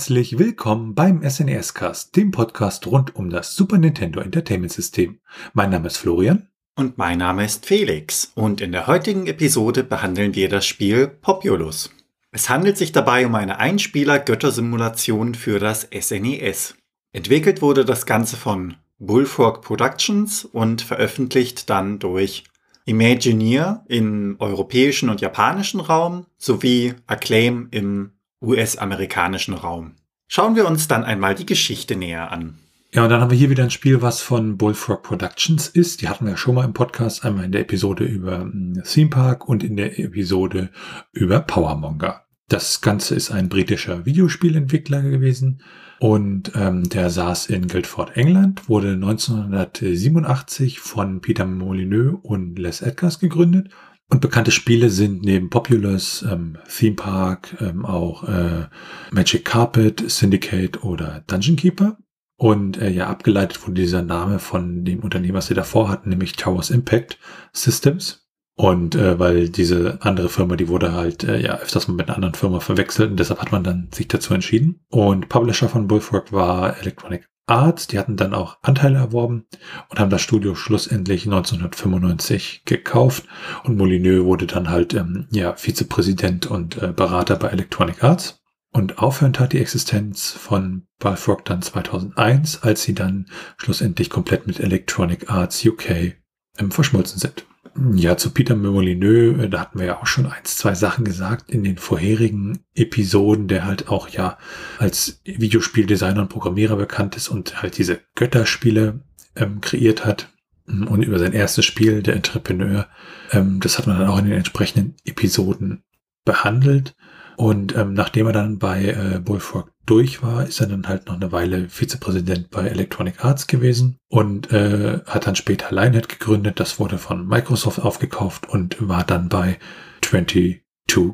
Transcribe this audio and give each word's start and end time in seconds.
Herzlich 0.00 0.38
willkommen 0.38 0.94
beim 0.94 1.22
SNES 1.28 1.74
Cast, 1.74 2.16
dem 2.16 2.30
Podcast 2.30 2.86
rund 2.86 3.14
um 3.16 3.28
das 3.28 3.54
Super 3.54 3.76
Nintendo 3.76 4.20
Entertainment 4.20 4.72
System. 4.72 5.20
Mein 5.52 5.68
Name 5.68 5.88
ist 5.88 5.98
Florian. 5.98 6.48
Und 6.74 6.96
mein 6.96 7.18
Name 7.18 7.44
ist 7.44 7.66
Felix. 7.66 8.32
Und 8.34 8.62
in 8.62 8.72
der 8.72 8.86
heutigen 8.86 9.26
Episode 9.26 9.84
behandeln 9.84 10.34
wir 10.34 10.48
das 10.48 10.64
Spiel 10.64 11.06
Populus. 11.06 11.90
Es 12.32 12.48
handelt 12.48 12.78
sich 12.78 12.92
dabei 12.92 13.26
um 13.26 13.34
eine 13.34 13.58
Einspieler-Göttersimulation 13.58 15.34
für 15.34 15.58
das 15.58 15.86
SNES. 15.92 16.76
Entwickelt 17.12 17.60
wurde 17.60 17.84
das 17.84 18.06
Ganze 18.06 18.38
von 18.38 18.76
Bullfrog 18.98 19.60
Productions 19.60 20.46
und 20.46 20.80
veröffentlicht 20.80 21.68
dann 21.68 21.98
durch 21.98 22.44
Imagineer 22.86 23.84
im 23.86 24.36
europäischen 24.38 25.10
und 25.10 25.20
japanischen 25.20 25.80
Raum 25.80 26.24
sowie 26.38 26.94
Acclaim 27.06 27.68
im 27.70 28.12
US-amerikanischen 28.42 29.54
Raum. 29.54 29.96
Schauen 30.32 30.54
wir 30.54 30.68
uns 30.68 30.86
dann 30.86 31.02
einmal 31.02 31.34
die 31.34 31.44
Geschichte 31.44 31.96
näher 31.96 32.30
an. 32.30 32.60
Ja, 32.92 33.02
und 33.02 33.10
dann 33.10 33.20
haben 33.20 33.32
wir 33.32 33.36
hier 33.36 33.50
wieder 33.50 33.64
ein 33.64 33.70
Spiel, 33.72 34.00
was 34.00 34.20
von 34.20 34.56
Bullfrog 34.56 35.02
Productions 35.02 35.66
ist. 35.66 36.02
Die 36.02 36.08
hatten 36.08 36.24
wir 36.24 36.30
ja 36.30 36.36
schon 36.36 36.54
mal 36.54 36.64
im 36.64 36.72
Podcast, 36.72 37.24
einmal 37.24 37.46
in 37.46 37.50
der 37.50 37.62
Episode 37.62 38.04
über 38.04 38.42
hm, 38.42 38.80
Theme 38.84 39.10
Park 39.10 39.48
und 39.48 39.64
in 39.64 39.76
der 39.76 39.98
Episode 39.98 40.70
über 41.10 41.40
Powermonger. 41.40 42.26
Das 42.46 42.80
Ganze 42.80 43.16
ist 43.16 43.32
ein 43.32 43.48
britischer 43.48 44.06
Videospielentwickler 44.06 45.02
gewesen 45.02 45.62
und 45.98 46.52
ähm, 46.54 46.88
der 46.88 47.10
saß 47.10 47.46
in 47.46 47.66
Guildford, 47.66 48.16
England, 48.16 48.68
wurde 48.68 48.92
1987 48.92 50.78
von 50.78 51.20
Peter 51.20 51.44
Molyneux 51.44 52.20
und 52.22 52.56
Les 52.56 52.82
Edgars 52.82 53.18
gegründet 53.18 53.70
und 54.10 54.20
bekannte 54.20 54.50
Spiele 54.50 54.90
sind 54.90 55.22
neben 55.22 55.50
Populous, 55.50 56.22
ähm, 56.22 56.58
Theme 56.68 56.96
Park, 56.96 57.56
ähm, 57.60 57.86
auch 57.86 58.24
äh, 58.24 58.66
Magic 59.12 59.44
Carpet, 59.44 60.10
Syndicate 60.10 60.82
oder 60.82 61.22
Dungeon 61.28 61.56
Keeper. 61.56 61.96
Und 62.36 62.78
äh, 62.78 62.90
ja, 62.90 63.06
abgeleitet 63.06 63.62
wurde 63.62 63.80
dieser 63.80 64.02
Name 64.02 64.38
von 64.38 64.84
dem 64.84 65.00
Unternehmen, 65.00 65.34
was 65.34 65.46
sie 65.46 65.54
davor 65.54 65.88
hatten, 65.88 66.08
nämlich 66.08 66.32
Towers 66.32 66.70
Impact 66.70 67.18
Systems. 67.52 68.26
Und 68.56 68.94
äh, 68.94 69.18
weil 69.18 69.48
diese 69.48 69.98
andere 70.02 70.28
Firma, 70.28 70.56
die 70.56 70.68
wurde 70.68 70.92
halt 70.92 71.24
äh, 71.24 71.40
ja 71.40 71.58
öfters 71.58 71.86
mal 71.86 71.94
mit 71.94 72.08
einer 72.08 72.16
anderen 72.16 72.34
Firma 72.34 72.60
verwechselt 72.60 73.10
und 73.10 73.18
deshalb 73.18 73.40
hat 73.40 73.52
man 73.52 73.64
dann 73.64 73.88
sich 73.92 74.08
dazu 74.08 74.34
entschieden. 74.34 74.80
Und 74.88 75.28
Publisher 75.28 75.68
von 75.68 75.86
Bullfrog 75.86 76.32
war 76.32 76.78
Electronic 76.78 77.26
Arts, 77.50 77.86
die 77.86 77.98
hatten 77.98 78.16
dann 78.16 78.34
auch 78.34 78.58
Anteile 78.62 78.98
erworben 78.98 79.46
und 79.88 79.98
haben 79.98 80.10
das 80.10 80.22
Studio 80.22 80.54
schlussendlich 80.54 81.26
1995 81.26 82.62
gekauft 82.64 83.24
und 83.64 83.76
Molyneux 83.76 84.24
wurde 84.24 84.46
dann 84.46 84.70
halt 84.70 84.94
ähm, 84.94 85.26
ja 85.32 85.54
Vizepräsident 85.56 86.46
und 86.46 86.80
äh, 86.80 86.92
Berater 86.94 87.36
bei 87.36 87.48
Electronic 87.48 88.04
Arts 88.04 88.40
und 88.72 88.98
aufhörend 88.98 89.40
hat 89.40 89.52
die 89.52 89.60
Existenz 89.60 90.30
von 90.30 90.86
Balfrog 91.00 91.44
dann 91.44 91.60
2001, 91.60 92.62
als 92.62 92.82
sie 92.82 92.94
dann 92.94 93.26
schlussendlich 93.56 94.10
komplett 94.10 94.46
mit 94.46 94.60
Electronic 94.60 95.28
Arts 95.28 95.64
UK 95.64 96.14
ähm, 96.58 96.70
verschmolzen 96.70 97.18
sind. 97.18 97.46
Ja, 97.94 98.16
zu 98.16 98.30
Peter 98.32 98.56
Molyneux, 98.56 99.38
äh, 99.38 99.48
da 99.48 99.60
hatten 99.60 99.78
wir 99.78 99.86
ja 99.86 100.00
auch 100.00 100.06
schon 100.06 100.26
eins, 100.26 100.56
zwei 100.56 100.74
Sachen 100.74 101.04
gesagt 101.04 101.50
in 101.50 101.64
den 101.64 101.78
vorherigen 101.78 102.58
Episoden, 102.74 103.48
der 103.48 103.64
halt 103.64 103.88
auch 103.88 104.08
ja 104.08 104.38
als 104.78 105.20
Videospieldesigner 105.24 106.22
und 106.22 106.28
Programmierer 106.28 106.76
bekannt 106.76 107.16
ist 107.16 107.28
und 107.28 107.62
halt 107.62 107.78
diese 107.78 108.00
Götterspiele 108.16 109.00
ähm, 109.36 109.60
kreiert 109.60 110.04
hat. 110.04 110.30
Und 110.66 111.02
über 111.02 111.18
sein 111.18 111.32
erstes 111.32 111.64
Spiel, 111.64 112.02
der 112.02 112.14
Entrepreneur, 112.14 112.86
ähm, 113.32 113.60
das 113.60 113.78
hat 113.78 113.86
man 113.86 113.98
dann 113.98 114.08
auch 114.08 114.18
in 114.18 114.26
den 114.26 114.36
entsprechenden 114.36 114.94
Episoden 115.04 115.82
behandelt. 116.24 116.94
Und 117.36 117.74
ähm, 117.76 117.94
nachdem 117.94 118.26
er 118.26 118.32
dann 118.32 118.58
bei 118.58 118.84
äh, 118.84 119.18
Bullfrog 119.18 119.72
durch 119.90 120.22
war, 120.22 120.46
ist 120.46 120.60
er 120.60 120.68
dann 120.68 120.86
halt 120.86 121.06
noch 121.06 121.16
eine 121.16 121.32
Weile 121.32 121.68
Vizepräsident 121.68 122.50
bei 122.50 122.68
Electronic 122.68 123.24
Arts 123.24 123.48
gewesen 123.48 123.98
und 124.08 124.52
äh, 124.52 125.00
hat 125.04 125.26
dann 125.26 125.34
später 125.34 125.72
Lionhead 125.72 126.08
gegründet. 126.08 126.60
Das 126.60 126.78
wurde 126.78 126.96
von 126.96 127.26
Microsoft 127.26 127.80
aufgekauft 127.80 128.48
und 128.48 128.76
war 128.88 129.04
dann 129.04 129.28
bei 129.28 129.58
22 130.02 130.62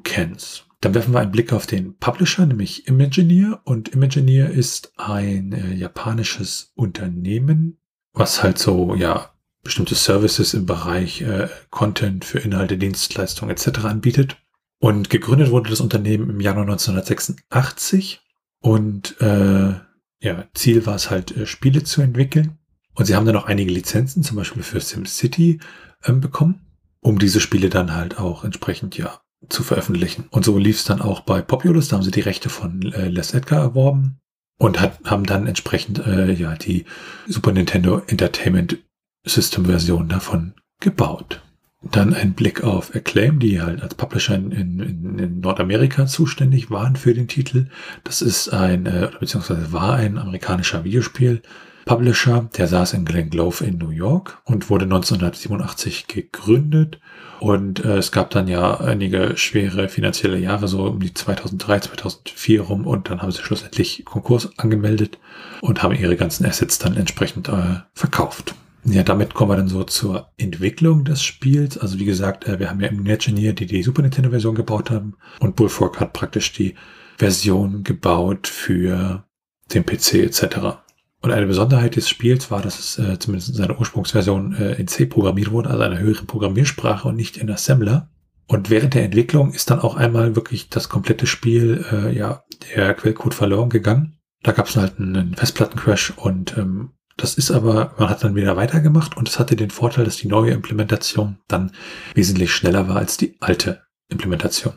Cans. 0.05 0.65
Dann 0.81 0.95
werfen 0.95 1.15
wir 1.15 1.21
einen 1.21 1.33
Blick 1.33 1.55
auf 1.55 1.67
den 1.67 1.97
Publisher, 1.97 2.45
nämlich 2.45 2.87
Imagineer. 2.87 3.61
Und 3.65 3.89
Imagineer 3.89 4.51
ist 4.51 4.93
ein 4.97 5.53
äh, 5.53 5.75
japanisches 5.75 6.73
Unternehmen, 6.75 7.79
was 8.13 8.43
halt 8.43 8.59
so, 8.59 8.95
ja, 8.95 9.31
bestimmte 9.63 9.95
Services 9.95 10.55
im 10.55 10.67
Bereich 10.67 11.23
äh, 11.23 11.49
Content 11.71 12.25
für 12.25 12.39
Inhalte, 12.41 12.77
Dienstleistungen 12.77 13.51
etc. 13.51 13.87
anbietet. 13.87 14.37
Und 14.79 15.09
gegründet 15.09 15.51
wurde 15.51 15.71
das 15.71 15.81
Unternehmen 15.81 16.29
im 16.29 16.41
Januar 16.41 16.65
1986 16.65 18.21
und 18.67 19.21
äh, 19.21 19.75
ja, 20.19 20.45
Ziel 20.55 20.87
war 20.87 20.97
es 20.97 21.09
halt, 21.09 21.37
äh, 21.37 21.47
Spiele 21.47 21.85
zu 21.85 22.03
entwickeln. 22.03 22.59
Und 22.95 23.05
sie 23.05 23.15
haben 23.15 23.25
dann 23.25 23.37
noch 23.37 23.47
einige 23.47 23.71
Lizenzen, 23.71 24.25
zum 24.25 24.37
Beispiel 24.37 24.65
für 24.65 24.81
SimCity, 24.81 25.61
ähm, 26.05 26.21
bekommen, 26.21 26.67
um 27.01 27.21
diese 27.21 27.39
Spiele 27.39 27.69
dann 27.69 27.95
halt 27.95 28.19
auch 28.19 28.43
entsprechend 28.43 28.99
ja 28.99 29.21
zu 29.49 29.63
veröffentlichen. 29.63 30.25
Und 30.31 30.45
so 30.45 30.59
lief 30.59 30.79
es 30.79 30.85
dann 30.85 31.01
auch 31.01 31.21
bei 31.21 31.43
Populous, 31.43 31.87
da 31.87 31.97
haben 31.97 32.03
sie 32.03 32.11
die 32.11 32.23
Rechte 32.23 32.49
von 32.49 32.83
äh, 32.93 33.07
Les 33.07 33.35
Edgar 33.35 33.61
erworben 33.61 34.19
und 34.59 34.81
hat, 34.81 34.99
haben 35.05 35.27
dann 35.27 35.47
entsprechend 35.47 36.05
äh, 36.05 36.33
ja 36.33 36.57
die 36.57 36.87
Super 37.29 37.53
Nintendo 37.53 38.03
Entertainment 38.09 38.79
System 39.25 39.67
Version 39.67 40.09
davon 40.09 40.55
gebaut. 40.81 41.41
Dann 41.91 42.15
ein 42.15 42.33
Blick 42.33 42.65
auf 42.65 42.95
Acclaim, 42.95 43.39
die 43.39 43.61
halt 43.61 43.83
als 43.83 43.95
Publisher 43.95 44.35
in, 44.35 44.51
in, 44.53 45.19
in 45.19 45.41
Nordamerika 45.41 46.07
zuständig 46.07 46.71
waren 46.71 46.97
für 46.97 47.15
den 47.15 47.29
Titel. 47.29 47.67
Das 48.05 48.23
ist 48.23 48.49
ein, 48.49 48.87
äh, 48.87 49.11
beziehungsweise 49.21 49.73
war 49.73 49.95
ein 49.95 50.19
amerikanischer 50.19 50.85
Videospiel. 50.85 51.43
Publisher, 51.87 52.49
der 52.59 52.67
saß 52.67 52.95
in 52.95 53.05
Glen 53.05 53.31
Glove 53.31 53.65
in 53.65 53.79
New 53.79 53.91
York 53.91 54.39
und 54.45 54.71
wurde 54.71 54.87
1987 54.87 56.09
gegründet. 56.09 56.99
Und 57.39 57.85
äh, 57.85 57.99
es 57.99 58.11
gab 58.11 58.31
dann 58.31 58.49
ja 58.49 58.81
einige 58.81 59.37
schwere 59.37 59.89
finanzielle 59.89 60.39
Jahre, 60.39 60.67
so 60.67 60.85
um 60.85 60.99
die 60.99 61.15
2003, 61.15 61.81
2004 61.81 62.61
rum. 62.63 62.87
Und 62.87 63.09
dann 63.09 63.23
haben 63.23 63.31
sie 63.31 63.43
schlussendlich 63.43 64.05
Konkurs 64.05 64.59
angemeldet 64.59 65.19
und 65.61 65.83
haben 65.85 65.95
ihre 65.95 66.17
ganzen 66.17 66.45
Assets 66.45 66.79
dann 66.79 66.97
entsprechend 66.97 67.49
äh, 67.49 67.81
verkauft. 67.95 68.57
Ja, 68.89 69.03
damit 69.03 69.35
kommen 69.35 69.51
wir 69.51 69.57
dann 69.57 69.69
so 69.69 69.83
zur 69.83 70.31
Entwicklung 70.37 71.05
des 71.05 71.23
Spiels. 71.23 71.77
Also 71.77 71.99
wie 71.99 72.05
gesagt, 72.05 72.47
äh, 72.47 72.61
wir 72.61 72.71
haben 72.71 72.81
ja 72.81 72.89
im 72.89 73.05
Engineer, 73.05 73.53
die 73.53 73.67
die 73.67 73.83
Super 73.83 74.03
Nintendo 74.03 74.31
Version 74.31 74.55
gebaut 74.55 74.91
haben 74.91 75.15
und 75.41 75.57
Bullfrog 75.57 75.99
hat 75.99 76.13
praktisch 76.13 76.53
die 76.53 76.75
Version 77.19 77.83
gebaut 77.83 78.47
für 78.47 79.25
den 79.75 79.85
PC 79.85 80.15
etc. 80.15 80.79
Und 81.21 81.33
eine 81.33 81.47
Besonderheit 81.47 81.97
des 81.97 82.09
Spiels 82.09 82.51
war, 82.51 82.63
dass 82.63 82.79
es 82.79 82.99
äh, 82.99 83.19
zumindest 83.19 83.49
in 83.49 83.57
seiner 83.57 83.79
Ursprungsversion 83.81 84.55
äh, 84.55 84.75
in 84.75 84.87
C 84.87 85.07
programmiert 85.07 85.51
wurde, 85.51 85.71
also 85.71 85.83
einer 85.83 85.99
höheren 85.99 86.27
Programmiersprache 86.27 87.09
und 87.09 87.17
nicht 87.17 87.37
in 87.37 87.51
Assembler. 87.51 88.11
Und 88.47 88.71
während 88.71 88.95
der 88.95 89.05
Entwicklung 89.05 89.53
ist 89.53 89.71
dann 89.71 89.81
auch 89.81 89.97
einmal 89.97 90.37
wirklich 90.37 90.69
das 90.69 90.89
komplette 90.89 91.27
Spiel, 91.27 91.85
äh, 91.91 92.17
ja, 92.17 92.45
der 92.77 92.95
Quellcode 92.95 93.35
verloren 93.35 93.71
gegangen. 93.71 94.19
Da 94.43 94.53
gab 94.53 94.69
es 94.69 94.77
halt 94.77 95.01
einen 95.01 95.35
Festplattencrash 95.35 96.13
und 96.17 96.57
ähm, 96.57 96.91
das 97.17 97.35
ist 97.35 97.51
aber, 97.51 97.95
man 97.99 98.11
hat 98.11 98.23
dann 98.23 98.35
wieder 98.35 98.57
weitergemacht 98.57 99.17
und 99.17 99.29
es 99.29 99.39
hatte 99.39 99.57
den 99.57 99.71
Vorteil, 99.71 100.05
dass 100.05 100.17
die 100.17 100.29
neue 100.29 100.53
Implementation 100.53 101.39
dann 101.49 101.73
wesentlich 102.15 102.53
schneller 102.53 102.89
war 102.89 102.97
als 102.97 103.17
die 103.17 103.37
alte 103.41 103.83
Implementation. 104.09 104.75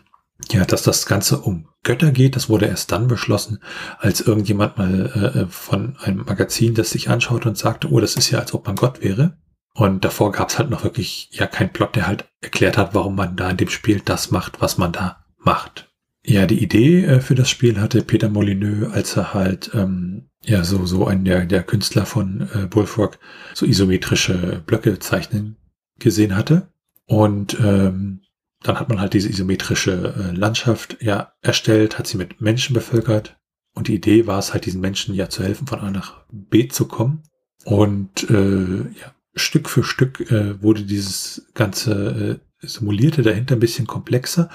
Ja, 0.52 0.64
dass 0.64 0.84
das 0.84 1.06
Ganze 1.06 1.40
um 1.40 1.68
Götter 1.84 2.12
geht, 2.12 2.36
das 2.36 2.48
wurde 2.48 2.66
erst 2.66 2.92
dann 2.94 3.08
beschlossen, 3.08 3.60
als 4.00 4.22
irgendjemand 4.22 4.78
mal 4.78 5.06
äh, 5.08 5.52
von 5.52 5.98
einem 6.02 6.24
Magazin 6.26 6.74
das 6.76 6.92
sich 6.92 7.10
anschaut 7.10 7.46
und 7.46 7.58
sagte, 7.58 7.90
oh, 7.92 8.00
das 8.00 8.16
ist 8.16 8.32
ja, 8.32 8.40
als 8.40 8.54
ob 8.54 8.66
man 8.66 8.78
Gott 8.78 9.02
wäre. 9.02 9.38
Und 9.74 10.06
davor 10.06 10.32
gab 10.32 10.50
es 10.50 10.58
halt 10.58 10.70
noch 10.70 10.84
wirklich 10.84 11.30
ja 11.32 11.46
keinen 11.46 11.72
Plot, 11.72 11.96
der 11.96 12.08
halt 12.08 12.26
erklärt 12.42 12.78
hat, 12.78 12.96
warum 12.96 13.16
man 13.16 13.36
da 13.36 13.50
in 13.50 13.58
dem 13.58 13.70
Spiel 13.70 14.02
das 14.04 14.32
macht, 14.32 14.62
was 14.62 14.78
man 14.78 14.92
da 14.92 15.26
macht. 15.38 15.89
Ja, 16.30 16.46
die 16.46 16.62
Idee 16.62 17.06
äh, 17.06 17.22
für 17.22 17.34
das 17.34 17.50
Spiel 17.50 17.82
hatte 17.82 18.04
Peter 18.04 18.30
Molyneux, 18.30 18.94
als 18.94 19.18
er 19.18 19.34
halt 19.34 19.72
ähm, 19.74 20.30
ja 20.44 20.64
so 20.64 20.86
so 20.86 21.08
ein 21.08 21.26
der, 21.26 21.48
der 21.48 21.64
Künstler 21.64 22.06
von 22.06 22.48
äh, 22.54 22.68
Bullfrog 22.68 23.18
so 23.56 23.66
isometrische 23.66 24.62
Blöcke 24.64 25.00
zeichnen 25.00 25.58
gesehen 25.98 26.36
hatte. 26.36 26.72
Und 27.08 27.60
ähm, 27.60 28.22
dann 28.62 28.80
hat 28.80 28.90
man 28.90 29.02
halt 29.02 29.14
diese 29.14 29.28
isometrische 29.28 30.14
äh, 30.16 30.36
Landschaft 30.36 30.98
ja 31.02 31.34
erstellt, 31.42 31.98
hat 31.98 32.06
sie 32.06 32.18
mit 32.18 32.40
Menschen 32.42 32.76
bevölkert. 32.76 33.40
Und 33.74 33.88
die 33.88 33.96
Idee 33.96 34.28
war 34.28 34.38
es 34.38 34.54
halt 34.54 34.68
diesen 34.68 34.82
Menschen 34.82 35.16
ja 35.16 35.30
zu 35.30 35.44
helfen 35.44 35.66
von 35.66 35.80
A 35.80 35.90
nach 35.90 36.26
B 36.32 36.68
zu 36.68 36.88
kommen. 36.88 37.24
Und 37.66 38.30
äh, 38.30 38.82
ja 39.00 39.16
Stück 39.34 39.68
für 39.68 39.84
Stück 39.84 40.30
äh, 40.32 40.62
wurde 40.62 40.84
dieses 40.84 41.50
ganze 41.56 42.40
äh, 42.40 42.49
simulierte 42.62 43.22
dahinter 43.22 43.56
ein 43.56 43.60
bisschen 43.60 43.88
komplexer 43.88 44.50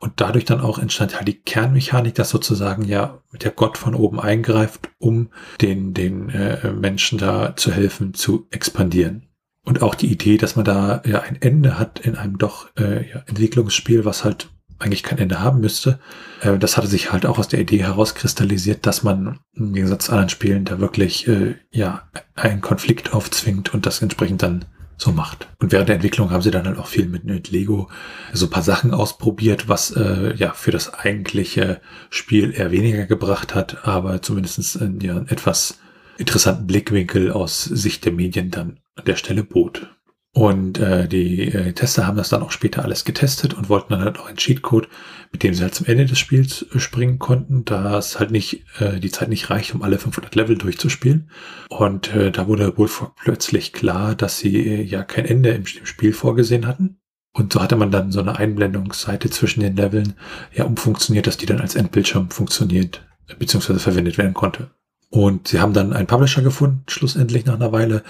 und 0.00 0.12
dadurch 0.16 0.44
dann 0.44 0.60
auch 0.60 0.78
entstand 0.78 1.16
halt 1.16 1.28
die 1.28 1.40
Kernmechanik, 1.40 2.14
dass 2.14 2.30
sozusagen 2.30 2.84
ja 2.84 3.20
der 3.32 3.50
Gott 3.50 3.78
von 3.78 3.94
oben 3.94 4.20
eingreift, 4.20 4.90
um 4.98 5.30
den, 5.60 5.94
den 5.94 6.30
äh, 6.30 6.72
Menschen 6.72 7.18
da 7.18 7.56
zu 7.56 7.72
helfen, 7.72 8.14
zu 8.14 8.46
expandieren. 8.50 9.24
Und 9.64 9.82
auch 9.82 9.94
die 9.94 10.10
Idee, 10.10 10.38
dass 10.38 10.56
man 10.56 10.64
da 10.64 11.02
ja 11.04 11.20
ein 11.20 11.36
Ende 11.42 11.78
hat 11.78 11.98
in 12.00 12.16
einem 12.16 12.38
doch 12.38 12.68
äh, 12.78 13.10
ja, 13.10 13.22
Entwicklungsspiel, 13.26 14.04
was 14.04 14.24
halt 14.24 14.48
eigentlich 14.78 15.02
kein 15.02 15.18
Ende 15.18 15.40
haben 15.40 15.60
müsste. 15.60 15.98
Äh, 16.40 16.58
das 16.58 16.76
hatte 16.76 16.86
sich 16.86 17.12
halt 17.12 17.26
auch 17.26 17.38
aus 17.38 17.48
der 17.48 17.60
Idee 17.60 17.82
herauskristallisiert, 17.82 18.86
dass 18.86 19.02
man 19.02 19.40
im 19.54 19.74
Gegensatz 19.74 20.06
zu 20.06 20.12
anderen 20.12 20.30
Spielen 20.30 20.64
da 20.64 20.78
wirklich 20.78 21.26
äh, 21.28 21.56
ja 21.70 22.08
einen 22.34 22.60
Konflikt 22.60 23.12
aufzwingt 23.12 23.74
und 23.74 23.84
das 23.84 24.00
entsprechend 24.00 24.42
dann 24.42 24.64
so 24.98 25.12
macht. 25.12 25.48
Und 25.60 25.72
während 25.72 25.88
der 25.88 25.96
Entwicklung 25.96 26.30
haben 26.30 26.42
sie 26.42 26.50
dann 26.50 26.66
halt 26.66 26.78
auch 26.78 26.88
viel 26.88 27.06
mit, 27.06 27.24
mit 27.24 27.50
Lego 27.50 27.88
so 28.32 28.46
ein 28.46 28.50
paar 28.50 28.62
Sachen 28.62 28.92
ausprobiert, 28.92 29.68
was 29.68 29.92
äh, 29.92 30.34
ja 30.34 30.52
für 30.52 30.72
das 30.72 30.92
eigentliche 30.92 31.80
Spiel 32.10 32.52
eher 32.52 32.72
weniger 32.72 33.06
gebracht 33.06 33.54
hat, 33.54 33.86
aber 33.86 34.20
zumindestens 34.20 34.74
ja, 34.74 35.16
einen 35.16 35.28
etwas 35.28 35.78
interessanten 36.18 36.66
Blickwinkel 36.66 37.30
aus 37.30 37.64
Sicht 37.64 38.04
der 38.04 38.12
Medien 38.12 38.50
dann 38.50 38.80
an 38.96 39.04
der 39.04 39.16
Stelle 39.16 39.44
bot. 39.44 39.88
Und 40.34 40.78
äh, 40.78 41.08
die 41.08 41.48
äh, 41.48 41.72
Tester 41.72 42.06
haben 42.06 42.16
das 42.16 42.28
dann 42.28 42.42
auch 42.42 42.50
später 42.50 42.84
alles 42.84 43.04
getestet 43.04 43.54
und 43.54 43.68
wollten 43.68 43.92
dann 43.92 44.04
halt 44.04 44.18
auch 44.18 44.26
einen 44.26 44.36
Cheatcode, 44.36 44.88
mit 45.32 45.42
dem 45.42 45.54
sie 45.54 45.62
halt 45.62 45.74
zum 45.74 45.86
Ende 45.86 46.06
des 46.06 46.18
Spiels 46.18 46.66
äh, 46.74 46.78
springen 46.78 47.18
konnten, 47.18 47.64
da 47.64 47.98
es 47.98 48.18
halt 48.18 48.30
nicht 48.30 48.64
äh, 48.80 49.00
die 49.00 49.10
Zeit 49.10 49.28
nicht 49.28 49.50
reicht, 49.50 49.74
um 49.74 49.82
alle 49.82 49.98
500 49.98 50.34
Level 50.34 50.56
durchzuspielen. 50.56 51.30
Und 51.68 52.14
äh, 52.14 52.30
da 52.30 52.48
wurde 52.48 52.72
Bullfrog 52.72 53.14
plötzlich 53.16 53.72
klar, 53.72 54.14
dass 54.14 54.38
sie 54.38 54.56
äh, 54.56 54.82
ja 54.82 55.02
kein 55.02 55.24
Ende 55.24 55.50
im, 55.50 55.64
im 55.78 55.86
Spiel 55.86 56.12
vorgesehen 56.12 56.66
hatten. 56.66 56.98
Und 57.32 57.52
so 57.52 57.62
hatte 57.62 57.76
man 57.76 57.90
dann 57.90 58.10
so 58.10 58.20
eine 58.20 58.36
Einblendungsseite 58.36 59.30
zwischen 59.30 59.60
den 59.60 59.76
Leveln 59.76 60.14
ja 60.52 60.64
umfunktioniert, 60.64 61.26
dass 61.26 61.36
die 61.36 61.46
dann 61.46 61.60
als 61.60 61.76
Endbildschirm 61.76 62.30
funktioniert, 62.30 63.06
beziehungsweise 63.38 63.78
verwendet 63.78 64.18
werden 64.18 64.34
konnte. 64.34 64.70
Und 65.10 65.48
sie 65.48 65.60
haben 65.60 65.72
dann 65.72 65.92
einen 65.92 66.06
Publisher 66.06 66.42
gefunden, 66.42 66.84
schlussendlich 66.88 67.46
nach 67.46 67.54
einer 67.54 67.72
Weile, 67.72 68.02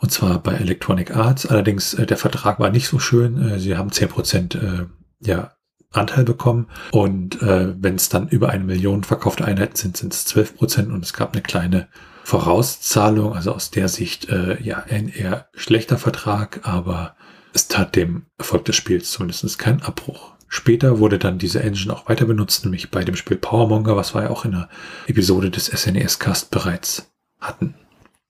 und 0.00 0.10
zwar 0.10 0.42
bei 0.42 0.54
Electronic 0.54 1.16
Arts. 1.16 1.46
Allerdings, 1.46 1.94
äh, 1.94 2.06
der 2.06 2.18
Vertrag 2.18 2.58
war 2.58 2.70
nicht 2.70 2.88
so 2.88 2.98
schön. 2.98 3.40
Äh, 3.40 3.58
sie 3.58 3.76
haben 3.76 3.92
zehn 3.92 4.08
Prozent 4.08 4.56
äh, 4.56 4.86
ja, 5.20 5.52
Anteil 5.92 6.24
bekommen. 6.24 6.68
Und 6.90 7.40
äh, 7.42 7.74
wenn 7.78 7.96
es 7.96 8.08
dann 8.08 8.28
über 8.28 8.50
eine 8.50 8.64
Million 8.64 9.04
verkaufte 9.04 9.44
Einheiten 9.44 9.76
sind, 9.76 9.96
sind 9.96 10.12
es 10.12 10.24
zwölf 10.24 10.56
Prozent. 10.56 10.90
Und 10.90 11.04
es 11.04 11.12
gab 11.12 11.32
eine 11.32 11.42
kleine 11.42 11.88
Vorauszahlung. 12.24 13.34
Also 13.34 13.52
aus 13.52 13.70
der 13.70 13.88
Sicht 13.88 14.28
äh, 14.28 14.60
ja 14.62 14.84
ein 14.88 15.08
eher 15.08 15.48
schlechter 15.54 15.98
Vertrag, 15.98 16.60
aber 16.62 17.16
es 17.52 17.68
tat 17.68 17.96
dem 17.96 18.26
Erfolg 18.38 18.64
des 18.64 18.76
Spiels 18.76 19.10
zumindest 19.10 19.58
keinen 19.58 19.82
Abbruch. 19.82 20.32
Später 20.48 20.98
wurde 20.98 21.18
dann 21.18 21.38
diese 21.38 21.62
Engine 21.62 21.94
auch 21.94 22.10
weiter 22.10 22.26
benutzt, 22.26 22.64
nämlich 22.64 22.90
bei 22.90 23.04
dem 23.04 23.16
Spiel 23.16 23.38
Powermonger, 23.38 23.96
was 23.96 24.14
wir 24.14 24.24
ja 24.24 24.30
auch 24.30 24.44
in 24.44 24.52
der 24.52 24.68
Episode 25.06 25.50
des 25.50 25.66
SNES-Cast 25.66 26.50
bereits 26.50 27.10
hatten. 27.40 27.74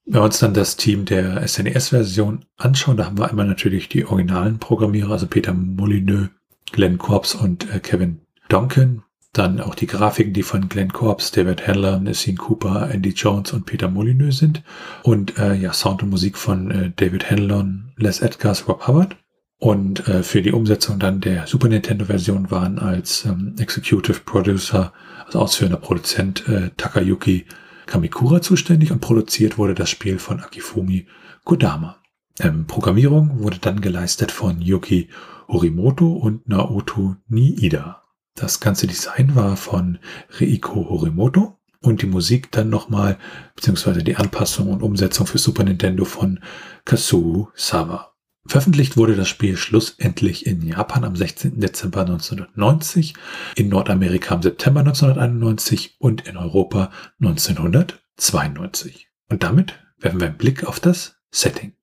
Wenn 0.04 0.20
wir 0.20 0.22
uns 0.22 0.38
dann 0.38 0.54
das 0.54 0.76
Team 0.76 1.04
der 1.04 1.46
SNES-Version 1.46 2.44
anschauen, 2.56 2.96
da 2.96 3.06
haben 3.06 3.18
wir 3.18 3.28
einmal 3.28 3.46
natürlich 3.46 3.88
die 3.88 4.04
originalen 4.04 4.58
Programmierer, 4.58 5.10
also 5.10 5.26
Peter 5.26 5.52
Molyneux, 5.52 6.28
Glenn 6.72 6.98
Korps 6.98 7.34
und 7.34 7.72
äh, 7.72 7.80
Kevin 7.80 8.20
Donkin. 8.48 9.02
Dann 9.32 9.60
auch 9.60 9.74
die 9.74 9.86
Grafiken, 9.86 10.34
die 10.34 10.42
von 10.42 10.68
Glenn 10.68 10.92
Korps, 10.92 11.30
David 11.30 11.66
Handler, 11.66 11.98
Nassine 11.98 12.36
Cooper, 12.36 12.90
Andy 12.90 13.10
Jones 13.10 13.52
und 13.52 13.64
Peter 13.64 13.88
Molyneux 13.88 14.38
sind. 14.38 14.62
Und 15.02 15.38
äh, 15.38 15.54
ja, 15.54 15.72
Sound 15.72 16.02
und 16.02 16.10
Musik 16.10 16.36
von 16.36 16.70
äh, 16.70 16.92
David 16.94 17.30
Hanlon, 17.30 17.92
Les 17.96 18.20
Edgars, 18.20 18.68
Rob 18.68 18.86
Hubbard. 18.86 19.16
Und 19.56 20.06
äh, 20.08 20.22
für 20.22 20.42
die 20.42 20.52
Umsetzung 20.52 20.98
dann 20.98 21.20
der 21.20 21.46
Super 21.46 21.68
Nintendo-Version 21.68 22.50
waren 22.50 22.78
als 22.78 23.24
ähm, 23.24 23.54
Executive 23.58 24.20
Producer, 24.24 24.92
also 25.24 25.38
ausführender 25.38 25.78
Produzent 25.78 26.46
äh, 26.48 26.70
Takayuki 26.76 27.46
Kamikura 27.86 28.42
zuständig 28.42 28.90
und 28.90 29.00
produziert 29.00 29.58
wurde 29.58 29.74
das 29.74 29.88
Spiel 29.88 30.18
von 30.18 30.40
Akifumi 30.40 31.06
Kodama. 31.44 31.98
Ähm, 32.40 32.66
Programmierung 32.66 33.40
wurde 33.40 33.58
dann 33.58 33.80
geleistet 33.80 34.32
von 34.32 34.60
Yuki 34.60 35.08
Horimoto 35.48 36.12
und 36.12 36.48
Naoto 36.48 37.16
Niida. 37.28 38.02
Das 38.34 38.60
ganze 38.60 38.86
Design 38.86 39.34
war 39.34 39.56
von 39.56 39.98
Reiko 40.30 40.88
Horimoto 40.88 41.58
und 41.80 42.02
die 42.02 42.06
Musik 42.06 42.50
dann 42.52 42.70
nochmal, 42.70 43.18
beziehungsweise 43.54 44.02
die 44.02 44.16
Anpassung 44.16 44.70
und 44.70 44.82
Umsetzung 44.82 45.26
für 45.26 45.38
Super 45.38 45.64
Nintendo 45.64 46.04
von 46.04 46.40
Kazuo 46.84 47.50
Sawa. 47.54 48.12
Veröffentlicht 48.46 48.96
wurde 48.96 49.14
das 49.14 49.28
Spiel 49.28 49.56
schlussendlich 49.56 50.46
in 50.46 50.66
Japan 50.66 51.04
am 51.04 51.14
16. 51.14 51.60
Dezember 51.60 52.00
1990, 52.00 53.14
in 53.54 53.68
Nordamerika 53.68 54.34
im 54.34 54.42
September 54.42 54.80
1991 54.80 55.96
und 55.98 56.26
in 56.26 56.36
Europa 56.36 56.90
1992. 57.20 59.08
Und 59.28 59.44
damit 59.44 59.78
werfen 59.98 60.20
wir 60.20 60.26
einen 60.26 60.38
Blick 60.38 60.64
auf 60.64 60.80
das 60.80 61.16
Setting. 61.30 61.74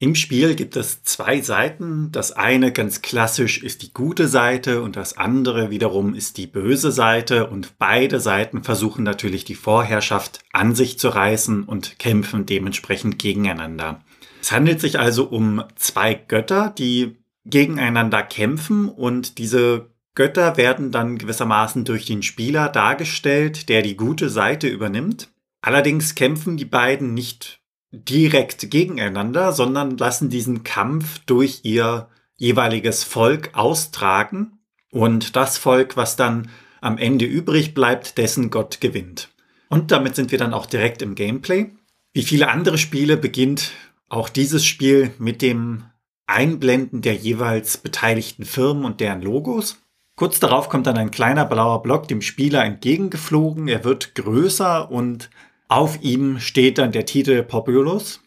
Im 0.00 0.14
Spiel 0.14 0.54
gibt 0.54 0.76
es 0.76 1.02
zwei 1.02 1.40
Seiten. 1.40 2.12
Das 2.12 2.30
eine 2.30 2.70
ganz 2.70 3.02
klassisch 3.02 3.60
ist 3.60 3.82
die 3.82 3.92
gute 3.92 4.28
Seite 4.28 4.80
und 4.82 4.94
das 4.94 5.18
andere 5.18 5.70
wiederum 5.70 6.14
ist 6.14 6.36
die 6.36 6.46
böse 6.46 6.92
Seite. 6.92 7.48
Und 7.48 7.78
beide 7.78 8.20
Seiten 8.20 8.62
versuchen 8.62 9.02
natürlich 9.02 9.44
die 9.44 9.56
Vorherrschaft 9.56 10.38
an 10.52 10.76
sich 10.76 11.00
zu 11.00 11.08
reißen 11.08 11.64
und 11.64 11.98
kämpfen 11.98 12.46
dementsprechend 12.46 13.18
gegeneinander. 13.18 14.00
Es 14.40 14.52
handelt 14.52 14.80
sich 14.80 15.00
also 15.00 15.24
um 15.24 15.64
zwei 15.74 16.14
Götter, 16.14 16.72
die 16.78 17.16
gegeneinander 17.44 18.22
kämpfen 18.22 18.88
und 18.88 19.38
diese 19.38 19.90
Götter 20.14 20.56
werden 20.56 20.92
dann 20.92 21.18
gewissermaßen 21.18 21.84
durch 21.84 22.04
den 22.04 22.22
Spieler 22.22 22.68
dargestellt, 22.68 23.68
der 23.68 23.82
die 23.82 23.96
gute 23.96 24.30
Seite 24.30 24.68
übernimmt. 24.68 25.28
Allerdings 25.60 26.14
kämpfen 26.14 26.56
die 26.56 26.64
beiden 26.64 27.14
nicht 27.14 27.57
direkt 27.90 28.70
gegeneinander, 28.70 29.52
sondern 29.52 29.96
lassen 29.96 30.28
diesen 30.28 30.64
Kampf 30.64 31.20
durch 31.26 31.60
ihr 31.62 32.08
jeweiliges 32.36 33.04
Volk 33.04 33.50
austragen 33.54 34.58
und 34.90 35.36
das 35.36 35.58
Volk, 35.58 35.96
was 35.96 36.16
dann 36.16 36.50
am 36.80 36.98
Ende 36.98 37.24
übrig 37.24 37.74
bleibt, 37.74 38.18
dessen 38.18 38.50
Gott 38.50 38.80
gewinnt. 38.80 39.28
Und 39.68 39.90
damit 39.90 40.16
sind 40.16 40.30
wir 40.30 40.38
dann 40.38 40.54
auch 40.54 40.66
direkt 40.66 41.02
im 41.02 41.14
Gameplay. 41.14 41.70
Wie 42.12 42.22
viele 42.22 42.48
andere 42.48 42.78
Spiele 42.78 43.16
beginnt 43.16 43.72
auch 44.08 44.28
dieses 44.28 44.64
Spiel 44.64 45.12
mit 45.18 45.42
dem 45.42 45.84
Einblenden 46.26 47.02
der 47.02 47.14
jeweils 47.14 47.78
beteiligten 47.78 48.44
Firmen 48.44 48.84
und 48.84 49.00
deren 49.00 49.22
Logos. 49.22 49.82
Kurz 50.14 50.40
darauf 50.40 50.68
kommt 50.68 50.86
dann 50.86 50.96
ein 50.96 51.10
kleiner 51.10 51.44
blauer 51.44 51.82
Block 51.82 52.08
dem 52.08 52.22
Spieler 52.22 52.64
entgegengeflogen. 52.64 53.68
Er 53.68 53.84
wird 53.84 54.14
größer 54.14 54.90
und 54.90 55.30
auf 55.68 56.02
ihm 56.02 56.40
steht 56.40 56.78
dann 56.78 56.92
der 56.92 57.04
Titel 57.04 57.42
Populus. 57.42 58.20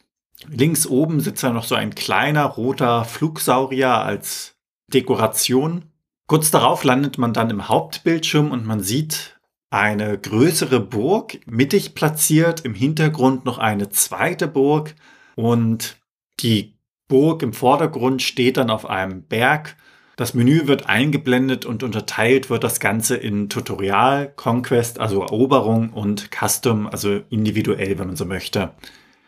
Links 0.48 0.88
oben 0.88 1.20
sitzt 1.20 1.44
dann 1.44 1.56
noch 1.56 1.66
so 1.66 1.76
ein 1.76 1.94
kleiner 1.96 2.46
roter 2.46 3.04
Flugsaurier 3.06 3.90
als 3.90 4.56
Dekoration. 4.94 5.86
Kurz 6.28 6.52
darauf 6.52 6.84
landet 6.84 7.18
man 7.18 7.34
dann 7.34 7.50
im 7.50 7.68
Hauptbildschirm 7.68 8.52
und 8.52 8.66
man 8.66 8.82
sieht 8.82 9.40
eine 9.72 10.18
größere 10.18 10.80
Burg, 10.80 11.40
mittig 11.46 11.96
platziert, 11.96 12.62
im 12.62 12.74
Hintergrund 12.74 13.46
noch 13.46 13.58
eine 13.58 13.90
zweite 13.90 14.48
Burg 14.48 14.96
und 15.36 15.98
die 16.42 16.76
Burg 17.08 17.42
im 17.42 17.54
Vordergrund 17.54 18.22
steht 18.22 18.58
dann 18.58 18.70
auf 18.70 18.86
einem 18.86 19.24
Berg. 19.24 19.76
Das 20.22 20.36
Menü 20.36 20.68
wird 20.68 20.88
eingeblendet 20.88 21.66
und 21.66 21.82
unterteilt 21.82 22.52
wird 22.52 22.64
das 22.64 22.80
Ganze 22.80 23.16
in 23.16 23.50
Tutorial, 23.50 24.32
Conquest, 24.36 25.00
also 25.00 25.22
Eroberung 25.22 25.94
und 25.94 26.30
Custom, 26.30 26.86
also 26.86 27.22
individuell, 27.32 27.98
wenn 27.98 28.06
man 28.06 28.16
so 28.16 28.26
möchte. 28.26 28.70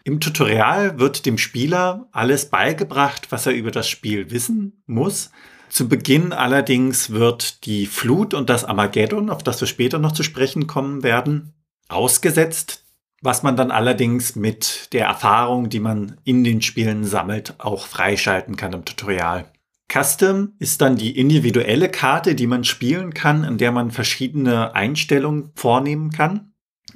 Im 0.04 0.20
Tutorial 0.20 1.00
wird 1.00 1.26
dem 1.26 1.40
Spieler 1.40 2.08
alles 2.12 2.52
beigebracht, 2.52 3.32
was 3.32 3.48
er 3.48 3.54
über 3.54 3.72
das 3.72 3.90
Spiel 3.90 4.30
wissen 4.30 4.84
muss. 4.86 5.32
Zu 5.68 5.90
Beginn 5.90 6.32
allerdings 6.32 7.10
wird 7.10 7.66
die 7.66 7.88
Flut 7.88 8.36
und 8.36 8.52
das 8.52 8.64
Armageddon, 8.64 9.32
auf 9.32 9.42
das 9.42 9.60
wir 9.62 9.68
später 9.68 9.98
noch 9.98 10.12
zu 10.12 10.22
sprechen 10.22 10.68
kommen 10.68 11.02
werden, 11.02 11.56
ausgesetzt 11.90 12.82
was 13.26 13.42
man 13.42 13.56
dann 13.56 13.72
allerdings 13.72 14.36
mit 14.36 14.92
der 14.92 15.06
Erfahrung, 15.06 15.70
die 15.70 15.80
man 15.80 16.18
in 16.26 16.44
den 16.44 16.62
Spielen 16.62 17.06
sammelt, 17.06 17.56
auch 17.58 17.88
freischalten 17.88 18.58
kann 18.58 18.74
im 18.74 18.84
Tutorial. 18.84 19.53
Custom 19.92 20.54
ist 20.60 20.82
dann 20.82 20.96
die 20.96 21.18
individuelle 21.18 21.90
Karte, 21.90 22.36
die 22.36 22.48
man 22.48 22.64
spielen 22.64 23.14
kann, 23.14 23.44
in 23.44 23.58
der 23.58 23.72
man 23.72 23.92
verschiedene 23.92 24.76
Einstellungen 24.76 25.52
vornehmen 25.56 26.12
kann. 26.12 26.54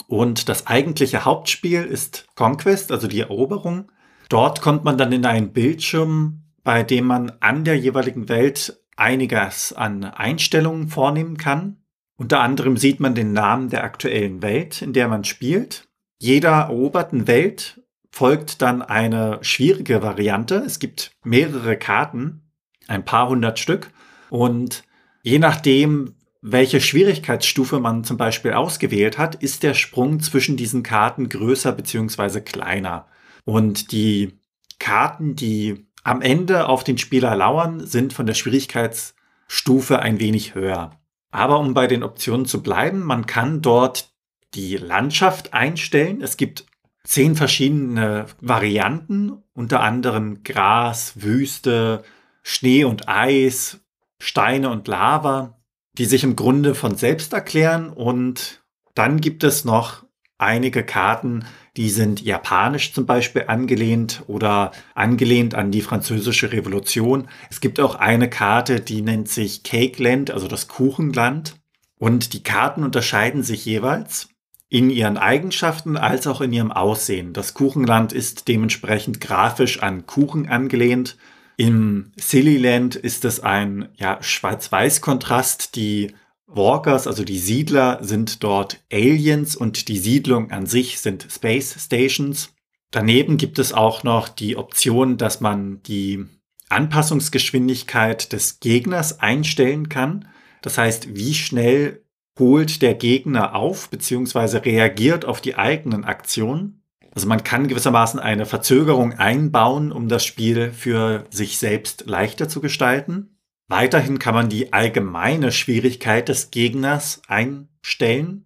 Und 0.08 0.50
das 0.50 0.67
eigentliche 0.67 1.25
Hauptspiel 1.25 1.84
ist 1.84 2.27
Conquest, 2.36 2.91
also 2.91 3.08
die 3.08 3.20
Eroberung. 3.20 3.91
Dort 4.29 4.62
kommt 4.62 4.84
man 4.84 4.98
dann 4.98 5.12
in 5.12 5.25
einen 5.25 5.53
Bildschirm, 5.53 6.44
bei 6.63 6.84
dem 6.84 7.06
man 7.06 7.32
an 7.39 7.63
der 7.63 7.77
jeweiligen 7.77 8.29
Welt 8.29 8.82
einiges 8.96 9.74
an 9.74 10.03
Einstellungen 10.03 10.88
vornehmen 10.88 11.38
kann. 11.38 11.77
Unter 12.17 12.39
anderem 12.39 12.77
sieht 12.77 13.00
man 13.00 13.15
den 13.15 13.32
Namen 13.32 13.70
der 13.70 13.84
aktuellen 13.84 14.41
Welt, 14.41 14.82
in 14.82 14.91
der 14.91 15.08
man 15.08 15.24
spielt. 15.24 15.88
Jeder 16.20 16.50
eroberten 16.50 17.27
Welt 17.27 17.82
folgt 18.10 18.62
dann 18.62 18.82
eine 18.82 19.38
schwierige 19.41 20.01
Variante. 20.01 20.56
Es 20.56 20.79
gibt 20.79 21.12
mehrere 21.24 21.77
Karten, 21.77 22.46
ein 22.88 23.06
paar 23.06 23.29
hundert 23.29 23.60
Stück. 23.60 23.91
Und 24.29 24.84
je 25.24 25.39
nachdem, 25.39 26.15
welche 26.41 26.82
Schwierigkeitsstufe 26.82 27.79
man 27.79 28.03
zum 28.03 28.17
Beispiel 28.17 28.53
ausgewählt 28.53 29.17
hat, 29.17 29.36
ist 29.36 29.63
der 29.63 29.74
Sprung 29.74 30.20
zwischen 30.20 30.58
diesen 30.58 30.84
Karten 30.84 31.29
größer 31.29 31.72
bzw. 31.72 32.41
kleiner. 32.41 33.08
Und 33.46 33.91
die 33.91 34.39
Karten, 34.79 35.36
die 35.36 35.88
am 36.03 36.22
Ende 36.22 36.70
auf 36.70 36.84
den 36.84 36.98
Spieler 36.98 37.36
lauern, 37.36 37.86
sind 37.86 38.13
von 38.13 38.25
der 38.25 38.34
Schwierigkeitsstufe 38.34 40.00
ein 40.00 40.20
wenig 40.20 40.56
höher. 40.56 40.91
Aber 41.32 41.60
um 41.60 41.74
bei 41.74 41.88
den 41.88 42.03
Optionen 42.03 42.46
zu 42.46 42.63
bleiben, 42.63 43.03
man 43.03 43.25
kann 43.25 43.62
dort 43.62 44.10
die 44.53 44.77
Landschaft 44.77 45.53
einstellen. 45.53 46.22
Es 46.22 46.38
gibt 46.38 46.65
zehn 47.03 47.36
verschiedene 47.36 48.25
Varianten, 48.39 49.44
unter 49.53 49.82
anderem 49.82 50.44
Gras, 50.44 51.13
Wüste, 51.15 52.03
Schnee 52.49 52.85
und 52.85 53.09
Eis, 53.09 53.81
Steine 54.19 54.69
und 54.69 54.87
Lava, 54.87 55.59
die 55.97 56.05
sich 56.05 56.23
im 56.23 56.37
Grunde 56.37 56.75
von 56.75 56.95
selbst 56.95 57.33
erklären. 57.33 57.89
Und 57.89 58.63
dann 58.95 59.19
gibt 59.19 59.43
es 59.43 59.65
noch 59.65 60.05
einige 60.37 60.83
Karten, 60.83 61.43
die 61.75 61.89
sind 61.89 62.21
japanisch 62.21 62.93
zum 62.93 63.05
Beispiel 63.05 63.43
angelehnt 63.47 64.23
oder 64.27 64.71
angelehnt 64.95 65.55
an 65.55 65.71
die 65.71 65.81
französische 65.81 66.53
Revolution. 66.53 67.27
Es 67.49 67.59
gibt 67.59 67.81
auch 67.81 67.95
eine 67.95 68.29
Karte, 68.29 68.79
die 68.79 69.01
nennt 69.01 69.27
sich 69.27 69.63
Cake 69.63 70.01
Land, 70.01 70.31
also 70.31 70.47
das 70.47 70.69
Kuchenland. 70.69 71.55
Und 71.99 72.31
die 72.31 72.43
Karten 72.43 72.85
unterscheiden 72.85 73.43
sich 73.43 73.65
jeweils 73.65 74.29
in 74.69 74.89
ihren 74.89 75.17
Eigenschaften 75.17 75.97
als 75.97 76.27
auch 76.27 76.39
in 76.39 76.53
ihrem 76.53 76.71
Aussehen. 76.71 77.33
Das 77.33 77.53
Kuchenland 77.53 78.13
ist 78.13 78.47
dementsprechend 78.47 79.19
grafisch 79.19 79.83
an 79.83 80.05
Kuchen 80.05 80.47
angelehnt. 80.47 81.17
Im 81.59 82.11
Silly 82.17 82.57
Land 82.57 82.95
ist 82.95 83.25
es 83.25 83.39
ein 83.39 83.89
ja, 83.95 84.21
Schwarz-Weiß-Kontrast. 84.21 85.75
Die 85.75 86.13
Walkers, 86.45 87.07
also 87.07 87.23
die 87.23 87.39
Siedler, 87.39 87.97
sind 88.03 88.43
dort 88.43 88.83
Aliens 88.93 89.55
und 89.55 89.87
die 89.87 89.97
Siedlung 89.97 90.51
an 90.51 90.67
sich 90.67 90.99
sind 90.99 91.25
Space 91.29 91.75
Stations. 91.83 92.53
Daneben 92.91 93.37
gibt 93.37 93.57
es 93.57 93.73
auch 93.73 94.03
noch 94.03 94.29
die 94.29 94.55
Option, 94.55 95.17
dass 95.17 95.41
man 95.41 95.81
die 95.81 96.25
Anpassungsgeschwindigkeit 96.69 98.31
des 98.33 98.59
Gegners 98.59 99.19
einstellen 99.19 99.89
kann. 99.89 100.27
Das 100.61 100.77
heißt, 100.77 101.15
wie 101.15 101.33
schnell 101.33 102.03
holt 102.37 102.83
der 102.83 102.93
Gegner 102.93 103.55
auf 103.55 103.89
bzw. 103.89 104.57
reagiert 104.57 105.25
auf 105.25 105.41
die 105.41 105.55
eigenen 105.55 106.03
Aktionen. 106.03 106.83
Also 107.17 107.27
man 107.27 107.43
kann 107.43 107.67
gewissermaßen 107.67 108.19
eine 108.19 108.45
Verzögerung 108.45 109.13
einbauen, 109.13 109.91
um 109.91 110.07
das 110.07 110.24
Spiel 110.24 110.71
für 110.71 111.25
sich 111.31 111.57
selbst 111.57 112.03
leichter 112.05 112.47
zu 112.47 112.62
gestalten. 112.62 113.39
Weiterhin 113.67 114.19
kann 114.19 114.36
man 114.36 114.50
die 114.50 114.71
allgemeine 114.71 115.51
Schwierigkeit 115.51 116.29
des 116.29 116.51
Gegners 116.51 117.24
einstellen, 117.27 118.45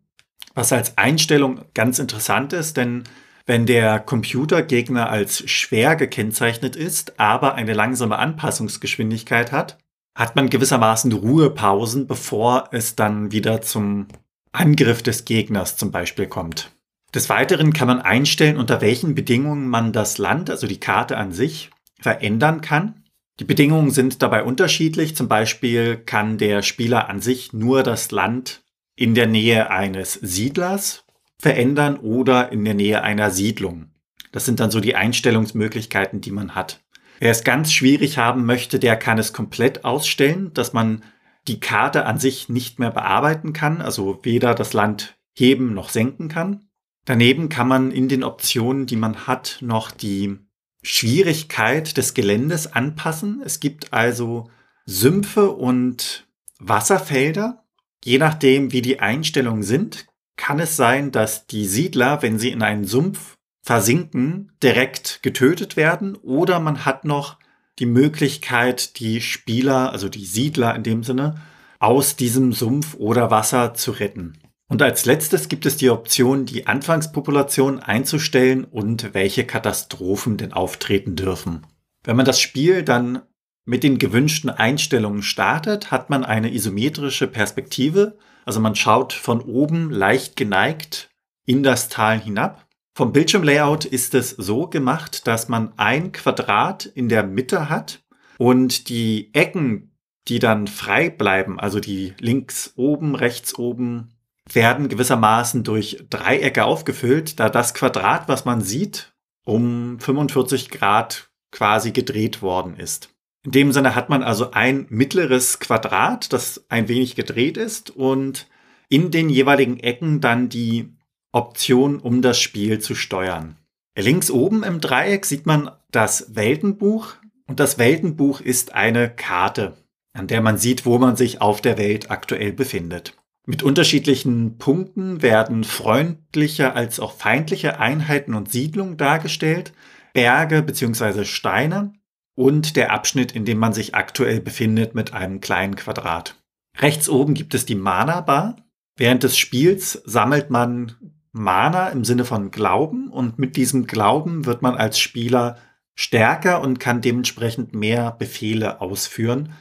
was 0.53 0.71
als 0.71 0.97
Einstellung 0.97 1.65
ganz 1.73 1.99
interessant 1.99 2.53
ist, 2.53 2.77
denn 2.77 3.03
wenn 3.45 3.65
der 3.65 3.99
Computergegner 3.99 5.09
als 5.09 5.49
schwer 5.51 5.97
gekennzeichnet 5.97 6.77
ist, 6.77 7.19
aber 7.19 7.55
eine 7.55 7.73
langsame 7.73 8.19
Anpassungsgeschwindigkeit 8.19 9.51
hat, 9.51 9.79
hat 10.17 10.37
man 10.37 10.49
gewissermaßen 10.49 11.11
Ruhepausen, 11.11 12.07
bevor 12.07 12.69
es 12.71 12.95
dann 12.95 13.33
wieder 13.33 13.61
zum 13.61 14.07
Angriff 14.53 15.03
des 15.03 15.25
Gegners 15.25 15.75
zum 15.75 15.91
Beispiel 15.91 16.27
kommt. 16.27 16.71
Des 17.13 17.29
Weiteren 17.29 17.73
kann 17.73 17.87
man 17.87 18.01
einstellen, 18.01 18.57
unter 18.57 18.79
welchen 18.81 19.15
Bedingungen 19.15 19.67
man 19.67 19.91
das 19.91 20.17
Land, 20.17 20.49
also 20.49 20.65
die 20.65 20.79
Karte 20.79 21.17
an 21.17 21.31
sich, 21.31 21.69
verändern 21.99 22.61
kann. 22.61 23.03
Die 23.39 23.45
Bedingungen 23.45 23.91
sind 23.91 24.21
dabei 24.21 24.43
unterschiedlich. 24.43 25.15
Zum 25.15 25.27
Beispiel 25.27 25.97
kann 25.97 26.37
der 26.37 26.61
Spieler 26.61 27.09
an 27.09 27.21
sich 27.21 27.53
nur 27.53 27.83
das 27.83 28.11
Land 28.11 28.63
in 28.95 29.15
der 29.15 29.27
Nähe 29.27 29.69
eines 29.69 30.13
Siedlers 30.13 31.05
verändern 31.37 31.97
oder 31.97 32.51
in 32.51 32.63
der 32.63 32.75
Nähe 32.75 33.01
einer 33.01 33.31
Siedlung. 33.31 33.89
Das 34.31 34.45
sind 34.45 34.59
dann 34.59 34.71
so 34.71 34.79
die 34.79 34.95
Einstellungsmöglichkeiten, 34.95 36.21
die 36.21 36.31
man 36.31 36.55
hat. 36.55 36.81
Wer 37.19 37.31
es 37.31 37.43
ganz 37.43 37.73
schwierig 37.73 38.17
haben 38.17 38.45
möchte, 38.45 38.79
der 38.79 38.95
kann 38.95 39.17
es 39.17 39.33
komplett 39.33 39.83
ausstellen, 39.83 40.53
dass 40.53 40.73
man 40.73 41.03
die 41.47 41.59
Karte 41.59 42.05
an 42.05 42.19
sich 42.19 42.47
nicht 42.47 42.79
mehr 42.79 42.91
bearbeiten 42.91 43.53
kann, 43.53 43.81
also 43.81 44.19
weder 44.23 44.53
das 44.53 44.73
Land 44.73 45.17
heben 45.33 45.73
noch 45.73 45.89
senken 45.89 46.29
kann. 46.29 46.67
Daneben 47.05 47.49
kann 47.49 47.67
man 47.67 47.91
in 47.91 48.07
den 48.07 48.23
Optionen, 48.23 48.85
die 48.85 48.95
man 48.95 49.27
hat, 49.27 49.57
noch 49.61 49.91
die 49.91 50.37
Schwierigkeit 50.83 51.97
des 51.97 52.13
Geländes 52.13 52.73
anpassen. 52.73 53.41
Es 53.43 53.59
gibt 53.59 53.93
also 53.93 54.49
Sümpfe 54.85 55.51
und 55.51 56.27
Wasserfelder. 56.59 57.63
Je 58.03 58.17
nachdem, 58.17 58.71
wie 58.71 58.81
die 58.81 58.99
Einstellungen 58.99 59.63
sind, 59.63 60.07
kann 60.37 60.59
es 60.59 60.75
sein, 60.75 61.11
dass 61.11 61.45
die 61.45 61.65
Siedler, 61.65 62.21
wenn 62.21 62.39
sie 62.39 62.49
in 62.49 62.63
einen 62.63 62.85
Sumpf 62.85 63.37
versinken, 63.61 64.51
direkt 64.63 65.21
getötet 65.21 65.77
werden 65.77 66.15
oder 66.15 66.59
man 66.59 66.83
hat 66.85 67.05
noch 67.05 67.37
die 67.77 67.85
Möglichkeit, 67.85 68.99
die 68.99 69.21
Spieler, 69.21 69.91
also 69.91 70.09
die 70.09 70.25
Siedler 70.25 70.75
in 70.75 70.83
dem 70.83 71.03
Sinne, 71.03 71.41
aus 71.79 72.15
diesem 72.15 72.53
Sumpf 72.53 72.95
oder 72.95 73.31
Wasser 73.31 73.73
zu 73.73 73.91
retten. 73.91 74.40
Und 74.71 74.81
als 74.81 75.03
letztes 75.03 75.49
gibt 75.49 75.65
es 75.65 75.75
die 75.75 75.89
Option, 75.89 76.45
die 76.45 76.65
Anfangspopulation 76.65 77.79
einzustellen 77.79 78.63
und 78.63 79.13
welche 79.13 79.43
Katastrophen 79.43 80.37
denn 80.37 80.53
auftreten 80.53 81.17
dürfen. 81.17 81.67
Wenn 82.05 82.15
man 82.15 82.25
das 82.25 82.39
Spiel 82.39 82.81
dann 82.81 83.21
mit 83.65 83.83
den 83.83 83.97
gewünschten 83.97 84.49
Einstellungen 84.49 85.23
startet, 85.23 85.91
hat 85.91 86.09
man 86.09 86.23
eine 86.23 86.53
isometrische 86.53 87.27
Perspektive. 87.27 88.17
Also 88.45 88.61
man 88.61 88.75
schaut 88.75 89.11
von 89.11 89.41
oben 89.41 89.91
leicht 89.91 90.37
geneigt 90.37 91.09
in 91.45 91.63
das 91.63 91.89
Tal 91.89 92.21
hinab. 92.21 92.65
Vom 92.95 93.11
Bildschirmlayout 93.11 93.83
ist 93.83 94.15
es 94.15 94.29
so 94.29 94.67
gemacht, 94.67 95.27
dass 95.27 95.49
man 95.49 95.73
ein 95.75 96.13
Quadrat 96.13 96.85
in 96.85 97.09
der 97.09 97.23
Mitte 97.23 97.67
hat 97.69 98.05
und 98.37 98.87
die 98.87 99.31
Ecken, 99.33 99.97
die 100.29 100.39
dann 100.39 100.67
frei 100.67 101.09
bleiben, 101.09 101.59
also 101.59 101.81
die 101.81 102.13
links 102.21 102.71
oben, 102.77 103.15
rechts 103.15 103.59
oben, 103.59 104.13
werden 104.49 104.89
gewissermaßen 104.89 105.63
durch 105.63 106.05
Dreiecke 106.09 106.65
aufgefüllt, 106.65 107.39
da 107.39 107.49
das 107.49 107.73
Quadrat, 107.73 108.27
was 108.27 108.45
man 108.45 108.61
sieht, 108.61 109.13
um 109.45 109.99
45 109.99 110.69
Grad 110.69 111.29
quasi 111.51 111.91
gedreht 111.91 112.41
worden 112.41 112.75
ist. 112.77 113.09
In 113.43 113.51
dem 113.51 113.71
Sinne 113.71 113.95
hat 113.95 114.09
man 114.09 114.23
also 114.23 114.51
ein 114.51 114.85
mittleres 114.89 115.59
Quadrat, 115.59 116.31
das 116.31 116.65
ein 116.69 116.87
wenig 116.87 117.15
gedreht 117.15 117.57
ist 117.57 117.89
und 117.89 118.47
in 118.87 119.09
den 119.09 119.29
jeweiligen 119.29 119.79
Ecken 119.79 120.21
dann 120.21 120.49
die 120.49 120.93
Option, 121.31 121.99
um 121.99 122.21
das 122.21 122.39
Spiel 122.39 122.79
zu 122.79 122.93
steuern. 122.93 123.57
Links 123.97 124.29
oben 124.29 124.63
im 124.63 124.79
Dreieck 124.79 125.25
sieht 125.25 125.45
man 125.45 125.71
das 125.91 126.35
Weltenbuch 126.35 127.15
und 127.47 127.59
das 127.59 127.77
Weltenbuch 127.77 128.41
ist 128.41 128.73
eine 128.73 129.09
Karte, 129.09 129.77
an 130.13 130.27
der 130.27 130.41
man 130.41 130.57
sieht, 130.57 130.85
wo 130.85 130.97
man 130.97 131.15
sich 131.15 131.41
auf 131.41 131.61
der 131.61 131.77
Welt 131.77 132.11
aktuell 132.11 132.53
befindet. 132.53 133.17
Mit 133.51 133.63
unterschiedlichen 133.63 134.57
Punkten 134.59 135.21
werden 135.21 135.65
freundliche 135.65 136.73
als 136.73 137.01
auch 137.01 137.11
feindliche 137.11 137.81
Einheiten 137.81 138.33
und 138.33 138.49
Siedlungen 138.49 138.95
dargestellt, 138.95 139.73
Berge 140.13 140.63
bzw. 140.63 141.25
Steine 141.25 141.91
und 142.33 142.77
der 142.77 142.93
Abschnitt, 142.93 143.33
in 143.33 143.43
dem 143.43 143.57
man 143.57 143.73
sich 143.73 143.93
aktuell 143.93 144.39
befindet 144.39 144.95
mit 144.95 145.13
einem 145.13 145.41
kleinen 145.41 145.75
Quadrat. 145.75 146.41
Rechts 146.77 147.09
oben 147.09 147.33
gibt 147.33 147.53
es 147.53 147.65
die 147.65 147.75
Mana 147.75 148.21
Bar. 148.21 148.55
Während 148.95 149.23
des 149.23 149.37
Spiels 149.37 150.01
sammelt 150.05 150.49
man 150.49 150.93
Mana 151.33 151.89
im 151.89 152.05
Sinne 152.05 152.23
von 152.23 152.51
Glauben 152.51 153.09
und 153.09 153.37
mit 153.37 153.57
diesem 153.57 153.85
Glauben 153.85 154.45
wird 154.45 154.61
man 154.61 154.75
als 154.75 154.97
Spieler 154.97 155.57
stärker 155.93 156.61
und 156.61 156.79
kann 156.79 157.01
dementsprechend 157.01 157.75
mehr 157.75 158.11
Befehle 158.11 158.79
ausführen. 158.79 159.51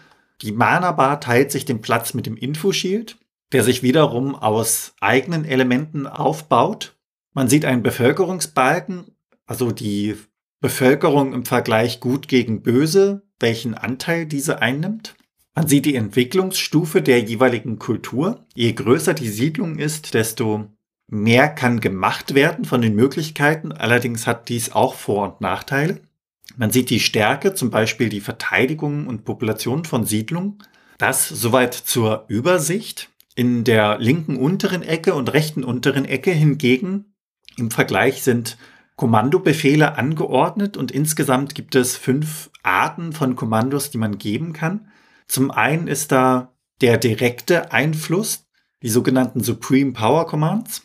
Die 0.43 0.53
Mana 0.53 0.93
Bar 0.93 1.21
teilt 1.21 1.51
sich 1.51 1.65
den 1.65 1.81
Platz 1.81 2.15
mit 2.15 2.27
dem 2.27 2.37
Infoshield 2.37 3.20
der 3.53 3.65
sich 3.65 3.83
wiederum 3.83 4.35
aus 4.35 4.95
eigenen 5.01 5.45
Elementen 5.45 6.07
aufbaut. 6.07 6.97
Man 7.33 7.49
sieht 7.49 7.65
einen 7.65 7.83
Bevölkerungsbalken, 7.83 9.17
also 9.47 9.73
die 9.73 10.17
Bevölkerung 10.61 11.33
im 11.33 11.45
Vergleich 11.45 12.01
gut 12.01 12.29
gegen 12.29 12.63
böse, 12.63 13.23
welchen 13.39 13.75
Anteil 13.75 14.27
diese 14.27 14.61
einnimmt. 14.61 15.17
Man 15.55 15.67
sieht 15.67 15.87
die 15.87 15.97
Entwicklungsstufe 15.97 17.03
der 17.03 17.21
jeweiligen 17.21 17.79
Kultur. 17.79 18.45
Je 18.55 18.73
größer 18.73 19.15
die 19.15 19.29
Siedlung 19.29 19.79
ist, 19.79 20.15
desto 20.15 20.67
mehr 21.09 21.49
kann 21.49 21.81
gemacht 21.81 22.35
werden 22.35 22.65
von 22.65 22.81
den 22.81 22.95
Möglichkeiten. 22.95 23.73
Allerdings 23.73 24.27
hat 24.27 24.49
dies 24.49 24.73
auch 24.73 24.95
Vor- 24.95 25.25
und 25.25 25.41
Nachteile. 25.41 26.01
Man 26.57 26.71
sieht 26.71 26.91
die 26.91 27.01
Stärke, 27.01 27.55
zum 27.55 27.71
Beispiel 27.71 28.09
die 28.09 28.21
Verteidigung 28.21 29.07
und 29.07 29.25
Population 29.25 29.85
von 29.85 30.05
Siedlungen. 30.05 30.59
Das 30.99 31.29
soweit 31.29 31.75
zur 31.75 32.25
Übersicht. 32.29 33.10
In 33.35 33.65
der 33.65 33.99
linken 33.99 34.37
unteren 34.37 34.83
Ecke 34.83 35.15
und 35.15 35.33
rechten 35.33 35.65
unteren 35.65 36.05
Ecke 36.05 36.33
hingegen 36.33 37.11
im 37.57 37.71
Vergleich 37.71 38.23
sind 38.23 38.57
Kommandobefehle 38.97 39.97
angeordnet 39.97 40.77
und 40.77 40.91
insgesamt 40.91 41.55
gibt 41.55 41.75
es 41.75 41.97
fünf 41.97 42.51
Arten 42.63 43.13
von 43.13 43.37
Kommandos, 43.37 43.91
die 43.91 43.99
man 43.99 44.19
geben 44.19 44.53
kann. 44.53 44.89
Zum 45.27 45.51
einen 45.51 45.87
ist 45.87 46.13
da 46.13 46.53
der 46.81 46.99
direkte 46.99 47.73
Einfluss, 47.73 48.47
die 48.83 48.89
sogenannten 48.89 49.43
Supreme 49.43 49.93
Power 49.93 50.27
Commands. 50.27 50.83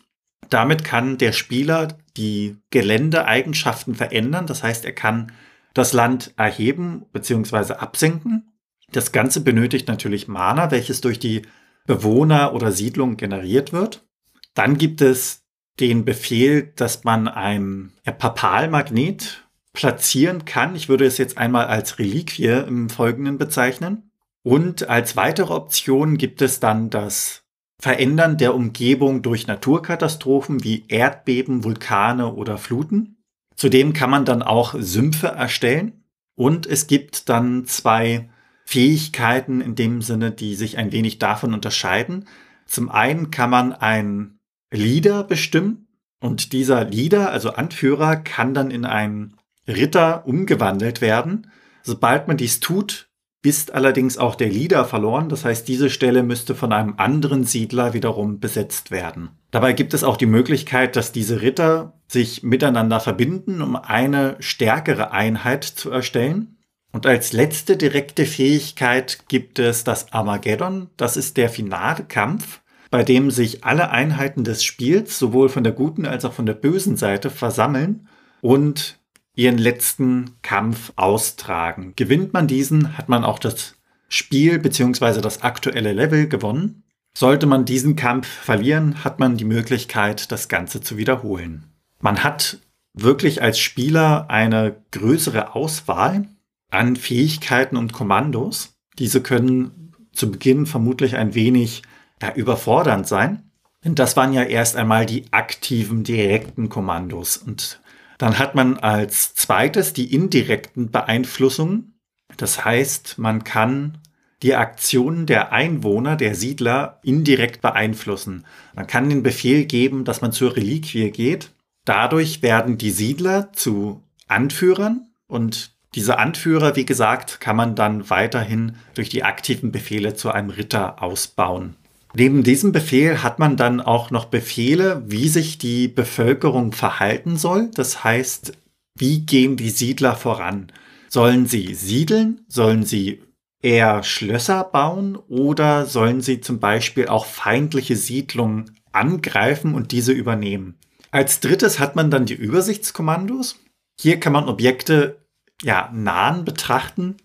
Damit 0.50 0.84
kann 0.84 1.18
der 1.18 1.32
Spieler 1.32 1.98
die 2.18 2.58
Geländeeigenschaften 2.70 3.96
verändern. 3.96 4.48
Das 4.48 4.64
heißt, 4.64 4.86
er 4.86 4.94
kann 4.94 5.32
das 5.74 5.94
Land 5.94 6.34
erheben 6.38 7.06
bzw. 7.12 7.74
absenken. 7.74 8.52
Das 8.92 9.12
Ganze 9.12 9.42
benötigt 9.42 9.88
natürlich 9.88 10.28
Mana, 10.28 10.72
welches 10.72 11.02
durch 11.02 11.20
die 11.20 11.42
Bewohner 11.86 12.54
oder 12.54 12.72
Siedlung 12.72 13.18
generiert 13.18 13.74
wird. 13.74 14.06
Dann 14.54 14.78
gibt 14.78 15.02
es 15.02 15.44
den 15.80 16.06
Befehl, 16.06 16.72
dass 16.76 17.04
man 17.04 17.28
ein 17.28 17.92
Papalmagnet 18.18 19.46
platzieren 19.74 20.46
kann. 20.46 20.76
Ich 20.76 20.90
würde 20.90 21.06
es 21.06 21.18
jetzt 21.18 21.38
einmal 21.38 21.68
als 21.68 22.00
Reliquie 22.00 22.48
im 22.48 22.90
Folgenden 22.90 23.38
bezeichnen. 23.38 24.10
Und 24.42 24.90
als 24.90 25.16
weitere 25.16 25.54
Option 25.54 26.18
gibt 26.18 26.42
es 26.42 26.60
dann 26.60 26.90
das 26.90 27.44
Verändern 27.80 28.38
der 28.38 28.56
Umgebung 28.56 29.22
durch 29.22 29.48
Naturkatastrophen 29.48 30.64
wie 30.64 30.86
Erdbeben, 30.88 31.64
Vulkane 31.64 32.34
oder 32.34 32.58
Fluten. 32.58 33.18
Zudem 33.56 33.94
kann 33.94 34.10
man 34.10 34.26
dann 34.26 34.42
auch 34.42 34.76
Sümpfe 34.78 35.28
erstellen. 35.28 36.04
Und 36.36 36.68
es 36.68 36.88
gibt 36.88 37.30
dann 37.30 37.66
zwei 37.66 38.30
Fähigkeiten 38.66 39.62
in 39.62 39.76
dem 39.76 40.02
Sinne, 40.02 40.32
die 40.32 40.56
sich 40.56 40.78
ein 40.78 40.92
wenig 40.92 41.20
davon 41.20 41.54
unterscheiden. 41.54 42.26
Zum 42.66 42.90
einen 42.90 43.32
kann 43.32 43.50
man 43.50 43.74
ein 43.74 44.40
Leader 44.72 45.24
bestimmen 45.24 45.88
und 46.20 46.52
dieser 46.52 46.84
Leader, 46.86 47.32
also 47.32 47.52
Anführer, 47.52 48.16
kann 48.18 48.54
dann 48.54 48.72
in 48.72 48.84
einen 48.86 49.38
Ritter 49.68 50.26
umgewandelt 50.26 51.00
werden. 51.00 51.52
Sobald 51.84 52.28
man 52.28 52.38
dies 52.38 52.60
tut, 52.60 53.10
ist 53.44 53.76
allerdings 53.76 54.18
auch 54.18 54.34
der 54.34 54.50
Leader 54.50 54.86
verloren. 54.86 55.30
Das 55.30 55.46
heißt, 55.46 55.68
diese 55.68 55.92
Stelle 55.92 56.24
müsste 56.24 56.56
von 56.56 56.74
einem 56.74 56.96
anderen 56.98 57.44
Siedler 57.44 57.94
wiederum 57.94 58.40
besetzt 58.40 58.90
werden. 58.90 59.30
Dabei 59.52 59.74
gibt 59.74 59.94
es 59.94 60.04
auch 60.04 60.18
die 60.18 60.26
Möglichkeit, 60.26 60.96
dass 60.96 61.12
diese 61.12 61.44
Ritter 61.44 61.94
sich 62.08 62.42
miteinander 62.42 63.00
verbinden, 63.00 63.62
um 63.62 63.76
eine 63.76 64.36
stärkere 64.40 65.12
Einheit 65.12 65.64
zu 65.64 65.92
erstellen. 65.92 66.55
Und 66.96 67.06
als 67.06 67.34
letzte 67.34 67.76
direkte 67.76 68.26
Fähigkeit 68.26 69.28
gibt 69.28 69.60
es 69.60 69.84
das 69.84 70.14
Armageddon. 70.14 70.88
Das 70.96 71.18
ist 71.18 71.36
der 71.36 71.50
finale 71.50 72.06
Kampf, 72.06 72.62
bei 72.90 73.04
dem 73.04 73.32
sich 73.32 73.66
alle 73.66 73.90
Einheiten 73.90 74.46
des 74.46 74.64
Spiels 74.64 75.20
sowohl 75.20 75.50
von 75.50 75.66
der 75.66 75.74
guten 75.74 76.06
als 76.06 76.24
auch 76.24 76.32
von 76.32 76.46
der 76.46 76.54
bösen 76.54 76.96
Seite 76.96 77.30
versammeln 77.30 78.08
und 78.40 78.98
ihren 79.36 79.58
letzten 79.58 80.38
Kampf 80.42 80.94
austragen. 80.96 81.92
Gewinnt 81.98 82.32
man 82.32 82.48
diesen, 82.48 82.98
hat 82.98 83.10
man 83.10 83.26
auch 83.26 83.40
das 83.40 83.76
Spiel 84.08 84.58
bzw. 84.58 85.20
das 85.20 85.42
aktuelle 85.42 85.92
Level 85.92 86.30
gewonnen. 86.30 86.84
Sollte 87.14 87.46
man 87.46 87.66
diesen 87.66 87.98
Kampf 87.98 88.26
verlieren, 88.26 89.04
hat 89.04 89.20
man 89.20 89.36
die 89.36 89.44
Möglichkeit, 89.44 90.32
das 90.32 90.48
Ganze 90.48 90.80
zu 90.80 90.96
wiederholen. 90.96 91.66
Man 92.00 92.24
hat 92.24 92.60
wirklich 92.94 93.42
als 93.42 93.60
Spieler 93.60 94.30
eine 94.30 94.78
größere 94.92 95.56
Auswahl 95.56 96.30
an 96.76 96.96
Fähigkeiten 96.96 97.78
und 97.78 97.94
Kommandos. 97.94 98.76
Diese 99.00 99.22
können 99.22 99.94
zu 100.14 100.32
Beginn 100.32 100.66
vermutlich 100.66 101.16
ein 101.16 101.36
wenig 101.36 101.84
ja, 102.22 102.34
überfordernd 102.34 103.08
sein. 103.08 103.52
Denn 103.84 103.96
das 103.96 104.18
waren 104.18 104.34
ja 104.34 104.44
erst 104.44 104.76
einmal 104.76 105.06
die 105.06 105.26
aktiven, 105.32 106.04
direkten 106.04 106.70
Kommandos. 106.70 107.38
Und 107.38 107.82
dann 108.18 108.40
hat 108.40 108.56
man 108.56 108.78
als 108.78 109.36
zweites 109.36 109.94
die 109.94 110.14
indirekten 110.14 110.90
Beeinflussungen. 110.90 112.00
Das 112.38 112.66
heißt, 112.66 113.18
man 113.20 113.44
kann 113.44 114.00
die 114.42 114.56
Aktionen 114.56 115.26
der 115.26 115.52
Einwohner, 115.52 116.16
der 116.16 116.36
Siedler 116.36 117.00
indirekt 117.04 117.62
beeinflussen. 117.62 118.46
Man 118.74 118.88
kann 118.88 119.10
den 119.10 119.24
Befehl 119.24 119.66
geben, 119.66 120.04
dass 120.04 120.22
man 120.22 120.32
zur 120.32 120.56
Reliquie 120.56 121.12
geht. 121.12 121.52
Dadurch 121.86 122.42
werden 122.42 122.78
die 122.78 122.92
Siedler 122.92 123.54
zu 123.54 124.02
Anführern 124.28 125.08
und 125.28 125.75
diese 125.96 126.20
Anführer, 126.20 126.76
wie 126.76 126.86
gesagt, 126.86 127.40
kann 127.40 127.56
man 127.56 127.76
dann 127.76 128.10
weiterhin 128.10 128.76
durch 128.94 129.10
die 129.10 129.24
aktiven 129.24 129.72
Befehle 129.72 130.14
zu 130.14 130.30
einem 130.30 130.50
Ritter 130.50 131.02
ausbauen. 131.02 131.76
Neben 132.14 132.44
diesem 132.44 132.72
Befehl 132.72 133.24
hat 133.24 133.40
man 133.40 133.58
dann 133.58 133.82
auch 133.82 134.12
noch 134.12 134.26
Befehle, 134.26 135.04
wie 135.06 135.28
sich 135.28 135.58
die 135.58 135.88
Bevölkerung 135.88 136.72
verhalten 136.72 137.38
soll. 137.38 137.72
Das 137.74 138.04
heißt, 138.04 138.54
wie 138.98 139.26
gehen 139.26 139.58
die 139.58 139.70
Siedler 139.70 140.16
voran? 140.16 140.72
Sollen 141.10 141.46
sie 141.46 141.74
siedeln? 141.74 142.46
Sollen 142.48 142.86
sie 142.86 143.22
eher 143.62 144.04
Schlösser 144.04 144.64
bauen? 144.64 145.18
Oder 145.28 145.86
sollen 145.86 146.22
sie 146.22 146.40
zum 146.40 146.60
Beispiel 146.60 147.08
auch 147.08 147.26
feindliche 147.26 147.98
Siedlungen 147.98 148.78
angreifen 148.94 149.76
und 149.76 149.92
diese 149.92 150.14
übernehmen? 150.14 150.76
Als 151.12 151.42
drittes 151.42 151.80
hat 151.80 151.96
man 151.96 152.12
dann 152.12 152.26
die 152.26 152.34
Übersichtskommandos. 152.34 153.60
Hier 154.00 154.20
kann 154.20 154.34
man 154.34 154.48
Objekte 154.48 155.25
ja, 155.64 155.90
nahen 155.94 156.46
betrachten 156.46 157.18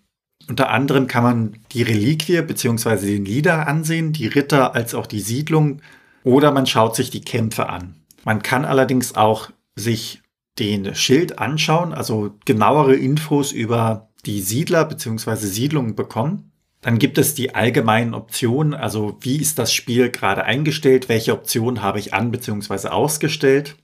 unter 0.47 0.69
anderem 0.69 1.07
kann 1.07 1.23
man 1.23 1.57
die 1.71 1.83
Reliquie 1.83 2.41
bzw. 2.41 3.05
den 3.05 3.25
Lieder 3.25 3.67
ansehen, 3.67 4.13
die 4.13 4.27
Ritter 4.27 4.75
als 4.75 4.93
auch 4.93 5.07
die 5.07 5.19
Siedlung 5.19 5.81
oder 6.23 6.51
man 6.51 6.65
schaut 6.65 6.95
sich 6.95 7.09
die 7.09 7.21
Kämpfe 7.21 7.69
an. 7.69 7.95
Man 8.23 8.41
kann 8.41 8.65
allerdings 8.65 9.15
auch 9.15 9.49
sich 9.75 10.21
den 10.59 10.93
Schild 10.95 11.39
anschauen, 11.39 11.93
also 11.93 12.35
genauere 12.45 12.95
Infos 12.95 13.51
über 13.51 14.09
die 14.25 14.41
Siedler 14.41 14.85
bzw. 14.85 15.35
Siedlungen 15.35 15.95
bekommen. 15.95 16.51
Dann 16.81 16.99
gibt 16.99 17.17
es 17.17 17.35
die 17.35 17.53
allgemeinen 17.55 18.13
Optionen, 18.13 18.73
also 18.73 19.17
wie 19.21 19.37
ist 19.37 19.59
das 19.59 19.71
Spiel 19.71 20.09
gerade 20.09 20.43
eingestellt, 20.43 21.09
welche 21.09 21.33
Optionen 21.33 21.81
habe 21.81 21.99
ich 21.99 22.13
an 22.13 22.31
bzw. 22.31 22.89
ausgestellt. 22.89 23.77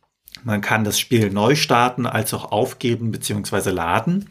Man 0.47 0.61
kann 0.61 0.85
das 0.85 0.97
Spiel 0.97 1.29
neu 1.29 1.55
starten 1.55 2.05
als 2.05 2.33
auch 2.33 2.53
aufgeben 2.53 3.11
bzw. 3.11 3.69
laden. 3.69 4.29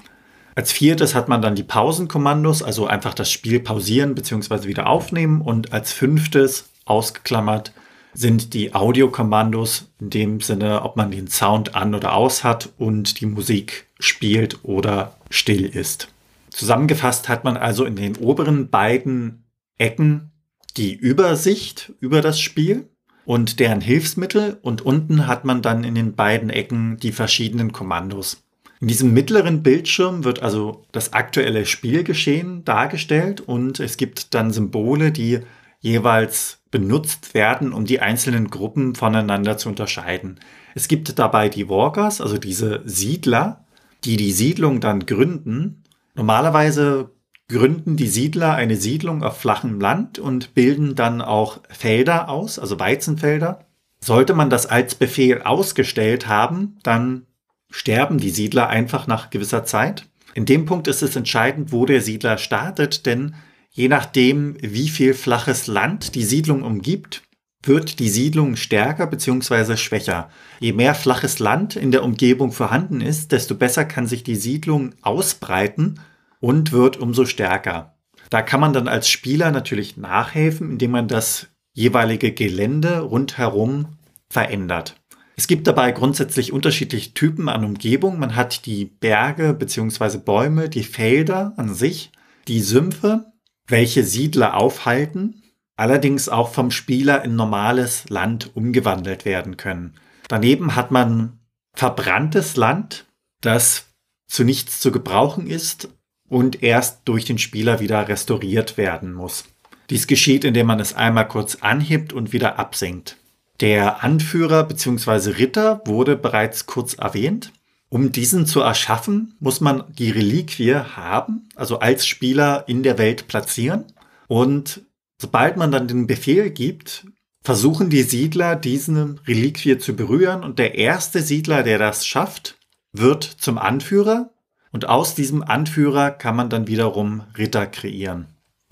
Als 0.54 0.72
viertes 0.72 1.14
hat 1.14 1.28
man 1.28 1.42
dann 1.42 1.54
die 1.54 1.62
Pausenkommandos, 1.62 2.62
also 2.62 2.86
einfach 2.86 3.12
das 3.12 3.30
Spiel 3.30 3.60
pausieren 3.60 4.14
bzw. 4.14 4.66
wieder 4.66 4.86
aufnehmen. 4.86 5.42
Und 5.42 5.74
als 5.74 5.92
fünftes, 5.92 6.70
ausgeklammert, 6.86 7.72
sind 8.14 8.54
die 8.54 8.74
Audiokommandos 8.74 9.92
in 10.00 10.08
dem 10.08 10.40
Sinne, 10.40 10.84
ob 10.84 10.96
man 10.96 11.10
den 11.10 11.28
Sound 11.28 11.74
an 11.74 11.94
oder 11.94 12.14
aus 12.14 12.44
hat 12.44 12.70
und 12.78 13.20
die 13.20 13.26
Musik 13.26 13.86
spielt 14.00 14.64
oder 14.64 15.18
still 15.28 15.66
ist. 15.66 16.08
Zusammengefasst 16.48 17.28
hat 17.28 17.44
man 17.44 17.58
also 17.58 17.84
in 17.84 17.94
den 17.94 18.16
oberen 18.16 18.70
beiden 18.70 19.44
Ecken 19.76 20.32
die 20.78 20.94
Übersicht 20.94 21.92
über 22.00 22.22
das 22.22 22.40
Spiel 22.40 22.88
und 23.26 23.60
deren 23.60 23.82
Hilfsmittel 23.82 24.56
und 24.62 24.80
unten 24.82 25.26
hat 25.26 25.44
man 25.44 25.60
dann 25.60 25.84
in 25.84 25.94
den 25.94 26.14
beiden 26.14 26.48
Ecken 26.48 26.96
die 26.96 27.12
verschiedenen 27.12 27.72
Kommandos. 27.72 28.42
In 28.80 28.88
diesem 28.88 29.12
mittleren 29.12 29.62
Bildschirm 29.62 30.24
wird 30.24 30.42
also 30.42 30.84
das 30.92 31.12
aktuelle 31.12 31.66
Spielgeschehen 31.66 32.64
dargestellt 32.64 33.40
und 33.40 33.80
es 33.80 33.96
gibt 33.96 34.34
dann 34.34 34.52
Symbole, 34.52 35.12
die 35.12 35.40
jeweils 35.80 36.58
benutzt 36.70 37.34
werden, 37.34 37.72
um 37.72 37.84
die 37.84 38.00
einzelnen 38.00 38.48
Gruppen 38.48 38.94
voneinander 38.94 39.58
zu 39.58 39.68
unterscheiden. 39.68 40.38
Es 40.74 40.88
gibt 40.88 41.18
dabei 41.18 41.48
die 41.48 41.68
Walkers, 41.68 42.20
also 42.20 42.38
diese 42.38 42.82
Siedler, 42.84 43.64
die 44.04 44.16
die 44.16 44.32
Siedlung 44.32 44.80
dann 44.80 45.06
gründen. 45.06 45.82
Normalerweise 46.14 47.10
gründen 47.48 47.96
die 47.96 48.08
Siedler 48.08 48.54
eine 48.54 48.76
Siedlung 48.76 49.22
auf 49.22 49.38
flachem 49.38 49.80
Land 49.80 50.18
und 50.18 50.54
bilden 50.54 50.94
dann 50.94 51.20
auch 51.22 51.60
Felder 51.68 52.28
aus, 52.28 52.58
also 52.58 52.78
Weizenfelder. 52.78 53.66
Sollte 54.00 54.34
man 54.34 54.50
das 54.50 54.66
als 54.66 54.94
Befehl 54.94 55.42
ausgestellt 55.42 56.26
haben, 56.26 56.78
dann 56.82 57.26
sterben 57.70 58.18
die 58.18 58.30
Siedler 58.30 58.68
einfach 58.68 59.06
nach 59.06 59.30
gewisser 59.30 59.64
Zeit. 59.64 60.06
In 60.34 60.44
dem 60.44 60.66
Punkt 60.66 60.88
ist 60.88 61.02
es 61.02 61.16
entscheidend, 61.16 61.72
wo 61.72 61.86
der 61.86 62.00
Siedler 62.00 62.38
startet, 62.38 63.06
denn 63.06 63.34
je 63.70 63.88
nachdem, 63.88 64.56
wie 64.60 64.88
viel 64.88 65.14
flaches 65.14 65.66
Land 65.66 66.14
die 66.14 66.24
Siedlung 66.24 66.62
umgibt, 66.62 67.22
wird 67.62 67.98
die 67.98 68.08
Siedlung 68.08 68.56
stärker 68.56 69.06
bzw. 69.06 69.76
schwächer. 69.76 70.30
Je 70.60 70.72
mehr 70.72 70.94
flaches 70.94 71.38
Land 71.38 71.74
in 71.74 71.90
der 71.90 72.04
Umgebung 72.04 72.52
vorhanden 72.52 73.00
ist, 73.00 73.32
desto 73.32 73.54
besser 73.54 73.84
kann 73.84 74.06
sich 74.06 74.22
die 74.22 74.36
Siedlung 74.36 74.94
ausbreiten 75.02 76.00
und 76.40 76.72
wird 76.72 76.96
umso 76.96 77.24
stärker. 77.24 77.96
Da 78.30 78.42
kann 78.42 78.60
man 78.60 78.72
dann 78.72 78.88
als 78.88 79.08
Spieler 79.08 79.50
natürlich 79.50 79.96
nachhelfen, 79.96 80.70
indem 80.70 80.90
man 80.92 81.08
das 81.08 81.48
jeweilige 81.72 82.32
Gelände 82.32 83.00
rundherum 83.00 83.98
verändert. 84.28 84.96
Es 85.36 85.46
gibt 85.46 85.66
dabei 85.66 85.92
grundsätzlich 85.92 86.52
unterschiedliche 86.52 87.12
Typen 87.12 87.48
an 87.48 87.64
Umgebung. 87.64 88.18
Man 88.18 88.34
hat 88.34 88.64
die 88.64 88.86
Berge 88.86 89.52
bzw. 89.52 90.16
Bäume, 90.18 90.70
die 90.70 90.82
Felder 90.82 91.52
an 91.58 91.74
sich, 91.74 92.10
die 92.48 92.60
Sümpfe, 92.60 93.32
welche 93.66 94.02
Siedler 94.02 94.56
aufhalten, 94.56 95.42
allerdings 95.76 96.30
auch 96.30 96.52
vom 96.52 96.70
Spieler 96.70 97.22
in 97.22 97.36
normales 97.36 98.08
Land 98.08 98.56
umgewandelt 98.56 99.26
werden 99.26 99.58
können. 99.58 99.94
Daneben 100.28 100.74
hat 100.74 100.90
man 100.90 101.38
verbranntes 101.74 102.56
Land, 102.56 103.04
das 103.42 103.88
zu 104.26 104.42
nichts 104.42 104.80
zu 104.80 104.90
gebrauchen 104.90 105.46
ist 105.46 105.90
und 106.28 106.62
erst 106.62 107.00
durch 107.04 107.24
den 107.24 107.38
Spieler 107.38 107.80
wieder 107.80 108.08
restauriert 108.08 108.76
werden 108.76 109.12
muss. 109.12 109.44
Dies 109.90 110.06
geschieht, 110.06 110.44
indem 110.44 110.66
man 110.66 110.80
es 110.80 110.94
einmal 110.94 111.28
kurz 111.28 111.56
anhebt 111.56 112.12
und 112.12 112.32
wieder 112.32 112.58
absenkt. 112.58 113.16
Der 113.60 114.02
Anführer 114.02 114.64
bzw. 114.64 115.30
Ritter 115.30 115.80
wurde 115.86 116.16
bereits 116.16 116.66
kurz 116.66 116.94
erwähnt. 116.94 117.52
Um 117.88 118.10
diesen 118.10 118.46
zu 118.46 118.60
erschaffen, 118.60 119.34
muss 119.38 119.60
man 119.60 119.84
die 119.96 120.10
Reliquie 120.10 120.74
haben, 120.74 121.48
also 121.54 121.78
als 121.78 122.06
Spieler 122.06 122.64
in 122.66 122.82
der 122.82 122.98
Welt 122.98 123.28
platzieren. 123.28 123.84
Und 124.26 124.86
Sobald 125.18 125.56
man 125.56 125.70
dann 125.70 125.88
den 125.88 126.06
Befehl 126.06 126.50
gibt, 126.50 127.06
versuchen 127.42 127.90
die 127.90 128.02
Siedler, 128.02 128.56
diesen 128.56 129.18
Reliquie 129.26 129.78
zu 129.78 129.94
berühren 129.94 130.42
und 130.44 130.58
der 130.58 130.74
erste 130.74 131.22
Siedler, 131.22 131.62
der 131.62 131.78
das 131.78 132.06
schafft, 132.06 132.58
wird 132.92 133.24
zum 133.24 133.56
Anführer 133.56 134.30
und 134.72 134.88
aus 134.88 135.14
diesem 135.14 135.42
Anführer 135.42 136.10
kann 136.10 136.36
man 136.36 136.50
dann 136.50 136.66
wiederum 136.66 137.22
Ritter 137.36 137.66
kreieren. 137.66 138.26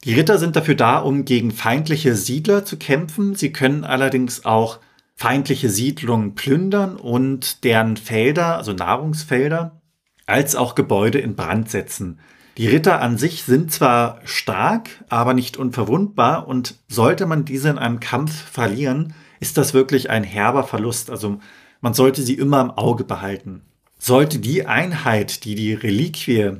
Die 0.04 0.14
Ritter 0.14 0.38
sind 0.38 0.54
dafür 0.56 0.74
da, 0.74 0.98
um 0.98 1.24
gegen 1.24 1.50
feindliche 1.50 2.14
Siedler 2.14 2.64
zu 2.64 2.76
kämpfen. 2.76 3.34
Sie 3.34 3.52
können 3.52 3.84
allerdings 3.84 4.44
auch 4.44 4.80
feindliche 5.16 5.70
Siedlungen 5.70 6.34
plündern 6.34 6.96
und 6.96 7.64
deren 7.64 7.96
Felder, 7.96 8.58
also 8.58 8.72
Nahrungsfelder, 8.72 9.80
als 10.26 10.56
auch 10.56 10.74
Gebäude 10.74 11.18
in 11.18 11.36
Brand 11.36 11.70
setzen. 11.70 12.18
Die 12.56 12.68
Ritter 12.68 13.00
an 13.00 13.18
sich 13.18 13.42
sind 13.42 13.72
zwar 13.72 14.20
stark, 14.24 15.04
aber 15.08 15.34
nicht 15.34 15.56
unverwundbar 15.56 16.46
und 16.46 16.76
sollte 16.86 17.26
man 17.26 17.44
diese 17.44 17.68
in 17.68 17.78
einem 17.78 17.98
Kampf 17.98 18.32
verlieren, 18.32 19.14
ist 19.40 19.56
das 19.58 19.74
wirklich 19.74 20.10
ein 20.10 20.22
herber 20.22 20.64
Verlust. 20.64 21.10
Also 21.10 21.38
man 21.80 21.94
sollte 21.94 22.22
sie 22.22 22.34
immer 22.34 22.60
im 22.60 22.70
Auge 22.70 23.04
behalten. 23.04 23.62
Sollte 24.06 24.38
die 24.38 24.66
Einheit, 24.66 25.46
die 25.46 25.54
die 25.54 25.72
Reliquie 25.72 26.58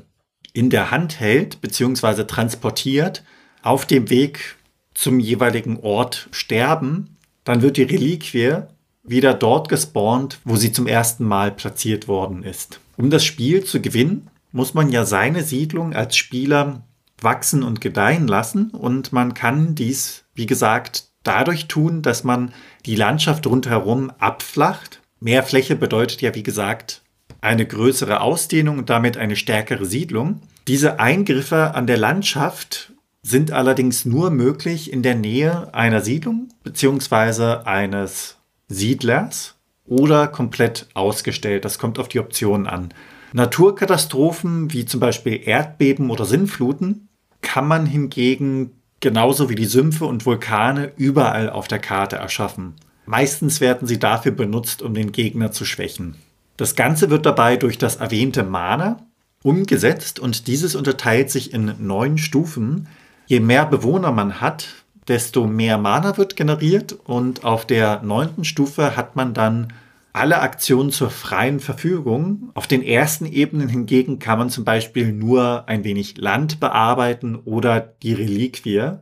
in 0.55 0.71
der 0.71 0.91
Hand 0.91 1.21
hält 1.21 1.61
bzw. 1.61 2.25
transportiert, 2.25 3.23
auf 3.61 3.85
dem 3.85 4.09
Weg 4.09 4.57
zum 4.95 5.21
jeweiligen 5.21 5.79
Ort 5.81 6.31
sterben, 6.31 7.19
dann 7.45 7.61
wird 7.61 7.77
die 7.77 7.83
Reliquie 7.83 8.63
wieder 9.03 9.35
dort 9.35 9.69
gespawnt, 9.69 10.39
wo 10.45 10.57
sie 10.57 10.73
zum 10.73 10.87
ersten 10.87 11.27
Mal 11.27 11.51
platziert 11.51 12.09
worden 12.09 12.45
ist. 12.45 12.81
Um 12.97 13.11
das 13.11 13.27
Spiel 13.27 13.63
zu 13.63 13.83
gewinnen, 13.83 14.31
muss 14.51 14.73
man 14.73 14.91
ja 14.91 15.05
seine 15.05 15.43
Siedlung 15.43 15.93
als 15.93 16.17
Spieler 16.17 16.83
wachsen 17.21 17.63
und 17.63 17.83
gedeihen 17.83 18.27
lassen 18.27 18.71
und 18.71 19.13
man 19.13 19.35
kann 19.35 19.75
dies, 19.75 20.25
wie 20.35 20.47
gesagt, 20.47 21.09
dadurch 21.25 21.69
tun, 21.69 22.01
dass 22.01 22.25
man 22.25 22.55
die 22.87 22.97
Landschaft 22.97 23.47
rundherum 23.47 24.11
abflacht. 24.19 25.03
Mehr 25.21 25.43
Fläche 25.43 25.77
bedeutet 25.77 26.23
ja, 26.23 26.35
wie 26.35 26.43
gesagt, 26.43 27.04
eine 27.41 27.67
größere 27.67 28.21
Ausdehnung 28.21 28.79
und 28.79 28.91
damit 28.91 29.17
eine 29.17 29.37
stärkere 29.37 29.85
Siedlung. 29.85 30.41
Diese 30.67 30.99
Eingriffe 30.99 31.75
an 31.75 31.87
der 31.87 31.99
Landschaft 31.99 32.93
sind 33.23 33.53
allerdings 33.53 34.05
nur 34.05 34.31
möglich 34.31 34.93
in 34.93 35.03
der 35.03 35.15
Nähe 35.15 35.73
einer 35.73 36.01
Siedlung 36.01 36.49
bzw. 36.63 37.65
eines 37.65 38.37
Siedlers 38.69 39.57
oder 39.87 40.29
komplett 40.29 40.89
ausgestellt. 40.95 41.65
Das 41.65 41.79
kommt 41.79 41.99
auf 41.99 42.09
die 42.09 42.21
Optionen 42.21 42.67
an. 42.67 42.95
Naturkatastrophen 43.33 44.73
wie 44.73 44.87
zum 44.87 45.01
Beispiel 45.01 45.41
Erdbeben 45.45 46.11
oder 46.11 46.25
Sinnfluten 46.25 47.09
kann 47.41 47.67
man 47.67 47.85
hingegen 47.85 48.73
genauso 49.01 49.51
wie 49.51 49.55
die 49.55 49.67
Sümpfe 49.67 50.07
und 50.07 50.25
Vulkane 50.25 50.93
überall 50.97 51.51
auf 51.51 51.69
der 51.69 51.79
Karte 51.79 52.17
erschaffen. 52.17 52.75
Meistens 53.07 53.61
werden 53.61 53.87
sie 53.87 53.99
dafür 53.99 54.33
benutzt, 54.33 54.81
um 54.81 54.95
den 54.95 55.13
Gegner 55.13 55.53
zu 55.53 55.65
schwächen. 55.65 56.17
Das 56.57 56.77
Ganze 56.77 57.11
wird 57.11 57.27
dabei 57.27 57.57
durch 57.57 57.79
das 57.79 57.97
erwähnte 57.97 58.45
Mana 58.45 59.07
umgesetzt 59.43 60.19
und 60.19 60.47
dieses 60.47 60.75
unterteilt 60.75 61.31
sich 61.31 61.53
in 61.53 61.75
neun 61.79 62.17
Stufen. 62.19 62.88
Je 63.27 63.40
mehr 63.40 63.67
Bewohner 63.67 64.12
man 64.12 64.40
hat, 64.40 64.69
desto 65.09 65.47
mehr 65.47 65.79
Mana 65.79 66.17
wird 66.17 66.37
generiert 66.37 66.93
und 66.93 67.45
auf 67.45 67.67
der 67.67 68.03
neunten 68.03 68.45
Stufe 68.45 68.97
hat 68.97 69.17
man 69.17 69.35
dann 69.35 69.73
alle 70.14 70.40
Aktionen 70.40 70.93
zur 70.93 71.11
freien 71.11 71.61
Verfügung. 71.61 72.51
Auf 72.55 72.67
den 72.67 72.83
ersten 72.83 73.27
Ebenen 73.27 73.69
hingegen 73.69 74.19
kann 74.21 74.38
man 74.38 74.49
zum 74.49 74.64
Beispiel 74.64 75.12
nur 75.12 75.69
ein 75.69 75.85
wenig 75.85 76.17
Land 76.17 76.61
bearbeiten 76.61 77.37
oder 77.37 77.81
die 77.81 78.14
Reliquie 78.14 78.93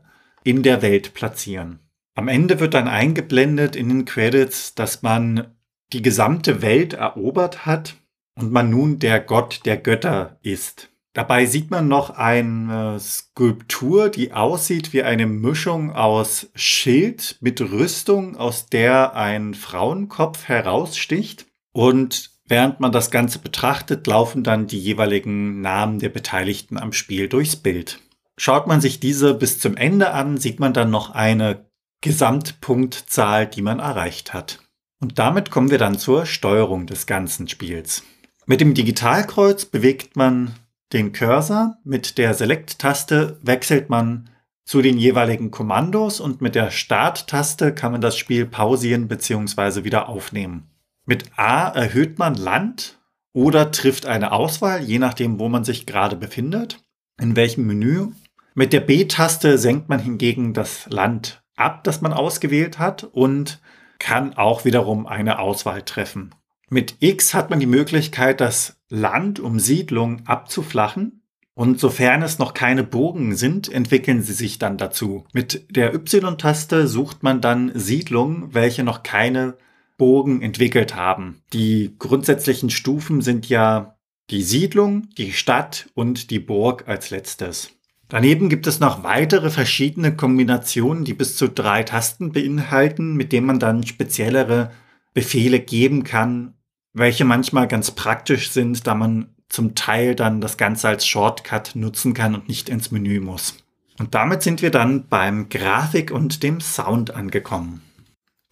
in 0.43 0.63
der 0.63 0.83
Welt 0.83 1.15
platzieren. 1.15 1.79
Am 2.15 2.29
Ende 2.29 2.61
wird 2.61 2.75
dann 2.75 2.89
eingeblendet 2.89 3.77
in 3.77 3.89
den 3.89 4.05
Credits, 4.07 4.75
dass 4.75 5.03
man 5.03 5.55
die 5.93 6.03
gesamte 6.03 6.63
Welt 6.63 6.95
erobert 6.95 7.67
hat 7.67 7.97
und 8.39 8.53
man 8.53 8.71
nun 8.71 8.99
der 8.99 9.21
Gott 9.21 9.61
der 9.65 9.77
Götter 9.77 10.39
ist. 10.43 10.89
Dabei 11.15 11.45
sieht 11.45 11.71
man 11.71 11.89
noch 11.89 12.11
eine 12.11 12.99
Skulptur, 12.99 14.09
die 14.09 14.33
aussieht 14.33 14.95
wie 14.95 15.03
eine 15.03 15.27
Mischung 15.27 15.93
aus 15.93 16.51
Schild 16.55 17.37
mit 17.41 17.61
Rüstung, 17.61 18.37
aus 18.37 18.67
der 18.67 19.15
ein 19.15 19.53
Frauenkopf 19.53 20.49
heraussticht. 20.49 21.47
Und 21.73 22.31
während 22.47 22.81
man 22.81 22.93
das 22.93 23.11
Ganze 23.11 23.41
betrachtet, 23.41 24.07
laufen 24.07 24.43
dann 24.43 24.67
die 24.67 24.79
jeweiligen 24.79 25.61
Namen 25.61 25.99
der 25.99 26.09
Beteiligten 26.09 26.79
am 26.79 26.95
Spiel 26.95 27.29
durchs 27.29 27.57
Bild. 27.57 28.01
Schaut 28.39 28.67
man 28.67 28.81
sich 28.81 28.99
diese 28.99 29.35
bis 29.35 29.59
zum 29.59 29.77
Ende 29.77 30.13
an, 30.13 30.39
sieht 30.39 30.61
man 30.61 30.73
dann 30.73 30.91
noch 30.91 31.11
eine 31.11 31.67
Gesamtpunktzahl, 32.01 33.47
die 33.47 33.63
man 33.63 33.81
erreicht 33.81 34.33
hat. 34.33 34.61
Und 35.03 35.19
damit 35.19 35.51
kommen 35.51 35.73
wir 35.73 35.79
dann 35.79 35.99
zur 35.99 36.27
Steuerung 36.27 36.87
des 36.87 37.07
ganzen 37.07 37.49
Spiels. 37.49 38.05
Mit 38.47 38.61
dem 38.61 38.73
Digitalkreuz 38.73 39.65
bewegt 39.65 40.15
man 40.15 40.55
den 40.93 41.13
Cursor. 41.13 41.77
Mit 41.83 42.19
der 42.19 42.35
Select-Taste 42.35 43.37
wechselt 43.43 43.91
man 43.91 44.31
zu 44.65 44.81
den 44.81 44.99
jeweiligen 44.99 45.51
Kommandos 45.51 46.21
und 46.21 46.41
mit 46.41 46.55
der 46.55 46.71
Start-Taste 46.71 47.75
kann 47.75 47.91
man 47.91 48.01
das 48.01 48.17
Spiel 48.17 48.47
pausieren 48.47 49.09
bzw. 49.09 49.83
wieder 49.83 50.09
aufnehmen. 50.09 50.71
Mit 51.05 51.25
A 51.37 51.69
erhöht 51.71 52.21
man 52.21 52.37
Land 52.37 53.01
oder 53.33 53.73
trifft 53.73 54.07
eine 54.07 54.31
Auswahl, 54.31 54.83
je 54.83 55.01
nachdem, 55.01 55.41
wo 55.41 55.49
man 55.49 55.65
sich 55.65 55.85
gerade 55.85 56.15
befindet, 56.15 56.79
in 57.21 57.35
welchem 57.35 57.67
Menü. 57.67 58.09
Mit 58.55 58.73
der 58.73 58.81
B-Taste 58.81 59.59
senkt 59.59 59.89
man 59.89 59.99
hingegen 59.99 60.55
das 60.55 60.87
Land 60.91 61.43
ab, 61.57 61.83
das 61.83 62.03
man 62.03 62.13
ausgewählt 62.13 62.79
hat 62.79 63.03
und 63.03 63.61
kann 64.03 64.35
auch 64.35 64.65
wiederum 64.65 65.07
eine 65.07 65.39
Auswahl 65.39 65.83
treffen. 65.83 66.35
Mit 66.69 66.97
X 66.99 67.35
hat 67.35 67.51
man 67.51 67.61
die 67.61 67.67
Möglichkeit, 67.67 68.41
das 68.41 68.81
Land 68.89 69.39
um 69.39 69.61
Siedlung 69.61 70.27
abzuflachen. 70.27 71.23
Und 71.55 71.79
sofern 71.79 72.23
es 72.23 72.39
noch 72.39 72.53
keine 72.53 72.83
Bogen 72.83 73.37
sind, 73.37 73.71
entwickeln 73.71 74.23
sie 74.23 74.33
sich 74.33 74.59
dann 74.59 74.77
dazu. 74.77 75.25
Mit 75.33 75.67
der 75.71 75.95
Y-Taste 75.95 76.89
sucht 76.89 77.23
man 77.23 77.41
dann 77.41 77.71
Siedlungen, 77.75 78.55
welche 78.55 78.83
noch 78.83 79.05
keine 79.05 79.57
Bogen 79.99 80.43
entwickelt 80.43 80.97
haben. 80.97 81.43
Die 81.53 81.95
grundsätzlichen 81.99 82.71
Stufen 82.71 83.21
sind 83.21 83.49
ja 83.49 83.99
die 84.31 84.43
Siedlung, 84.43 85.11
die 85.17 85.33
Stadt 85.33 85.91
und 85.95 86.31
die 86.31 86.41
Burg 86.41 86.89
als 86.89 87.11
letztes. 87.11 87.71
Daneben 88.13 88.51
gibt 88.51 88.67
es 88.67 88.79
noch 88.79 89.05
weitere 89.05 89.49
verschiedene 89.49 90.15
Kombinationen, 90.15 91.07
die 91.07 91.15
bis 91.15 91.35
zu 91.35 91.49
drei 91.49 91.83
Tasten 91.83 92.31
beinhalten, 92.31 93.15
mit 93.15 93.33
denen 93.33 93.47
man 93.47 93.59
dann 93.59 93.87
speziellere 93.87 94.71
Befehle 95.15 95.61
geben 95.61 96.05
kann, 96.05 96.53
welche 96.93 97.25
manchmal 97.25 97.69
ganz 97.69 97.93
praktisch 97.93 98.51
sind, 98.51 98.87
da 98.87 98.95
man 98.95 99.31
zum 99.49 99.75
Teil 99.75 100.15
dann 100.15 100.43
das 100.43 100.59
Ganze 100.59 100.89
als 100.89 101.07
Shortcut 101.07 101.71
nutzen 101.75 102.13
kann 102.13 102.35
und 102.35 102.49
nicht 102.49 102.69
ins 102.69 102.91
Menü 102.91 103.19
muss. 103.19 103.55
Und 103.99 104.15
damit 104.15 104.43
sind 104.43 104.61
wir 104.61 104.71
dann 104.71 105.09
beim 105.09 105.49
Grafik 105.49 106.11
und 106.11 106.43
dem 106.43 106.61
Sound 106.61 107.15
angekommen. 107.15 107.81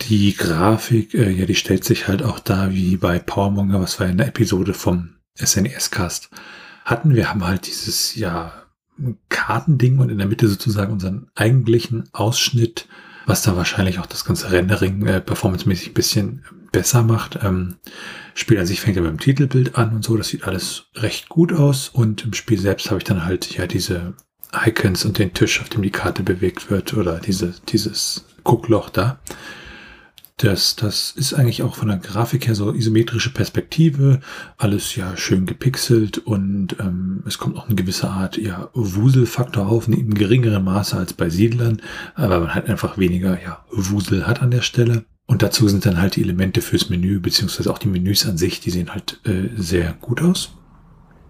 Die 0.08 0.34
Grafik, 0.34 1.12
äh, 1.12 1.28
ja, 1.28 1.44
die 1.44 1.54
stellt 1.54 1.84
sich 1.84 2.08
halt 2.08 2.22
auch 2.22 2.38
da 2.38 2.72
wie 2.72 2.96
bei 2.96 3.18
Powermonger, 3.18 3.82
was 3.82 4.00
wir 4.00 4.06
in 4.06 4.16
der 4.16 4.28
Episode 4.28 4.72
vom 4.72 5.16
SNES-Cast 5.38 6.30
hatten. 6.86 7.14
Wir 7.14 7.28
haben 7.28 7.46
halt 7.46 7.66
dieses, 7.66 8.14
ja, 8.14 8.54
Kartending 9.28 9.98
und 9.98 10.10
in 10.10 10.18
der 10.18 10.26
Mitte 10.26 10.48
sozusagen 10.48 10.92
unseren 10.92 11.28
eigentlichen 11.34 12.08
Ausschnitt, 12.12 12.86
was 13.26 13.42
da 13.42 13.56
wahrscheinlich 13.56 13.98
auch 13.98 14.06
das 14.06 14.24
ganze 14.24 14.50
Rendering 14.50 15.06
äh, 15.06 15.20
performancemäßig 15.20 15.90
ein 15.90 15.94
bisschen 15.94 16.44
besser 16.72 17.02
macht. 17.02 17.38
Ähm, 17.42 17.76
Spiel 18.34 18.58
an 18.58 18.66
sich 18.66 18.80
fängt 18.80 18.96
ja 18.96 19.02
mit 19.02 19.10
dem 19.10 19.20
Titelbild 19.20 19.76
an 19.76 19.94
und 19.94 20.04
so. 20.04 20.16
Das 20.16 20.28
sieht 20.28 20.44
alles 20.44 20.84
recht 20.94 21.28
gut 21.28 21.52
aus. 21.52 21.88
Und 21.88 22.24
im 22.24 22.32
Spiel 22.32 22.58
selbst 22.58 22.90
habe 22.90 22.98
ich 22.98 23.04
dann 23.04 23.24
halt 23.24 23.56
ja 23.56 23.66
diese 23.66 24.14
Icons 24.66 25.04
und 25.04 25.18
den 25.18 25.34
Tisch, 25.34 25.60
auf 25.60 25.68
dem 25.68 25.82
die 25.82 25.90
Karte 25.90 26.22
bewegt 26.22 26.70
wird 26.70 26.94
oder 26.94 27.18
diese, 27.18 27.54
dieses 27.68 28.24
Guckloch 28.44 28.90
da. 28.90 29.20
Das, 30.42 30.74
das 30.74 31.10
ist 31.10 31.34
eigentlich 31.34 31.62
auch 31.62 31.74
von 31.74 31.88
der 31.88 31.98
Grafik 31.98 32.46
her 32.46 32.54
so 32.54 32.72
isometrische 32.72 33.28
Perspektive, 33.28 34.20
alles 34.56 34.96
ja 34.96 35.14
schön 35.14 35.44
gepixelt 35.44 36.16
und 36.16 36.76
ähm, 36.80 37.22
es 37.26 37.36
kommt 37.36 37.58
auch 37.58 37.66
eine 37.66 37.74
gewisse 37.74 38.08
Art 38.08 38.38
ja, 38.38 38.70
Wuselfaktor 38.72 39.66
auf, 39.66 39.86
in 39.86 40.14
geringerem 40.14 40.64
Maße 40.64 40.96
als 40.96 41.12
bei 41.12 41.28
Siedlern, 41.28 41.82
aber 42.14 42.40
man 42.40 42.54
halt 42.54 42.70
einfach 42.70 42.96
weniger 42.96 43.38
ja, 43.42 43.62
Wusel 43.70 44.26
hat 44.26 44.40
an 44.40 44.50
der 44.50 44.62
Stelle. 44.62 45.04
Und 45.26 45.42
dazu 45.42 45.68
sind 45.68 45.84
dann 45.84 46.00
halt 46.00 46.16
die 46.16 46.22
Elemente 46.22 46.62
fürs 46.62 46.88
Menü, 46.88 47.20
beziehungsweise 47.20 47.70
auch 47.70 47.78
die 47.78 47.88
Menüs 47.88 48.26
an 48.26 48.38
sich, 48.38 48.60
die 48.60 48.70
sehen 48.70 48.94
halt 48.94 49.20
äh, 49.26 49.50
sehr 49.56 49.92
gut 50.00 50.22
aus. 50.22 50.54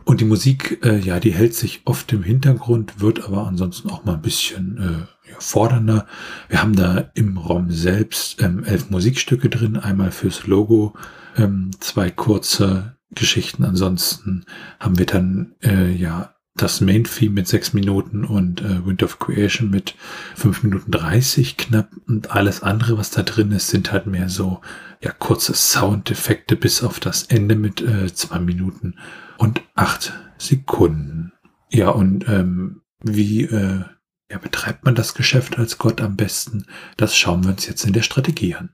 Und 0.04 0.20
die 0.20 0.24
Musik, 0.24 0.84
äh, 0.84 1.00
ja, 1.00 1.18
die 1.18 1.32
hält 1.32 1.54
sich 1.54 1.82
oft 1.84 2.12
im 2.12 2.22
Hintergrund, 2.22 3.00
wird 3.00 3.24
aber 3.24 3.48
ansonsten 3.48 3.90
auch 3.90 4.04
mal 4.04 4.14
ein 4.14 4.22
bisschen 4.22 4.78
äh, 4.78 5.19
fordernder. 5.38 6.06
Wir 6.48 6.62
haben 6.62 6.76
da 6.76 7.10
im 7.14 7.36
ROM 7.36 7.70
selbst 7.70 8.42
ähm, 8.42 8.64
elf 8.64 8.90
Musikstücke 8.90 9.48
drin, 9.48 9.76
einmal 9.76 10.10
fürs 10.10 10.46
Logo, 10.46 10.94
ähm, 11.36 11.70
zwei 11.80 12.10
kurze 12.10 12.96
Geschichten. 13.12 13.64
Ansonsten 13.64 14.44
haben 14.78 14.98
wir 14.98 15.06
dann 15.06 15.54
äh, 15.62 15.90
ja 15.90 16.34
das 16.56 16.80
Main 16.80 17.04
Theme 17.04 17.34
mit 17.34 17.48
sechs 17.48 17.72
Minuten 17.72 18.24
und 18.24 18.60
äh, 18.60 18.84
Wind 18.84 19.02
of 19.02 19.18
Creation 19.18 19.70
mit 19.70 19.94
fünf 20.34 20.62
Minuten 20.62 20.90
dreißig 20.90 21.56
knapp 21.56 21.90
und 22.06 22.32
alles 22.32 22.62
andere, 22.62 22.98
was 22.98 23.10
da 23.10 23.22
drin 23.22 23.52
ist, 23.52 23.68
sind 23.68 23.92
halt 23.92 24.06
mehr 24.06 24.28
so 24.28 24.60
ja 25.00 25.12
kurze 25.12 25.54
Soundeffekte 25.54 26.56
bis 26.56 26.82
auf 26.82 27.00
das 27.00 27.22
Ende 27.22 27.54
mit 27.54 27.80
äh, 27.80 28.12
zwei 28.12 28.40
Minuten 28.40 28.96
und 29.38 29.62
acht 29.74 30.12
Sekunden. 30.38 31.32
Ja 31.70 31.90
und 31.90 32.28
ähm, 32.28 32.82
wie 33.02 33.44
äh, 33.44 33.84
ja, 34.30 34.38
betreibt 34.38 34.84
man 34.84 34.94
das 34.94 35.14
Geschäft 35.14 35.58
als 35.58 35.78
Gott 35.78 36.00
am 36.00 36.16
besten? 36.16 36.66
Das 36.96 37.16
schauen 37.16 37.44
wir 37.44 37.50
uns 37.50 37.66
jetzt 37.66 37.84
in 37.84 37.92
der 37.92 38.02
Strategie 38.02 38.54
an. 38.54 38.70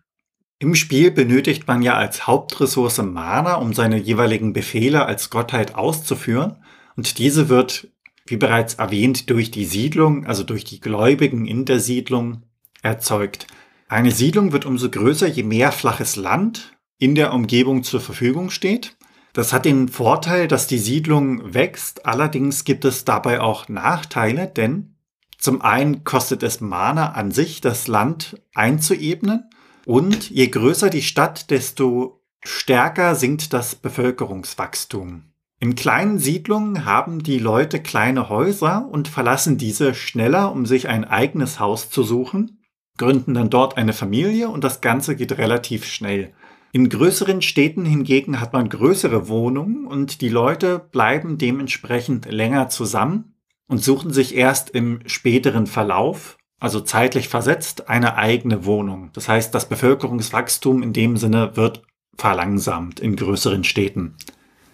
Im 0.58 0.74
Spiel 0.74 1.10
benötigt 1.10 1.66
man 1.66 1.82
ja 1.82 1.94
als 1.94 2.26
Hauptressource 2.26 2.98
Mana, 2.98 3.54
um 3.54 3.74
seine 3.74 3.98
jeweiligen 3.98 4.52
Befehle 4.52 5.06
als 5.06 5.30
Gottheit 5.30 5.74
auszuführen. 5.74 6.56
Und 6.96 7.18
diese 7.18 7.48
wird, 7.48 7.88
wie 8.26 8.36
bereits 8.36 8.74
erwähnt, 8.74 9.30
durch 9.30 9.50
die 9.50 9.64
Siedlung, 9.64 10.26
also 10.26 10.44
durch 10.44 10.64
die 10.64 10.80
Gläubigen 10.80 11.46
in 11.46 11.64
der 11.64 11.80
Siedlung 11.80 12.42
erzeugt. 12.82 13.46
Eine 13.88 14.10
Siedlung 14.10 14.52
wird 14.52 14.64
umso 14.64 14.90
größer, 14.90 15.26
je 15.26 15.42
mehr 15.42 15.72
flaches 15.72 16.16
Land 16.16 16.76
in 16.98 17.14
der 17.14 17.32
Umgebung 17.32 17.82
zur 17.82 18.00
Verfügung 18.00 18.50
steht. 18.50 18.96
Das 19.34 19.52
hat 19.52 19.66
den 19.66 19.88
Vorteil, 19.88 20.48
dass 20.48 20.66
die 20.66 20.78
Siedlung 20.78 21.52
wächst. 21.52 22.06
Allerdings 22.06 22.64
gibt 22.64 22.86
es 22.86 23.04
dabei 23.04 23.40
auch 23.40 23.68
Nachteile, 23.68 24.46
denn 24.46 24.95
zum 25.38 25.62
einen 25.62 26.04
kostet 26.04 26.42
es 26.42 26.60
Mana 26.60 27.12
an 27.12 27.30
sich, 27.30 27.60
das 27.60 27.88
Land 27.88 28.40
einzuebnen. 28.54 29.50
Und 29.84 30.30
je 30.30 30.48
größer 30.48 30.90
die 30.90 31.02
Stadt, 31.02 31.50
desto 31.50 32.22
stärker 32.42 33.14
sinkt 33.14 33.52
das 33.52 33.74
Bevölkerungswachstum. 33.74 35.24
In 35.58 35.74
kleinen 35.74 36.18
Siedlungen 36.18 36.84
haben 36.84 37.22
die 37.22 37.38
Leute 37.38 37.80
kleine 37.80 38.28
Häuser 38.28 38.88
und 38.90 39.08
verlassen 39.08 39.56
diese 39.56 39.94
schneller, 39.94 40.52
um 40.52 40.66
sich 40.66 40.88
ein 40.88 41.04
eigenes 41.04 41.60
Haus 41.60 41.88
zu 41.88 42.02
suchen, 42.02 42.58
gründen 42.98 43.34
dann 43.34 43.48
dort 43.48 43.76
eine 43.76 43.92
Familie 43.92 44.48
und 44.48 44.64
das 44.64 44.80
Ganze 44.80 45.16
geht 45.16 45.38
relativ 45.38 45.86
schnell. 45.86 46.34
In 46.72 46.90
größeren 46.90 47.40
Städten 47.40 47.86
hingegen 47.86 48.38
hat 48.40 48.52
man 48.52 48.68
größere 48.68 49.28
Wohnungen 49.28 49.86
und 49.86 50.20
die 50.20 50.28
Leute 50.28 50.78
bleiben 50.78 51.38
dementsprechend 51.38 52.26
länger 52.30 52.68
zusammen 52.68 53.35
und 53.68 53.82
suchen 53.82 54.12
sich 54.12 54.34
erst 54.34 54.70
im 54.70 55.00
späteren 55.06 55.66
Verlauf, 55.66 56.36
also 56.60 56.80
zeitlich 56.80 57.28
versetzt, 57.28 57.88
eine 57.88 58.16
eigene 58.16 58.64
Wohnung. 58.64 59.10
Das 59.12 59.28
heißt, 59.28 59.54
das 59.54 59.68
Bevölkerungswachstum 59.68 60.82
in 60.82 60.92
dem 60.92 61.16
Sinne 61.16 61.56
wird 61.56 61.82
verlangsamt 62.16 63.00
in 63.00 63.16
größeren 63.16 63.64
Städten. 63.64 64.16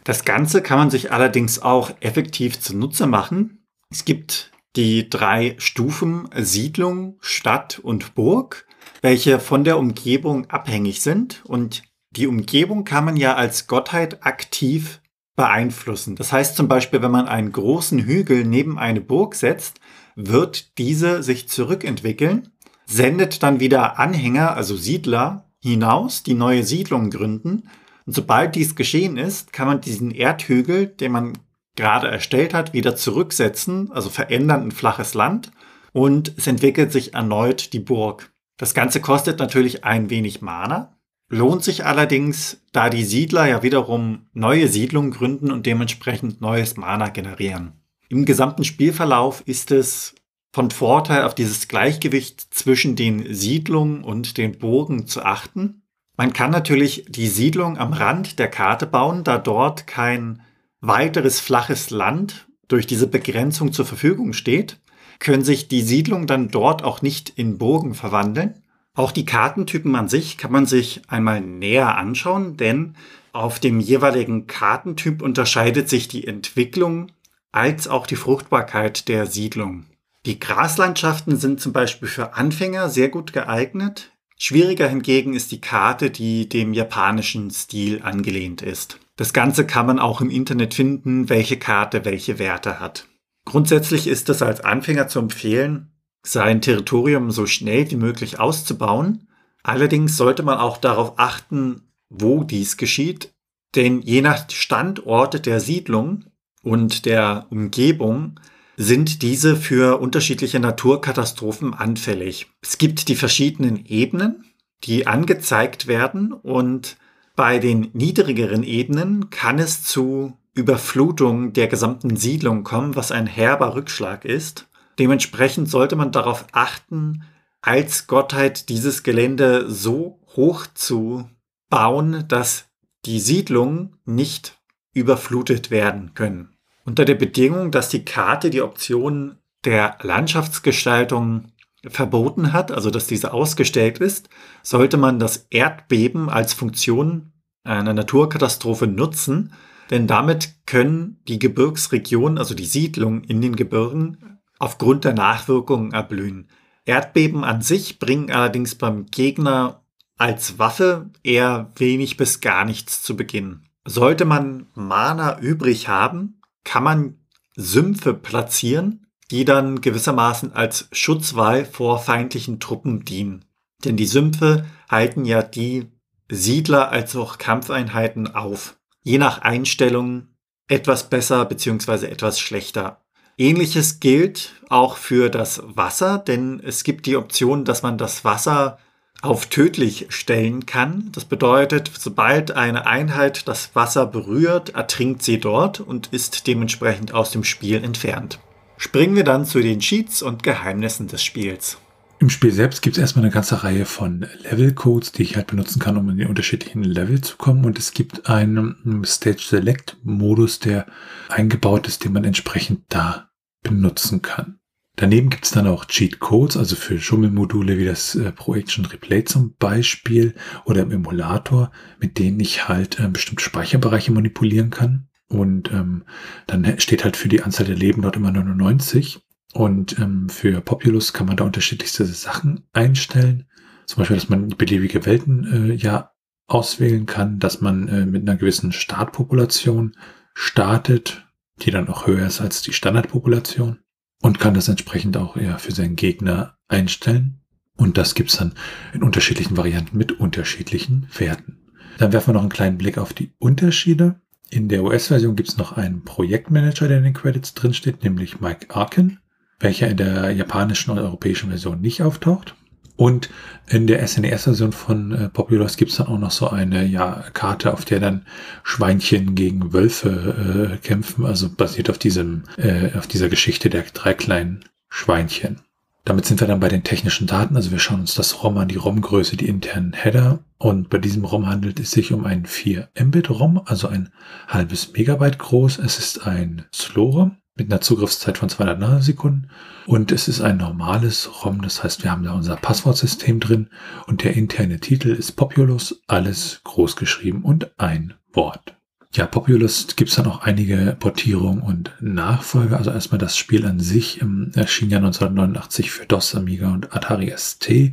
Das 0.04 0.24
Ganze 0.24 0.62
kann 0.62 0.78
man 0.78 0.90
sich 0.90 1.12
allerdings 1.12 1.60
auch 1.60 1.92
effektiv 2.00 2.60
zunutze 2.60 3.06
machen. 3.06 3.64
Es 3.90 4.04
gibt 4.04 4.52
die 4.74 5.08
drei 5.08 5.54
Stufen 5.58 6.28
Siedlung, 6.34 7.18
Stadt 7.20 7.78
und 7.78 8.14
Burg, 8.14 8.66
welche 9.00 9.38
von 9.38 9.64
der 9.64 9.78
Umgebung 9.78 10.48
abhängig 10.50 11.02
sind. 11.02 11.42
Und 11.44 11.82
die 12.10 12.26
Umgebung 12.26 12.84
kann 12.84 13.04
man 13.04 13.16
ja 13.16 13.34
als 13.34 13.66
Gottheit 13.66 14.24
aktiv 14.24 15.01
beeinflussen. 15.36 16.16
Das 16.16 16.32
heißt 16.32 16.56
zum 16.56 16.68
Beispiel, 16.68 17.02
wenn 17.02 17.10
man 17.10 17.28
einen 17.28 17.52
großen 17.52 18.00
Hügel 18.00 18.44
neben 18.44 18.78
eine 18.78 19.00
Burg 19.00 19.34
setzt, 19.34 19.80
wird 20.14 20.78
diese 20.78 21.22
sich 21.22 21.48
zurückentwickeln, 21.48 22.50
sendet 22.86 23.42
dann 23.42 23.60
wieder 23.60 23.98
Anhänger, 23.98 24.54
also 24.56 24.76
Siedler, 24.76 25.50
hinaus, 25.60 26.22
die 26.22 26.34
neue 26.34 26.64
Siedlungen 26.64 27.10
gründen 27.10 27.68
und 28.06 28.14
sobald 28.14 28.54
dies 28.54 28.74
geschehen 28.74 29.16
ist, 29.16 29.52
kann 29.52 29.66
man 29.66 29.80
diesen 29.80 30.10
Erdhügel, 30.10 30.86
den 30.86 31.12
man 31.12 31.38
gerade 31.76 32.08
erstellt 32.08 32.52
hat, 32.52 32.72
wieder 32.72 32.96
zurücksetzen, 32.96 33.90
also 33.92 34.10
verändern 34.10 34.62
ein 34.64 34.72
flaches 34.72 35.14
Land 35.14 35.52
und 35.92 36.34
es 36.36 36.46
entwickelt 36.46 36.92
sich 36.92 37.14
erneut 37.14 37.72
die 37.72 37.80
Burg. 37.80 38.32
Das 38.58 38.74
Ganze 38.74 39.00
kostet 39.00 39.38
natürlich 39.38 39.84
ein 39.84 40.10
wenig 40.10 40.42
Mana, 40.42 40.96
lohnt 41.32 41.64
sich 41.64 41.86
allerdings, 41.86 42.60
da 42.72 42.90
die 42.90 43.04
Siedler 43.04 43.46
ja 43.46 43.62
wiederum 43.62 44.26
neue 44.34 44.68
Siedlungen 44.68 45.10
gründen 45.10 45.50
und 45.50 45.64
dementsprechend 45.64 46.42
neues 46.42 46.76
Mana 46.76 47.08
generieren. 47.08 47.72
Im 48.10 48.26
gesamten 48.26 48.64
Spielverlauf 48.64 49.42
ist 49.46 49.70
es 49.70 50.14
von 50.52 50.70
Vorteil, 50.70 51.24
auf 51.24 51.34
dieses 51.34 51.68
Gleichgewicht 51.68 52.54
zwischen 52.54 52.96
den 52.96 53.34
Siedlungen 53.34 54.04
und 54.04 54.36
den 54.36 54.58
Burgen 54.58 55.06
zu 55.06 55.24
achten. 55.24 55.82
Man 56.18 56.34
kann 56.34 56.50
natürlich 56.50 57.06
die 57.08 57.28
Siedlung 57.28 57.78
am 57.78 57.94
Rand 57.94 58.38
der 58.38 58.48
Karte 58.48 58.86
bauen, 58.86 59.24
da 59.24 59.38
dort 59.38 59.86
kein 59.86 60.42
weiteres 60.82 61.40
flaches 61.40 61.88
Land 61.88 62.46
durch 62.68 62.86
diese 62.86 63.06
Begrenzung 63.06 63.72
zur 63.72 63.86
Verfügung 63.86 64.34
steht, 64.34 64.78
können 65.18 65.44
sich 65.44 65.68
die 65.68 65.80
Siedlungen 65.80 66.26
dann 66.26 66.48
dort 66.48 66.84
auch 66.84 67.00
nicht 67.00 67.30
in 67.30 67.56
Burgen 67.56 67.94
verwandeln. 67.94 68.61
Auch 68.94 69.12
die 69.12 69.24
Kartentypen 69.24 69.94
an 69.96 70.08
sich 70.08 70.36
kann 70.36 70.52
man 70.52 70.66
sich 70.66 71.02
einmal 71.08 71.40
näher 71.40 71.96
anschauen, 71.96 72.56
denn 72.56 72.94
auf 73.32 73.58
dem 73.58 73.80
jeweiligen 73.80 74.46
Kartentyp 74.46 75.22
unterscheidet 75.22 75.88
sich 75.88 76.08
die 76.08 76.26
Entwicklung 76.26 77.10
als 77.52 77.88
auch 77.88 78.06
die 78.06 78.16
Fruchtbarkeit 78.16 79.08
der 79.08 79.26
Siedlung. 79.26 79.86
Die 80.26 80.38
Graslandschaften 80.38 81.36
sind 81.36 81.60
zum 81.60 81.72
Beispiel 81.72 82.08
für 82.08 82.34
Anfänger 82.34 82.88
sehr 82.90 83.08
gut 83.08 83.32
geeignet. 83.32 84.12
Schwieriger 84.36 84.88
hingegen 84.88 85.34
ist 85.34 85.52
die 85.52 85.60
Karte, 85.60 86.10
die 86.10 86.48
dem 86.48 86.74
japanischen 86.74 87.50
Stil 87.50 88.02
angelehnt 88.02 88.60
ist. 88.60 88.98
Das 89.16 89.32
Ganze 89.32 89.66
kann 89.66 89.86
man 89.86 89.98
auch 89.98 90.20
im 90.20 90.30
Internet 90.30 90.74
finden, 90.74 91.28
welche 91.28 91.58
Karte 91.58 92.04
welche 92.04 92.38
Werte 92.38 92.80
hat. 92.80 93.06
Grundsätzlich 93.44 94.06
ist 94.06 94.28
es 94.28 94.42
als 94.42 94.60
Anfänger 94.60 95.08
zu 95.08 95.18
empfehlen, 95.18 95.91
sein 96.22 96.60
Territorium 96.60 97.30
so 97.30 97.46
schnell 97.46 97.90
wie 97.90 97.96
möglich 97.96 98.38
auszubauen. 98.38 99.28
Allerdings 99.62 100.16
sollte 100.16 100.42
man 100.42 100.58
auch 100.58 100.76
darauf 100.76 101.14
achten, 101.18 101.82
wo 102.08 102.44
dies 102.44 102.76
geschieht, 102.76 103.32
denn 103.74 104.02
je 104.02 104.20
nach 104.20 104.50
Standort 104.50 105.46
der 105.46 105.60
Siedlung 105.60 106.24
und 106.62 107.06
der 107.06 107.46
Umgebung 107.50 108.38
sind 108.76 109.22
diese 109.22 109.56
für 109.56 110.00
unterschiedliche 110.00 110.60
Naturkatastrophen 110.60 111.74
anfällig. 111.74 112.50
Es 112.60 112.78
gibt 112.78 113.08
die 113.08 113.16
verschiedenen 113.16 113.84
Ebenen, 113.86 114.44
die 114.84 115.06
angezeigt 115.06 115.86
werden 115.86 116.32
und 116.32 116.96
bei 117.36 117.58
den 117.58 117.90
niedrigeren 117.92 118.62
Ebenen 118.62 119.30
kann 119.30 119.58
es 119.58 119.82
zu 119.82 120.36
Überflutung 120.54 121.52
der 121.54 121.66
gesamten 121.66 122.16
Siedlung 122.16 122.62
kommen, 122.62 122.94
was 122.94 123.10
ein 123.10 123.26
herber 123.26 123.74
Rückschlag 123.74 124.24
ist. 124.24 124.68
Dementsprechend 124.98 125.68
sollte 125.68 125.96
man 125.96 126.12
darauf 126.12 126.46
achten, 126.52 127.24
als 127.60 128.06
Gottheit 128.06 128.68
dieses 128.68 129.02
Gelände 129.02 129.70
so 129.70 130.20
hoch 130.36 130.66
zu 130.74 131.28
bauen, 131.70 132.24
dass 132.28 132.66
die 133.04 133.20
Siedlungen 133.20 133.96
nicht 134.04 134.60
überflutet 134.94 135.70
werden 135.70 136.14
können. 136.14 136.56
Unter 136.84 137.04
der 137.04 137.14
Bedingung, 137.14 137.70
dass 137.70 137.88
die 137.88 138.04
Karte 138.04 138.50
die 138.50 138.62
Option 138.62 139.38
der 139.64 139.96
Landschaftsgestaltung 140.02 141.52
verboten 141.86 142.52
hat, 142.52 142.70
also 142.70 142.90
dass 142.90 143.06
diese 143.06 143.32
ausgestellt 143.32 143.98
ist, 143.98 144.28
sollte 144.62 144.96
man 144.96 145.18
das 145.18 145.46
Erdbeben 145.50 146.28
als 146.28 146.52
Funktion 146.52 147.32
einer 147.64 147.94
Naturkatastrophe 147.94 148.86
nutzen, 148.86 149.52
denn 149.90 150.06
damit 150.06 150.54
können 150.66 151.20
die 151.28 151.38
Gebirgsregionen, 151.38 152.38
also 152.38 152.54
die 152.54 152.64
Siedlungen 152.64 153.24
in 153.24 153.40
den 153.40 153.56
Gebirgen, 153.56 154.31
aufgrund 154.62 155.04
der 155.04 155.12
Nachwirkungen 155.12 155.92
erblühen. 155.92 156.48
Erdbeben 156.84 157.42
an 157.42 157.62
sich 157.62 157.98
bringen 157.98 158.30
allerdings 158.30 158.76
beim 158.76 159.06
Gegner 159.06 159.82
als 160.16 160.60
Waffe 160.60 161.10
eher 161.24 161.72
wenig 161.74 162.16
bis 162.16 162.40
gar 162.40 162.64
nichts 162.64 163.02
zu 163.02 163.16
Beginn. 163.16 163.64
Sollte 163.84 164.24
man 164.24 164.68
Mana 164.74 165.40
übrig 165.40 165.88
haben, 165.88 166.40
kann 166.62 166.84
man 166.84 167.18
Sümpfe 167.56 168.14
platzieren, 168.14 169.06
die 169.32 169.44
dann 169.44 169.80
gewissermaßen 169.80 170.52
als 170.52 170.88
Schutzwall 170.92 171.64
vor 171.64 171.98
feindlichen 171.98 172.60
Truppen 172.60 173.04
dienen. 173.04 173.44
Denn 173.84 173.96
die 173.96 174.06
Sümpfe 174.06 174.64
halten 174.88 175.24
ja 175.24 175.42
die 175.42 175.88
Siedler 176.30 176.92
als 176.92 177.16
auch 177.16 177.38
Kampfeinheiten 177.38 178.32
auf. 178.32 178.76
Je 179.02 179.18
nach 179.18 179.40
Einstellung 179.40 180.28
etwas 180.68 181.10
besser 181.10 181.44
bzw. 181.46 182.06
etwas 182.06 182.38
schlechter. 182.38 183.01
Ähnliches 183.38 184.00
gilt 184.00 184.52
auch 184.68 184.96
für 184.96 185.30
das 185.30 185.62
Wasser, 185.64 186.18
denn 186.18 186.60
es 186.64 186.84
gibt 186.84 187.06
die 187.06 187.16
Option, 187.16 187.64
dass 187.64 187.82
man 187.82 187.98
das 187.98 188.24
Wasser 188.24 188.78
auf 189.22 189.46
tödlich 189.46 190.06
stellen 190.10 190.66
kann. 190.66 191.10
Das 191.12 191.24
bedeutet, 191.24 191.90
sobald 191.98 192.50
eine 192.50 192.86
Einheit 192.86 193.46
das 193.48 193.74
Wasser 193.74 194.06
berührt, 194.06 194.70
ertrinkt 194.70 195.22
sie 195.22 195.38
dort 195.38 195.80
und 195.80 196.08
ist 196.08 196.46
dementsprechend 196.46 197.14
aus 197.14 197.30
dem 197.30 197.44
Spiel 197.44 197.82
entfernt. 197.82 198.40
Springen 198.76 199.14
wir 199.14 199.24
dann 199.24 199.46
zu 199.46 199.60
den 199.60 199.78
Cheats 199.78 200.22
und 200.22 200.42
Geheimnissen 200.42 201.06
des 201.06 201.22
Spiels. 201.22 201.78
Im 202.22 202.30
Spiel 202.30 202.52
selbst 202.52 202.82
gibt 202.82 202.96
es 202.96 203.00
erstmal 203.00 203.24
eine 203.24 203.34
ganze 203.34 203.64
Reihe 203.64 203.84
von 203.84 204.24
Level-Codes, 204.48 205.10
die 205.10 205.24
ich 205.24 205.34
halt 205.34 205.48
benutzen 205.48 205.80
kann, 205.80 205.96
um 205.96 206.08
in 206.08 206.18
die 206.18 206.24
unterschiedlichen 206.24 206.84
Level 206.84 207.20
zu 207.20 207.36
kommen. 207.36 207.64
Und 207.64 207.80
es 207.80 207.94
gibt 207.94 208.28
einen 208.28 209.02
Stage 209.04 209.42
Select-Modus, 209.42 210.60
der 210.60 210.86
eingebaut 211.28 211.88
ist, 211.88 212.04
den 212.04 212.12
man 212.12 212.22
entsprechend 212.22 212.84
da 212.90 213.32
benutzen 213.64 214.22
kann. 214.22 214.60
Daneben 214.94 215.30
gibt 215.30 215.46
es 215.46 215.50
dann 215.50 215.66
auch 215.66 215.86
Cheat 215.86 216.20
Codes, 216.20 216.56
also 216.56 216.76
für 216.76 217.00
Schummelmodule 217.00 217.76
wie 217.76 217.86
das 217.86 218.14
äh, 218.14 218.32
Replay 218.38 219.24
zum 219.24 219.56
Beispiel 219.56 220.36
oder 220.64 220.82
im 220.82 220.92
Emulator, 220.92 221.72
mit 221.98 222.20
denen 222.20 222.38
ich 222.38 222.68
halt 222.68 223.00
äh, 223.00 223.08
bestimmte 223.08 223.42
Speicherbereiche 223.42 224.12
manipulieren 224.12 224.70
kann. 224.70 225.08
Und 225.26 225.72
ähm, 225.72 226.04
dann 226.46 226.78
steht 226.78 227.02
halt 227.02 227.16
für 227.16 227.28
die 227.28 227.42
Anzahl 227.42 227.66
der 227.66 227.74
Leben 227.74 228.02
dort 228.02 228.14
immer 228.14 228.30
99. 228.30 229.22
Und 229.52 229.98
ähm, 229.98 230.28
für 230.28 230.60
Populus 230.60 231.12
kann 231.12 231.26
man 231.26 231.36
da 231.36 231.44
unterschiedlichste 231.44 232.06
Sachen 232.06 232.64
einstellen. 232.72 233.46
Zum 233.86 233.98
Beispiel, 233.98 234.16
dass 234.16 234.28
man 234.28 234.48
beliebige 234.48 235.04
Welten 235.04 235.70
äh, 235.70 235.74
ja 235.74 236.12
auswählen 236.46 237.06
kann, 237.06 237.38
dass 237.38 237.60
man 237.60 237.88
äh, 237.88 238.06
mit 238.06 238.22
einer 238.22 238.38
gewissen 238.38 238.72
Startpopulation 238.72 239.94
startet, 240.34 241.26
die 241.60 241.70
dann 241.70 241.88
auch 241.88 242.06
höher 242.06 242.26
ist 242.26 242.40
als 242.40 242.62
die 242.62 242.72
Standardpopulation 242.72 243.78
und 244.22 244.38
kann 244.38 244.54
das 244.54 244.68
entsprechend 244.68 245.16
auch 245.16 245.36
ja, 245.36 245.58
für 245.58 245.72
seinen 245.72 245.96
Gegner 245.96 246.56
einstellen. 246.68 247.40
Und 247.76 247.98
das 247.98 248.14
gibt's 248.14 248.36
dann 248.36 248.54
in 248.92 249.02
unterschiedlichen 249.02 249.56
Varianten 249.56 249.96
mit 249.96 250.12
unterschiedlichen 250.12 251.08
Werten. 251.18 251.58
Dann 251.98 252.12
werfen 252.12 252.28
wir 252.28 252.34
noch 252.34 252.42
einen 252.42 252.50
kleinen 252.50 252.78
Blick 252.78 252.98
auf 252.98 253.12
die 253.12 253.32
Unterschiede. 253.38 254.20
In 254.50 254.68
der 254.68 254.82
US-Version 254.82 255.36
gibt's 255.36 255.56
noch 255.56 255.72
einen 255.72 256.04
Projektmanager, 256.04 256.88
der 256.88 256.98
in 256.98 257.04
den 257.04 257.14
Credits 257.14 257.54
drinsteht, 257.54 258.02
nämlich 258.04 258.40
Mike 258.40 258.74
Arkin 258.74 259.18
welcher 259.62 259.88
in 259.88 259.96
der 259.96 260.30
japanischen 260.32 260.90
und 260.90 260.98
europäischen 260.98 261.48
Version 261.48 261.80
nicht 261.80 262.02
auftaucht. 262.02 262.54
Und 262.96 263.30
in 263.68 263.86
der 263.86 264.06
SNES-Version 264.06 264.72
von 264.72 265.12
äh, 265.12 265.28
Populous 265.28 265.76
gibt 265.76 265.90
es 265.90 265.96
dann 265.96 266.08
auch 266.08 266.18
noch 266.18 266.30
so 266.30 266.50
eine 266.50 266.84
ja, 266.84 267.24
Karte, 267.32 267.72
auf 267.72 267.84
der 267.84 268.00
dann 268.00 268.26
Schweinchen 268.64 269.34
gegen 269.34 269.72
Wölfe 269.72 270.74
äh, 270.74 270.76
kämpfen, 270.86 271.24
also 271.24 271.48
basiert 271.48 271.88
auf 271.88 271.98
diesem, 271.98 272.44
äh, 272.58 272.96
auf 272.96 273.06
dieser 273.06 273.28
Geschichte 273.28 273.70
der 273.70 273.82
drei 273.94 274.14
kleinen 274.14 274.64
Schweinchen. 274.88 275.60
Damit 276.04 276.26
sind 276.26 276.40
wir 276.40 276.48
dann 276.48 276.60
bei 276.60 276.68
den 276.68 276.82
technischen 276.82 277.26
Daten. 277.26 277.56
Also 277.56 277.70
wir 277.70 277.78
schauen 277.78 278.00
uns 278.00 278.14
das 278.14 278.42
ROM 278.42 278.58
an, 278.58 278.68
die 278.68 278.76
ROM-Größe, 278.76 279.36
die 279.36 279.48
internen 279.48 279.92
Header. 279.92 280.40
Und 280.58 280.90
bei 280.90 280.98
diesem 280.98 281.24
ROM 281.24 281.46
handelt 281.46 281.78
es 281.80 281.92
sich 281.92 282.12
um 282.12 282.24
ein 282.24 282.44
4 282.44 282.88
Mbit 283.00 283.30
ROM, 283.30 283.62
also 283.64 283.88
ein 283.88 284.10
halbes 284.48 284.92
Megabyte 284.92 285.38
groß. 285.38 285.78
Es 285.78 285.98
ist 285.98 286.26
ein 286.26 286.66
Slow-ROM 286.74 287.36
mit 287.54 287.70
einer 287.70 287.80
Zugriffszeit 287.80 288.38
von 288.38 288.48
200 288.48 288.78
Nanosekunden. 288.78 289.50
Und 289.86 290.12
es 290.12 290.28
ist 290.28 290.40
ein 290.40 290.56
normales 290.56 291.44
ROM, 291.44 291.60
das 291.62 291.82
heißt, 291.82 292.02
wir 292.02 292.10
haben 292.10 292.22
da 292.22 292.32
unser 292.32 292.56
Passwortsystem 292.56 293.40
drin 293.40 293.68
und 294.06 294.24
der 294.24 294.34
interne 294.34 294.80
Titel 294.80 295.10
ist 295.10 295.32
Populous, 295.32 296.02
alles 296.06 296.60
groß 296.64 296.96
geschrieben 296.96 297.42
und 297.42 297.78
ein 297.78 298.14
Wort. 298.32 298.76
Ja, 299.14 299.26
Populous 299.26 299.94
gibt 299.94 300.08
es 300.08 300.16
dann 300.16 300.26
auch 300.26 300.40
einige 300.40 300.96
Portierungen 300.98 301.60
und 301.60 301.92
Nachfolger. 302.00 302.78
Also 302.78 302.90
erstmal 302.90 303.18
das 303.18 303.36
Spiel 303.36 303.66
an 303.66 303.78
sich 303.78 304.22
ähm, 304.22 304.52
erschien 304.54 304.88
ja 304.88 304.96
1989 304.96 305.90
für 305.90 306.06
DOS, 306.06 306.34
Amiga 306.34 306.72
und 306.72 306.96
Atari 306.96 307.30
ST. 307.36 307.92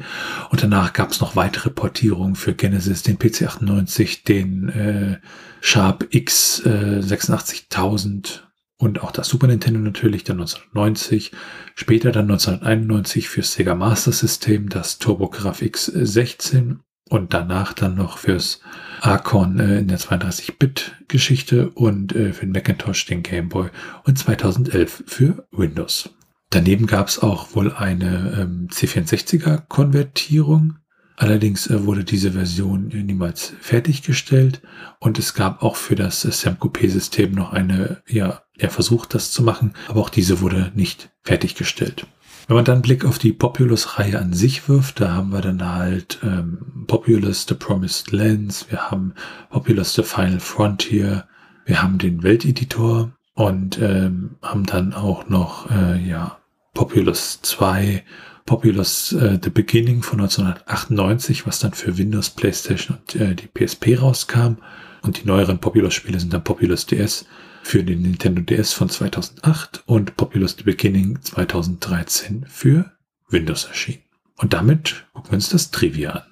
Und 0.49 0.63
danach 0.63 0.93
gab 0.93 1.11
es 1.11 1.19
noch 1.19 1.35
weitere 1.35 1.71
Portierungen 1.71 2.35
für 2.35 2.53
Genesis, 2.53 3.03
den 3.03 3.17
PC98, 3.17 4.23
den 4.23 4.69
äh, 4.69 5.17
Sharp 5.59 6.07
X 6.11 6.61
äh, 6.65 7.01
86000 7.01 8.48
und 8.79 9.03
auch 9.03 9.11
das 9.11 9.27
Super 9.27 9.45
Nintendo 9.47 9.81
natürlich 9.81 10.23
dann 10.23 10.39
1990, 10.39 11.33
später 11.75 12.11
dann 12.11 12.31
1991 12.31 13.27
fürs 13.27 13.51
Sega 13.53 13.75
Master 13.75 14.13
System 14.13 14.69
das 14.69 14.99
TurboGrafx 14.99 15.85
16 15.85 16.79
und 17.09 17.33
danach 17.33 17.73
dann 17.73 17.95
noch 17.95 18.17
fürs 18.17 18.61
Archon 19.01 19.59
äh, 19.59 19.79
in 19.79 19.89
der 19.89 19.99
32-Bit-Geschichte 19.99 21.71
und 21.71 22.15
äh, 22.15 22.31
für 22.31 22.45
den 22.45 22.53
Macintosh, 22.53 23.05
den 23.05 23.21
Game 23.21 23.49
Boy 23.49 23.69
und 24.05 24.17
2011 24.17 25.03
für 25.05 25.45
Windows. 25.51 26.11
Daneben 26.49 26.87
gab 26.87 27.09
es 27.09 27.19
auch 27.19 27.53
wohl 27.55 27.73
eine 27.73 28.39
ähm, 28.39 28.69
C64er-Konvertierung 28.71 30.77
Allerdings 31.19 31.67
äh, 31.67 31.85
wurde 31.85 32.05
diese 32.05 32.31
Version 32.31 32.91
äh, 32.91 33.03
niemals 33.03 33.53
fertiggestellt. 33.59 34.61
Und 34.99 35.19
es 35.19 35.33
gab 35.33 35.61
auch 35.61 35.75
für 35.75 35.95
das 35.95 36.21
SamCoupé-System 36.21 37.33
noch 37.33 37.51
eine, 37.51 38.01
ja, 38.07 38.41
er 38.57 38.69
versucht 38.69 39.13
das 39.13 39.29
zu 39.31 39.43
machen, 39.43 39.73
aber 39.89 39.99
auch 39.99 40.09
diese 40.09 40.39
wurde 40.39 40.71
nicht 40.75 41.11
fertiggestellt. 41.23 42.07
Wenn 42.47 42.55
man 42.55 42.63
dann 42.63 42.81
Blick 42.81 43.03
auf 43.03 43.19
die 43.19 43.33
Populous-Reihe 43.33 44.17
an 44.17 44.31
sich 44.31 44.69
wirft, 44.69 45.01
da 45.01 45.11
haben 45.11 45.33
wir 45.33 45.41
dann 45.41 45.63
halt 45.63 46.19
ähm, 46.23 46.85
Populous 46.87 47.45
The 47.47 47.53
Promised 47.53 48.13
Lands, 48.13 48.67
wir 48.69 48.89
haben 48.89 49.13
Populous 49.49 49.95
The 49.95 50.03
Final 50.03 50.39
Frontier, 50.39 51.27
wir 51.65 51.83
haben 51.83 51.97
den 51.97 52.23
Welteditor. 52.23 53.11
Und 53.33 53.79
ähm, 53.81 54.35
haben 54.41 54.65
dann 54.65 54.93
auch 54.93 55.29
noch 55.29 55.71
äh, 55.71 55.97
ja 56.05 56.39
Populous 56.73 57.39
2 57.41 58.03
Populous 58.49 59.11
äh, 59.11 59.37
The 59.39 59.51
Beginning 59.51 60.01
von 60.01 60.21
1998, 60.21 61.45
was 61.45 61.59
dann 61.59 61.73
für 61.73 61.99
Windows, 61.99 62.31
PlayStation 62.31 62.97
und 62.97 63.15
äh, 63.15 63.35
die 63.35 63.45
PSP 63.45 63.99
rauskam. 64.01 64.55
Und 65.03 65.21
die 65.21 65.27
neueren 65.27 65.59
Populous-Spiele 65.59 66.19
sind 66.19 66.33
dann 66.33 66.43
Populous 66.43 66.87
DS 66.87 67.27
für 67.61 67.83
den 67.83 68.01
Nintendo 68.01 68.41
DS 68.41 68.73
von 68.73 68.89
2008 68.89 69.83
und 69.85 70.17
Populous 70.17 70.55
The 70.57 70.63
Beginning 70.63 71.21
2013 71.21 72.47
für 72.49 72.91
Windows 73.29 73.65
erschienen. 73.65 74.01
Und 74.37 74.53
damit 74.53 75.05
gucken 75.13 75.29
wir 75.29 75.35
uns 75.35 75.49
das 75.49 75.69
Trivia 75.69 76.09
an. 76.13 76.23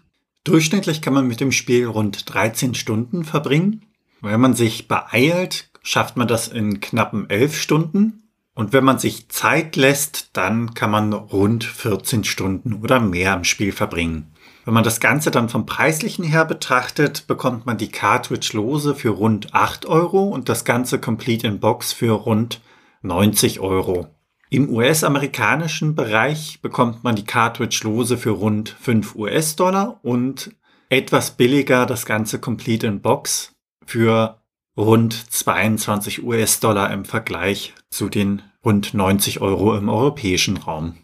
Durchschnittlich 0.44 1.04
kann 1.04 1.14
man 1.14 1.28
mit 1.28 1.40
dem 1.40 1.52
Spiel 1.52 1.86
rund 1.86 2.34
13 2.34 2.74
Stunden 2.74 3.26
verbringen. 3.26 3.86
Wenn 4.22 4.42
man 4.42 4.56
sich 4.56 4.88
beeilt, 4.88 5.70
schafft 5.84 6.18
man 6.18 6.28
das 6.28 6.48
in 6.48 6.80
knappen 6.80 7.30
11 7.30 7.62
Stunden. 7.62 8.24
Und 8.58 8.74
wenn 8.74 8.84
man 8.84 8.98
sich 8.98 9.30
Zeit 9.30 9.76
lässt, 9.76 10.32
dann 10.34 10.74
kann 10.74 10.90
man 10.90 11.14
rund 11.14 11.64
14 11.64 12.24
Stunden 12.24 12.74
oder 12.82 13.00
mehr 13.00 13.36
im 13.36 13.44
Spiel 13.44 13.72
verbringen. 13.72 14.34
Wenn 14.66 14.74
man 14.74 14.84
das 14.84 15.00
Ganze 15.00 15.30
dann 15.30 15.48
vom 15.48 15.68
preislichen 15.68 16.26
her 16.26 16.44
betrachtet, 16.44 17.28
bekommt 17.28 17.68
man 17.68 17.78
die 17.78 17.92
Cartridge 17.92 18.50
lose 18.54 18.96
für 18.96 19.10
rund 19.10 19.54
8 19.54 19.86
Euro 19.86 20.24
und 20.24 20.50
das 20.50 20.66
Ganze 20.66 21.00
Complete 21.00 21.46
in 21.46 21.60
Box 21.60 21.94
für 21.94 22.14
rund 22.14 22.60
90 23.04 23.60
Euro. 23.60 24.08
Im 24.50 24.72
US-amerikanischen 24.72 25.94
Bereich 25.94 26.60
bekommt 26.60 27.04
man 27.04 27.16
die 27.16 27.26
Cartridge 27.26 27.82
lose 27.84 28.18
für 28.18 28.32
rund 28.32 28.70
5 28.70 29.14
US-Dollar 29.14 30.00
und 30.02 30.56
etwas 30.90 31.30
billiger 31.38 31.86
das 31.86 32.08
Ganze 32.08 32.40
Complete 32.40 32.88
in 32.88 33.02
Box 33.02 33.54
für 33.86 34.42
rund 34.78 35.14
22 35.14 36.24
US-Dollar 36.24 36.92
im 36.94 37.04
Vergleich 37.04 37.74
zu 37.90 38.10
den 38.10 38.44
rund 38.64 38.94
90 38.94 39.42
Euro 39.42 39.76
im 39.76 39.90
europäischen 39.90 40.58
Raum. 40.58 40.96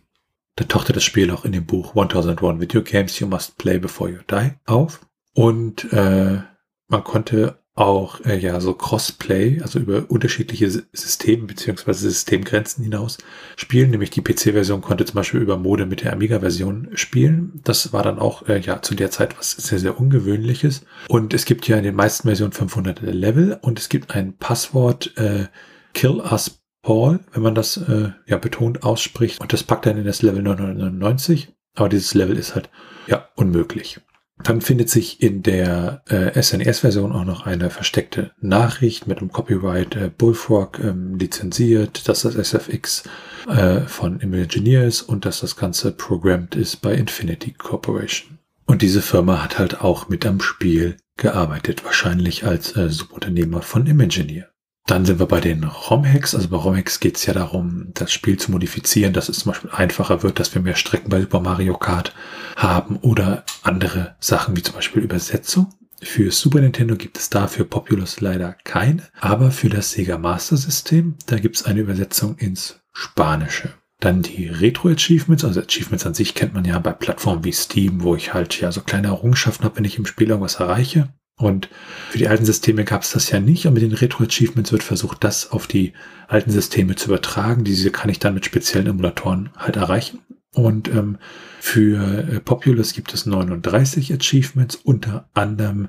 Da 0.55 0.65
tauchte 0.65 0.93
das 0.93 1.03
Spiel 1.03 1.31
auch 1.31 1.45
in 1.45 1.51
dem 1.51 1.65
Buch 1.65 1.95
1001 1.95 2.61
Video 2.61 2.83
Games 2.83 3.19
You 3.19 3.27
Must 3.27 3.57
Play 3.57 3.79
Before 3.79 4.11
You 4.11 4.19
Die 4.29 4.51
auf. 4.65 5.01
Und 5.33 5.91
äh, 5.91 6.41
man 6.87 7.03
konnte 7.03 7.62
auch 7.75 8.23
äh, 8.23 8.37
ja 8.37 8.59
so 8.61 8.73
Crossplay, 8.73 9.61
also 9.61 9.79
über 9.79 10.05
unterschiedliche 10.09 10.69
Systeme 10.69 11.45
beziehungsweise 11.45 12.09
Systemgrenzen 12.09 12.83
hinaus 12.83 13.17
spielen. 13.55 13.89
Nämlich 13.89 14.11
die 14.11 14.21
PC-Version 14.21 14.81
konnte 14.81 15.05
zum 15.05 15.15
Beispiel 15.15 15.41
über 15.41 15.57
Mode 15.57 15.85
mit 15.85 16.03
der 16.03 16.13
Amiga-Version 16.13 16.89
spielen. 16.93 17.59
Das 17.63 17.91
war 17.91 18.03
dann 18.03 18.19
auch 18.19 18.47
äh, 18.47 18.59
ja 18.59 18.81
zu 18.81 18.93
der 18.93 19.09
Zeit 19.09 19.37
was 19.39 19.51
sehr, 19.51 19.79
sehr 19.79 19.99
ungewöhnliches. 19.99 20.85
Und 21.07 21.33
es 21.33 21.45
gibt 21.45 21.67
ja 21.67 21.77
in 21.77 21.83
den 21.83 21.95
meisten 21.95 22.27
Versionen 22.27 22.51
500 22.51 23.01
Level 23.01 23.57
und 23.61 23.79
es 23.79 23.89
gibt 23.89 24.13
ein 24.13 24.37
Passwort 24.37 25.17
äh, 25.17 25.47
Kill 25.93 26.19
Us 26.19 26.59
Paul, 26.83 27.21
wenn 27.31 27.41
man 27.41 27.55
das 27.55 27.77
äh, 27.77 28.11
ja 28.27 28.37
betont 28.37 28.83
ausspricht. 28.83 29.41
Und 29.41 29.51
das 29.51 29.63
packt 29.63 29.87
dann 29.87 29.97
in 29.97 30.05
das 30.05 30.21
Level 30.21 30.43
999. 30.43 31.53
Aber 31.75 31.89
dieses 31.89 32.13
Level 32.13 32.37
ist 32.37 32.53
halt 32.53 32.69
ja 33.07 33.27
unmöglich. 33.35 33.99
Dann 34.43 34.59
findet 34.59 34.89
sich 34.89 35.21
in 35.21 35.41
der 35.41 36.01
äh, 36.07 36.41
SNES-Version 36.41 37.13
auch 37.13 37.23
noch 37.23 37.45
eine 37.45 37.69
versteckte 37.69 38.31
Nachricht 38.41 39.07
mit 39.07 39.19
einem 39.19 39.31
Copyright 39.31 39.95
äh, 39.95 40.09
Bullfrog 40.15 40.79
ähm, 40.79 41.15
lizenziert, 41.17 42.07
dass 42.09 42.23
das 42.23 42.35
SFX 42.35 43.03
äh, 43.47 43.81
von 43.81 44.19
Imagineers 44.19 45.01
und 45.01 45.25
dass 45.25 45.39
das 45.39 45.55
Ganze 45.55 45.91
programmed 45.91 46.55
ist 46.55 46.81
bei 46.81 46.93
Infinity 46.93 47.53
Corporation. 47.53 48.37
Und 48.65 48.81
diese 48.81 49.01
Firma 49.01 49.43
hat 49.43 49.59
halt 49.59 49.81
auch 49.81 50.09
mit 50.09 50.25
am 50.25 50.41
Spiel 50.41 50.97
gearbeitet, 51.15 51.85
wahrscheinlich 51.85 52.45
als 52.45 52.75
äh, 52.75 52.89
Subunternehmer 52.89 53.61
von 53.61 53.87
Imagineer. 53.87 54.52
Dann 54.85 55.05
sind 55.05 55.19
wir 55.19 55.27
bei 55.27 55.39
den 55.39 55.63
ROM-Hacks. 55.63 56.35
Also 56.35 56.49
bei 56.49 56.57
ROM-Hacks 56.57 56.99
geht 56.99 57.17
es 57.17 57.25
ja 57.25 57.33
darum, 57.33 57.91
das 57.93 58.11
Spiel 58.11 58.37
zu 58.37 58.51
modifizieren, 58.51 59.13
dass 59.13 59.29
es 59.29 59.39
zum 59.39 59.51
Beispiel 59.53 59.71
einfacher 59.71 60.23
wird, 60.23 60.39
dass 60.39 60.53
wir 60.53 60.61
mehr 60.61 60.75
Strecken 60.75 61.09
bei 61.09 61.21
Super 61.21 61.39
Mario 61.39 61.77
Kart 61.77 62.13
haben 62.57 62.97
oder 62.97 63.45
andere 63.61 64.15
Sachen 64.19 64.57
wie 64.57 64.63
zum 64.63 64.75
Beispiel 64.75 65.01
Übersetzung. 65.01 65.73
Für 66.01 66.31
Super 66.31 66.59
Nintendo 66.59 66.97
gibt 66.97 67.17
es 67.17 67.29
dafür 67.29 67.63
Populous 67.63 68.19
leider 68.19 68.57
keine, 68.65 69.03
aber 69.21 69.51
für 69.51 69.69
das 69.69 69.91
Sega 69.91 70.17
Master 70.17 70.57
System, 70.57 71.15
da 71.27 71.37
gibt 71.39 71.55
es 71.55 71.63
eine 71.63 71.79
Übersetzung 71.79 72.35
ins 72.37 72.81
Spanische. 72.91 73.69
Dann 74.01 74.21
die 74.21 74.49
Retro-Achievements, 74.49 75.45
also 75.45 75.61
Achievements 75.61 76.05
an 76.05 76.13
sich 76.13 76.35
kennt 76.35 76.53
man 76.53 76.65
ja 76.65 76.77
bei 76.79 76.91
Plattformen 76.91 77.45
wie 77.45 77.53
Steam, 77.53 78.03
wo 78.03 78.17
ich 78.17 78.33
halt 78.33 78.59
ja 78.59 78.69
so 78.73 78.81
kleine 78.81 79.07
Errungenschaften 79.07 79.63
habe, 79.63 79.77
wenn 79.77 79.85
ich 79.85 79.97
im 79.97 80.05
Spiel 80.05 80.27
irgendwas 80.27 80.55
erreiche. 80.55 81.07
Und 81.35 81.69
für 82.09 82.17
die 82.17 82.27
alten 82.27 82.45
Systeme 82.45 82.83
gab 82.83 83.01
es 83.01 83.11
das 83.11 83.31
ja 83.31 83.39
nicht. 83.39 83.65
Und 83.65 83.73
mit 83.73 83.83
den 83.83 83.93
Retro-Achievements 83.93 84.71
wird 84.71 84.83
versucht, 84.83 85.23
das 85.23 85.51
auf 85.51 85.67
die 85.67 85.93
alten 86.27 86.51
Systeme 86.51 86.95
zu 86.95 87.07
übertragen. 87.07 87.63
Diese 87.63 87.89
kann 87.89 88.09
ich 88.09 88.19
dann 88.19 88.35
mit 88.35 88.45
speziellen 88.45 88.87
Emulatoren 88.87 89.49
halt 89.57 89.75
erreichen. 89.75 90.19
Und 90.53 90.87
ähm, 90.89 91.17
für 91.59 92.27
äh, 92.29 92.39
Populous 92.39 92.93
gibt 92.93 93.13
es 93.13 93.25
39 93.25 94.13
Achievements, 94.13 94.75
unter 94.75 95.27
anderem 95.33 95.87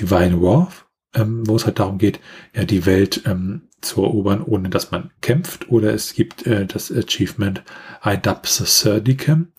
Divine 0.00 0.42
Wrath, 0.42 0.86
ähm, 1.14 1.46
wo 1.46 1.54
es 1.54 1.64
halt 1.64 1.78
darum 1.78 1.98
geht, 1.98 2.18
ja, 2.54 2.64
die 2.64 2.86
Welt 2.86 3.22
ähm, 3.26 3.68
zu 3.80 4.02
erobern, 4.02 4.42
ohne 4.42 4.68
dass 4.68 4.90
man 4.90 5.10
kämpft. 5.20 5.70
Oder 5.70 5.94
es 5.94 6.14
gibt 6.14 6.46
äh, 6.46 6.66
das 6.66 6.90
Achievement 6.90 7.62
Idapse 8.04 8.66
Serdicam, 8.66 9.52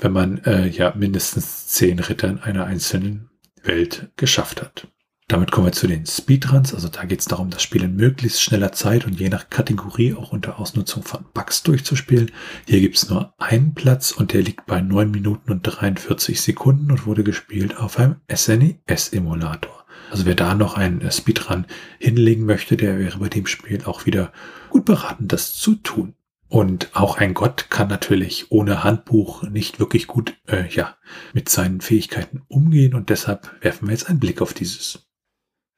wenn 0.00 0.12
man 0.12 0.38
äh, 0.38 0.66
ja 0.66 0.92
mindestens 0.96 1.68
zehn 1.68 2.00
Ritter 2.00 2.28
in 2.28 2.38
einer 2.40 2.64
einzelnen 2.64 3.28
Welt 3.62 4.10
geschafft 4.16 4.62
hat. 4.62 4.88
Damit 5.28 5.50
kommen 5.50 5.68
wir 5.68 5.72
zu 5.72 5.86
den 5.86 6.04
Speedruns. 6.04 6.74
Also 6.74 6.88
da 6.88 7.04
geht 7.04 7.20
es 7.20 7.26
darum, 7.26 7.48
das 7.48 7.62
Spiel 7.62 7.84
in 7.84 7.96
möglichst 7.96 8.42
schneller 8.42 8.72
Zeit 8.72 9.06
und 9.06 9.18
je 9.18 9.30
nach 9.30 9.48
Kategorie 9.48 10.12
auch 10.12 10.32
unter 10.32 10.58
Ausnutzung 10.58 11.02
von 11.02 11.24
Bugs 11.32 11.62
durchzuspielen. 11.62 12.30
Hier 12.66 12.80
gibt 12.80 12.96
es 12.96 13.08
nur 13.08 13.32
einen 13.38 13.74
Platz 13.74 14.10
und 14.10 14.34
der 14.34 14.42
liegt 14.42 14.66
bei 14.66 14.82
9 14.82 15.10
Minuten 15.10 15.50
und 15.50 15.62
43 15.62 16.40
Sekunden 16.40 16.90
und 16.90 17.06
wurde 17.06 17.24
gespielt 17.24 17.78
auf 17.78 17.98
einem 17.98 18.16
SNES-Emulator. 18.30 19.86
Also 20.10 20.26
wer 20.26 20.34
da 20.34 20.54
noch 20.54 20.74
einen 20.74 21.00
äh, 21.00 21.10
Speedrun 21.10 21.64
hinlegen 21.98 22.44
möchte, 22.44 22.76
der 22.76 22.98
wäre 22.98 23.18
bei 23.18 23.30
dem 23.30 23.46
Spiel 23.46 23.84
auch 23.84 24.04
wieder 24.04 24.32
gut 24.68 24.84
beraten, 24.84 25.28
das 25.28 25.54
zu 25.54 25.76
tun. 25.76 26.14
Und 26.52 26.90
auch 26.92 27.16
ein 27.16 27.32
Gott 27.32 27.70
kann 27.70 27.88
natürlich 27.88 28.52
ohne 28.52 28.84
Handbuch 28.84 29.42
nicht 29.42 29.80
wirklich 29.80 30.06
gut 30.06 30.36
äh, 30.46 30.68
ja, 30.68 30.98
mit 31.32 31.48
seinen 31.48 31.80
Fähigkeiten 31.80 32.42
umgehen 32.46 32.92
und 32.92 33.08
deshalb 33.08 33.50
werfen 33.62 33.88
wir 33.88 33.92
jetzt 33.92 34.10
einen 34.10 34.20
Blick 34.20 34.42
auf 34.42 34.52
dieses. 34.52 35.08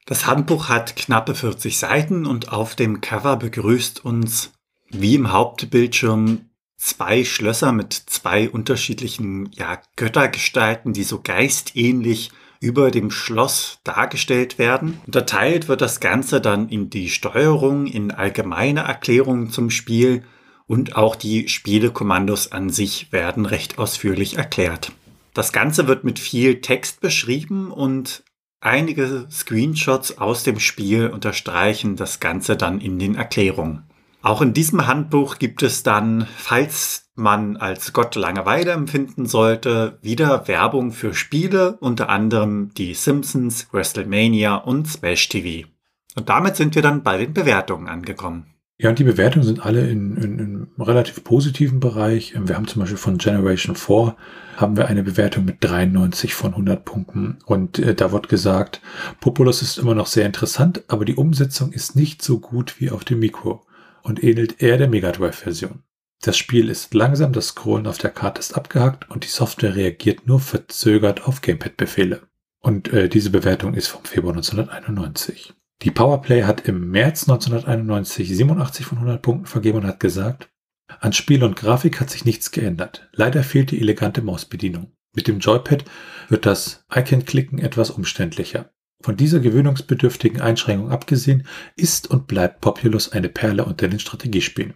Das 0.05 0.27
Handbuch 0.27 0.67
hat 0.67 0.97
knappe 0.97 1.33
40 1.33 1.79
Seiten 1.79 2.25
und 2.25 2.51
auf 2.51 2.75
dem 2.75 2.99
Cover 2.99 3.37
begrüßt 3.37 4.03
uns 4.03 4.51
wie 4.89 5.15
im 5.15 5.31
Hauptbildschirm 5.31 6.49
zwei 6.75 7.23
Schlösser 7.23 7.71
mit 7.71 7.93
zwei 7.93 8.49
unterschiedlichen 8.49 9.49
ja, 9.53 9.81
Göttergestalten, 9.95 10.91
die 10.91 11.03
so 11.03 11.21
geistähnlich 11.21 12.31
über 12.59 12.91
dem 12.91 13.11
Schloss 13.11 13.79
dargestellt 13.85 14.59
werden. 14.59 14.99
Unterteilt 15.05 15.69
wird 15.69 15.79
das 15.79 16.01
Ganze 16.01 16.41
dann 16.41 16.67
in 16.67 16.89
die 16.89 17.07
Steuerung, 17.07 17.87
in 17.87 18.11
allgemeine 18.11 18.81
Erklärungen 18.81 19.51
zum 19.51 19.69
Spiel 19.69 20.23
und 20.67 20.95
auch 20.95 21.15
die 21.15 21.47
Spielekommandos 21.47 22.51
an 22.51 22.69
sich 22.69 23.11
werden 23.11 23.45
recht 23.45 23.77
ausführlich 23.77 24.37
erklärt. 24.37 24.91
Das 25.33 25.51
Ganze 25.51 25.87
wird 25.87 26.03
mit 26.03 26.17
viel 26.17 26.61
Text 26.61 27.01
beschrieben 27.01 27.71
und 27.71 28.23
einige 28.61 29.27
Screenshots 29.29 30.17
aus 30.17 30.43
dem 30.43 30.59
Spiel 30.59 31.07
unterstreichen 31.07 31.95
das 31.95 32.19
Ganze 32.19 32.55
dann 32.55 32.79
in 32.79 32.99
den 32.99 33.15
Erklärungen. 33.15 33.83
Auch 34.21 34.41
in 34.41 34.53
diesem 34.53 34.87
Handbuch 34.87 35.37
gibt 35.37 35.61
es 35.61 35.83
dann, 35.83 36.25
falls 36.37 37.11
man 37.13 37.57
als 37.57 37.93
Gott 37.93 38.15
Langeweile 38.15 38.71
empfinden 38.71 39.27
sollte, 39.27 39.99
wieder 40.01 40.47
Werbung 40.47 40.91
für 40.91 41.13
Spiele, 41.13 41.77
unter 41.79 42.09
anderem 42.09 42.73
die 42.73 42.95
Simpsons, 42.95 43.67
WrestleMania 43.71 44.55
und 44.55 44.87
Smash 44.87 45.29
TV. 45.29 45.67
Und 46.15 46.29
damit 46.29 46.55
sind 46.55 46.73
wir 46.73 46.81
dann 46.81 47.03
bei 47.03 47.17
den 47.17 47.33
Bewertungen 47.33 47.87
angekommen. 47.87 48.54
Ja, 48.77 48.89
und 48.89 48.99
die 48.99 49.05
Bewertungen 49.05 49.45
sind 49.45 49.65
alle 49.65 49.89
in, 49.89 50.17
in, 50.17 50.39
in 50.39 50.67
relativ 50.81 51.23
positiven 51.23 51.79
Bereich. 51.79 52.33
Wir 52.37 52.55
haben 52.55 52.67
zum 52.67 52.81
Beispiel 52.81 52.97
von 52.97 53.17
Generation 53.17 53.75
4 53.75 54.17
haben 54.57 54.75
wir 54.75 54.87
eine 54.87 55.03
Bewertung 55.03 55.45
mit 55.45 55.57
93 55.61 56.33
von 56.33 56.51
100 56.51 56.83
Punkten. 56.83 57.37
Und 57.45 57.79
äh, 57.79 57.95
da 57.95 58.11
wird 58.11 58.27
gesagt, 58.27 58.81
Populous 59.21 59.61
ist 59.61 59.77
immer 59.77 59.95
noch 59.95 60.07
sehr 60.07 60.25
interessant, 60.25 60.83
aber 60.89 61.05
die 61.05 61.15
Umsetzung 61.15 61.71
ist 61.71 61.95
nicht 61.95 62.21
so 62.21 62.39
gut 62.39 62.79
wie 62.79 62.91
auf 62.91 63.05
dem 63.05 63.19
Mikro 63.19 63.65
und 64.03 64.23
ähnelt 64.23 64.61
eher 64.61 64.77
der 64.77 64.89
Mega 64.89 65.11
Drive-Version. 65.11 65.83
Das 66.21 66.37
Spiel 66.37 66.69
ist 66.69 66.93
langsam, 66.93 67.31
das 67.31 67.49
Scrollen 67.49 67.87
auf 67.87 67.97
der 67.97 68.09
Karte 68.09 68.39
ist 68.39 68.57
abgehackt 68.57 69.09
und 69.09 69.23
die 69.23 69.29
Software 69.29 69.75
reagiert 69.75 70.27
nur 70.27 70.39
verzögert 70.41 71.27
auf 71.27 71.41
Gamepad-Befehle. 71.41 72.21
Und 72.59 72.91
äh, 72.91 73.07
diese 73.07 73.29
Bewertung 73.29 73.73
ist 73.73 73.87
vom 73.87 74.03
Februar 74.03 74.33
1991. 74.33 75.53
Die 75.81 75.91
Powerplay 75.91 76.43
hat 76.43 76.67
im 76.67 76.89
März 76.89 77.29
1991 77.29 78.29
87 78.29 78.85
von 78.85 78.97
100 78.99 79.21
Punkten 79.21 79.45
vergeben 79.45 79.79
und 79.79 79.87
hat 79.87 79.99
gesagt, 79.99 80.49
an 80.99 81.13
Spiel 81.13 81.43
und 81.43 81.55
Grafik 81.55 81.99
hat 81.99 82.09
sich 82.09 82.25
nichts 82.25 82.51
geändert. 82.51 83.09
Leider 83.11 83.43
fehlt 83.43 83.71
die 83.71 83.81
elegante 83.81 84.21
Mausbedienung. 84.21 84.91
Mit 85.15 85.27
dem 85.27 85.39
Joypad 85.39 85.85
wird 86.29 86.45
das 86.45 86.85
Icon-Klicken 86.93 87.59
etwas 87.59 87.89
umständlicher. 87.89 88.71
Von 89.01 89.17
dieser 89.17 89.39
gewöhnungsbedürftigen 89.39 90.41
Einschränkung 90.41 90.91
abgesehen 90.91 91.47
ist 91.75 92.09
und 92.09 92.27
bleibt 92.27 92.61
Populous 92.61 93.11
eine 93.11 93.29
Perle 93.29 93.65
unter 93.65 93.87
den 93.87 93.99
Strategiespielen. 93.99 94.73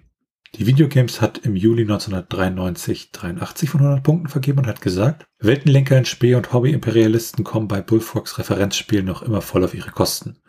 Die 0.55 0.65
Videogames 0.65 1.21
hat 1.21 1.37
im 1.39 1.55
Juli 1.55 1.83
1993 1.83 3.11
83 3.11 3.69
von 3.69 3.81
100 3.81 4.03
Punkten 4.03 4.29
vergeben 4.29 4.59
und 4.59 4.67
hat 4.67 4.81
gesagt, 4.81 5.25
Weltenlenker 5.39 5.97
in 5.97 6.05
Spee 6.05 6.33
und 6.35 6.51
Hobby-Imperialisten 6.51 7.43
kommen 7.43 7.67
bei 7.67 7.81
Bullfrogs 7.81 8.39
Referenzspielen 8.39 9.05
noch 9.05 9.21
immer 9.21 9.41
voll 9.41 9.63
auf 9.63 9.75
ihre 9.75 9.91
Kosten. 9.91 10.39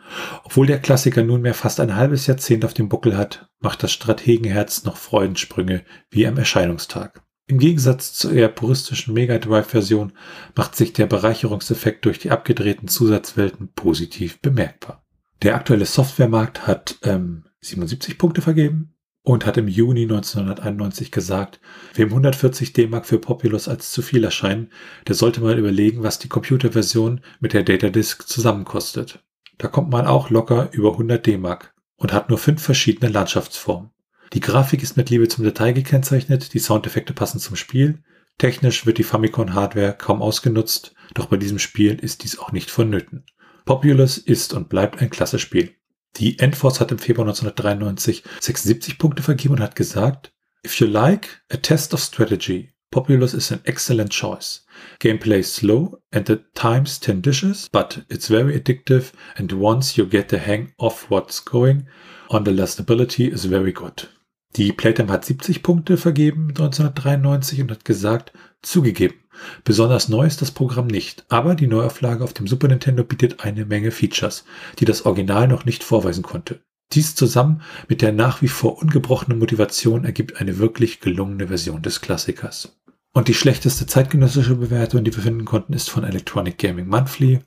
Obwohl 0.43 0.65
der 0.65 0.79
Klassiker 0.79 1.23
nunmehr 1.23 1.53
fast 1.53 1.79
ein 1.79 1.95
halbes 1.95 2.25
Jahrzehnt 2.27 2.65
auf 2.65 2.73
dem 2.73 2.89
Buckel 2.89 3.15
hat, 3.15 3.49
macht 3.59 3.83
das 3.83 3.93
Strategenherz 3.93 4.83
noch 4.83 4.97
Freudensprünge 4.97 5.83
wie 6.09 6.25
am 6.25 6.37
Erscheinungstag. 6.37 7.23
Im 7.47 7.59
Gegensatz 7.59 8.13
zur 8.13 8.31
eher 8.31 8.47
puristischen 8.47 9.13
Mega 9.13 9.37
Drive-Version 9.37 10.13
macht 10.55 10.75
sich 10.75 10.93
der 10.93 11.05
Bereicherungseffekt 11.05 12.05
durch 12.05 12.17
die 12.17 12.31
abgedrehten 12.31 12.87
Zusatzwelten 12.87 13.73
positiv 13.73 14.39
bemerkbar. 14.41 15.05
Der 15.43 15.55
aktuelle 15.55 15.85
Softwaremarkt 15.85 16.65
hat 16.65 16.97
ähm, 17.03 17.45
77 17.61 18.17
Punkte 18.17 18.41
vergeben, 18.41 18.95
und 19.23 19.45
hat 19.45 19.57
im 19.57 19.67
Juni 19.67 20.03
1991 20.03 21.11
gesagt, 21.11 21.59
wem 21.93 22.09
140 22.09 22.73
D-Mark 22.73 23.05
für 23.05 23.19
Populous 23.19 23.67
als 23.67 23.91
zu 23.91 24.01
viel 24.01 24.23
erscheinen, 24.23 24.71
der 25.07 25.15
sollte 25.15 25.41
mal 25.41 25.59
überlegen, 25.59 26.03
was 26.03 26.19
die 26.19 26.29
Computerversion 26.29 27.21
mit 27.39 27.53
der 27.53 27.63
Datadisk 27.63 28.27
zusammenkostet. 28.27 29.23
Da 29.57 29.67
kommt 29.67 29.91
man 29.91 30.07
auch 30.07 30.29
locker 30.29 30.69
über 30.71 30.93
100 30.93 31.25
D-Mark 31.25 31.73
und 31.97 32.13
hat 32.13 32.29
nur 32.29 32.39
fünf 32.39 32.63
verschiedene 32.63 33.11
Landschaftsformen. 33.11 33.91
Die 34.33 34.39
Grafik 34.39 34.81
ist 34.81 34.97
mit 34.97 35.09
Liebe 35.09 35.27
zum 35.27 35.43
Detail 35.43 35.73
gekennzeichnet, 35.73 36.53
die 36.53 36.59
Soundeffekte 36.59 37.13
passen 37.13 37.39
zum 37.39 37.55
Spiel, 37.55 38.01
technisch 38.37 38.85
wird 38.85 38.97
die 38.97 39.03
Famicom-Hardware 39.03 39.93
kaum 39.97 40.21
ausgenutzt, 40.21 40.95
doch 41.13 41.27
bei 41.27 41.37
diesem 41.37 41.59
Spiel 41.59 41.95
ist 41.95 42.23
dies 42.23 42.39
auch 42.39 42.51
nicht 42.51 42.71
vonnöten. 42.71 43.25
Populous 43.65 44.17
ist 44.17 44.53
und 44.53 44.69
bleibt 44.69 44.99
ein 44.99 45.11
klasse 45.11 45.37
Spiel. 45.37 45.75
Die 46.17 46.39
Endforce 46.39 46.79
hat 46.79 46.91
im 46.91 46.99
Februar 46.99 47.27
1993 47.27 48.23
76 48.39 48.97
Punkte 48.97 49.23
vergeben 49.23 49.55
und 49.55 49.61
hat 49.61 49.75
gesagt, 49.75 50.33
If 50.65 50.79
you 50.79 50.87
like 50.87 51.41
a 51.51 51.57
test 51.57 51.93
of 51.93 52.01
strategy, 52.01 52.73
Populous 52.91 53.33
is 53.33 53.51
an 53.53 53.61
excellent 53.63 54.11
choice. 54.11 54.65
Gameplay 54.99 55.39
is 55.39 55.55
slow 55.55 56.01
and 56.11 56.29
at 56.29 56.53
times 56.53 56.99
tenditious, 56.99 57.69
but 57.69 58.03
it's 58.09 58.27
very 58.27 58.53
addictive 58.59 59.13
and 59.37 59.53
once 59.53 59.95
you 59.95 60.05
get 60.05 60.27
the 60.27 60.37
hang 60.37 60.73
of 60.77 61.09
what's 61.09 61.39
going 61.39 61.87
on, 62.29 62.43
the 62.43 62.67
stability 62.67 63.27
is 63.27 63.45
very 63.45 63.71
good. 63.71 64.09
Die 64.57 64.73
Playtime 64.73 65.09
hat 65.09 65.23
70 65.23 65.63
Punkte 65.63 65.95
vergeben 65.95 66.49
1993 66.49 67.61
und 67.61 67.71
hat 67.71 67.85
gesagt, 67.85 68.33
zugegeben, 68.61 69.20
Besonders 69.63 70.09
neu 70.09 70.25
ist 70.25 70.41
das 70.41 70.51
Programm 70.51 70.87
nicht, 70.87 71.25
aber 71.29 71.55
die 71.55 71.67
Neuauflage 71.67 72.23
auf 72.23 72.33
dem 72.33 72.47
Super 72.47 72.67
Nintendo 72.67 73.03
bietet 73.03 73.43
eine 73.43 73.65
Menge 73.65 73.91
Features, 73.91 74.43
die 74.79 74.85
das 74.85 75.05
Original 75.05 75.47
noch 75.47 75.65
nicht 75.65 75.83
vorweisen 75.83 76.23
konnte. 76.23 76.61
Dies 76.93 77.15
zusammen 77.15 77.61
mit 77.87 78.01
der 78.01 78.11
nach 78.11 78.41
wie 78.41 78.49
vor 78.49 78.81
ungebrochenen 78.81 79.39
Motivation 79.39 80.03
ergibt 80.03 80.41
eine 80.41 80.57
wirklich 80.57 80.99
gelungene 80.99 81.47
Version 81.47 81.81
des 81.81 82.01
Klassikers. 82.01 82.77
Und 83.13 83.27
die 83.27 83.33
schlechteste 83.33 83.85
zeitgenössische 83.85 84.55
Bewertung, 84.55 85.03
die 85.03 85.15
wir 85.15 85.23
finden 85.23 85.45
konnten, 85.45 85.73
ist 85.73 85.89
von 85.89 86.03
Electronic 86.03 86.57
Gaming 86.57 86.87
Monthly. 86.87 87.39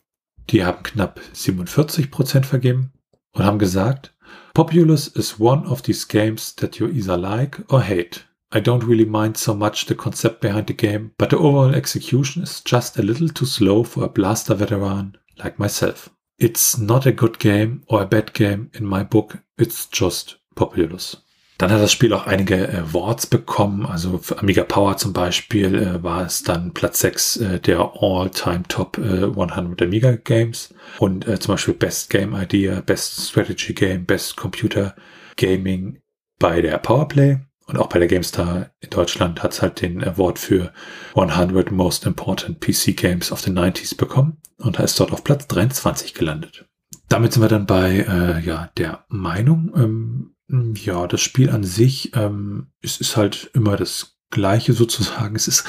Die 0.51 0.65
haben 0.65 0.83
knapp 0.83 1.21
47% 1.35 2.45
vergeben 2.45 2.93
und 3.33 3.45
haben 3.45 3.59
gesagt, 3.59 4.15
Populous 4.55 5.09
is 5.09 5.41
one 5.41 5.67
of 5.67 5.83
these 5.83 6.07
games 6.07 6.55
that 6.57 6.77
you 6.77 6.89
either 6.89 7.17
like 7.17 7.65
or 7.69 7.83
hate. 7.83 8.21
I 8.57 8.61
don't 8.61 8.85
really 8.85 9.05
mind 9.05 9.37
so 9.37 9.53
much 9.53 9.87
the 9.87 9.97
concept 9.97 10.41
behind 10.41 10.69
the 10.69 10.75
game, 10.75 11.11
but 11.19 11.31
the 11.31 11.39
overall 11.39 11.75
execution 11.75 12.45
is 12.45 12.61
just 12.61 12.97
a 12.97 13.03
little 13.03 13.29
too 13.29 13.47
slow 13.47 13.83
for 13.83 14.05
a 14.05 14.09
blaster 14.09 14.55
veteran 14.55 15.17
like 15.43 15.59
myself. 15.59 16.09
It's 16.39 16.79
not 16.79 17.05
a 17.05 17.13
good 17.13 17.41
game 17.41 17.83
or 17.89 18.03
a 18.03 18.07
bad 18.07 18.33
game 18.33 18.71
in 18.75 18.87
my 18.87 19.03
book, 19.03 19.39
it's 19.59 19.87
just 19.87 20.37
Populous. 20.55 21.17
Dann 21.59 21.71
hat 21.71 21.81
das 21.81 21.91
Spiel 21.91 22.13
auch 22.13 22.27
einige 22.27 22.69
Awards 22.69 23.27
bekommen, 23.27 23.87
also 23.87 24.19
für 24.19 24.39
Amiga 24.39 24.63
Power 24.63 24.97
zum 24.99 25.13
Beispiel 25.13 25.75
äh, 25.75 26.03
war 26.03 26.25
es 26.25 26.45
dann 26.45 26.75
Platz 26.75 27.01
6 27.01 27.37
äh, 27.39 27.61
der 27.61 27.93
All-Time 28.01 28.63
Top 28.69 28.99
äh, 28.99 29.25
100 29.25 29.83
Amiga 29.83 30.13
Games 30.17 30.73
und 30.99 31.27
äh, 31.27 31.41
zum 31.41 31.55
Beispiel 31.55 31.75
Best 31.75 32.11
Game 32.11 32.35
Idea, 32.35 32.81
Best 32.81 33.31
Strategy 33.31 33.73
Game, 33.73 34.05
Best 34.05 34.37
Computer 34.37 34.95
Gaming 35.37 36.01
bei 36.39 36.61
der 36.61 36.79
Powerplay 36.79 37.39
Und 37.67 37.79
auch 37.79 37.89
bei 37.89 37.99
der 37.99 38.09
GameStar 38.09 38.71
in 38.81 38.91
Deutschland 38.91 39.43
hat 39.43 39.53
es 39.53 39.63
halt 39.63 39.81
den 39.81 40.05
Award 40.05 40.39
für 40.39 40.73
100 41.15 41.71
Most 41.71 42.05
Important 42.05 42.61
PC 42.61 42.97
Games 42.97 43.33
of 43.33 43.41
the 43.41 43.51
90s 43.51 43.97
bekommen 43.97 44.39
und 44.59 44.79
ist 44.79 45.01
dort 45.01 45.13
auf 45.13 45.25
Platz 45.25 45.47
23 45.49 46.15
gelandet. 46.15 46.67
Damit 47.09 47.33
sind 47.33 47.43
wir 47.43 47.49
dann 47.49 47.67
bei 47.67 48.01
äh, 48.01 48.41
ja, 48.41 48.71
der 48.77 49.05
Meinung. 49.09 49.73
Ähm, 49.77 50.75
ja, 50.77 51.07
das 51.07 51.23
Spiel 51.23 51.51
an 51.51 51.65
sich 51.65 52.15
ähm, 52.15 52.69
es 52.83 53.01
ist 53.01 53.17
halt 53.17 53.51
immer 53.55 53.77
das 53.77 54.19
gleiche 54.31 54.73
sozusagen. 54.75 55.37
Es 55.37 55.49
ist 55.49 55.65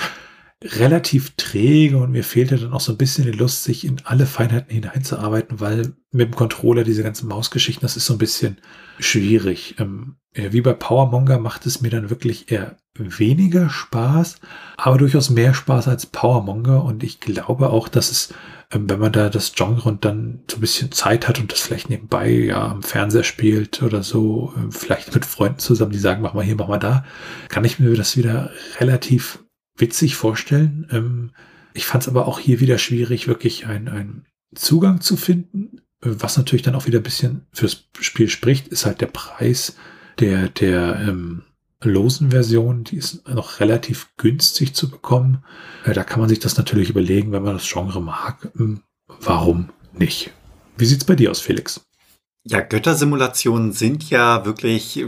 relativ 0.64 1.36
träge 1.36 1.98
und 1.98 2.12
mir 2.12 2.24
fehlte 2.24 2.58
dann 2.58 2.74
auch 2.74 2.80
so 2.80 2.94
ein 2.94 2.98
bisschen 2.98 3.26
die 3.26 3.38
Lust, 3.38 3.64
sich 3.64 3.86
in 3.86 4.02
alle 4.06 4.26
Feinheiten 4.26 4.72
hineinzuarbeiten, 4.72 5.60
weil 5.60 5.94
mit 6.12 6.30
dem 6.30 6.36
Controller 6.36 6.84
diese 6.84 7.04
ganzen 7.04 7.28
Mausgeschichten, 7.28 7.82
das 7.82 7.98
ist 7.98 8.06
so 8.06 8.14
ein 8.14 8.20
bisschen 8.20 8.58
schwierig. 9.00 9.76
Ähm, 9.80 10.16
wie 10.34 10.62
bei 10.62 10.74
Powermonger 10.74 11.40
macht 11.40 11.66
es 11.66 11.82
mir 11.82 11.90
dann 11.90 12.10
wirklich 12.10 12.52
eher 12.52 12.78
weniger 12.98 13.70
Spaß, 13.70 14.38
aber 14.78 14.98
durchaus 14.98 15.30
mehr 15.30 15.54
Spaß 15.54 15.88
als 15.88 16.06
Powermonger 16.06 16.84
und 16.84 17.04
ich 17.04 17.20
glaube 17.20 17.70
auch, 17.70 17.88
dass 17.88 18.10
es, 18.10 18.34
ähm, 18.72 18.90
wenn 18.90 19.00
man 19.00 19.12
da 19.12 19.30
das 19.30 19.54
Genre 19.54 19.88
und 19.88 20.06
dann 20.06 20.42
so 20.50 20.58
ein 20.58 20.62
bisschen 20.62 20.92
Zeit 20.92 21.28
hat 21.28 21.40
und 21.40 21.52
das 21.52 21.60
vielleicht 21.60 21.90
nebenbei 21.90 22.30
ja 22.30 22.66
am 22.68 22.84
Fernseher 22.84 23.24
spielt 23.24 23.84
oder 23.84 24.04
so, 24.04 24.54
äh, 24.58 24.72
vielleicht 24.72 25.14
mit 25.14 25.26
Freunden 25.26 25.60
zusammen, 25.60 25.92
die 25.92 26.00
sagen, 26.00 26.22
mach 26.22 26.34
mal 26.34 26.44
hier, 26.44 26.56
mach 26.56 26.70
mal 26.70 26.80
da, 26.80 27.06
kann 27.50 27.66
ich 27.66 27.80
mir 27.80 27.94
das 27.96 28.18
wieder 28.18 28.52
relativ 28.80 29.40
witzig 29.78 30.16
vorstellen. 30.16 30.88
Ähm, 30.92 31.32
ich 31.74 31.86
fand 31.86 32.04
es 32.04 32.10
aber 32.10 32.28
auch 32.28 32.40
hier 32.40 32.60
wieder 32.60 32.78
schwierig, 32.78 33.28
wirklich 33.28 33.66
einen 33.66 34.26
Zugang 34.56 35.02
zu 35.02 35.18
finden. 35.18 35.82
Was 36.02 36.38
natürlich 36.38 36.62
dann 36.62 36.76
auch 36.76 36.86
wieder 36.86 37.00
ein 37.00 37.04
bisschen 37.04 37.48
fürs 37.52 37.88
Spiel 38.00 38.30
spricht, 38.30 38.68
ist 38.68 38.86
halt 38.86 39.02
der 39.02 39.08
Preis 39.08 39.76
der, 40.20 40.50
der 40.50 41.00
ähm, 41.00 41.44
losen 41.82 42.32
Version. 42.32 42.84
Die 42.84 42.98
ist 42.98 43.28
noch 43.28 43.60
relativ 43.60 44.10
günstig 44.18 44.74
zu 44.74 44.90
bekommen. 44.90 45.44
Äh, 45.84 45.94
da 45.94 46.04
kann 46.04 46.20
man 46.20 46.30
sich 46.30 46.40
das 46.40 46.58
natürlich 46.58 46.90
überlegen, 46.90 47.32
wenn 47.32 47.44
man 47.44 47.56
das 47.56 47.70
Genre 47.70 48.02
mag. 48.02 48.52
Ähm, 48.58 48.82
warum 49.08 49.70
nicht? 49.94 50.32
Wie 50.78 50.86
sieht's 50.86 51.06
bei 51.06 51.16
dir 51.16 51.32
aus, 51.32 51.42
Felix? 51.42 51.86
Ja, 52.44 52.62
Göttersimulationen 52.62 53.72
sind 53.72 54.10
ja 54.10 54.46
wirklich 54.46 55.04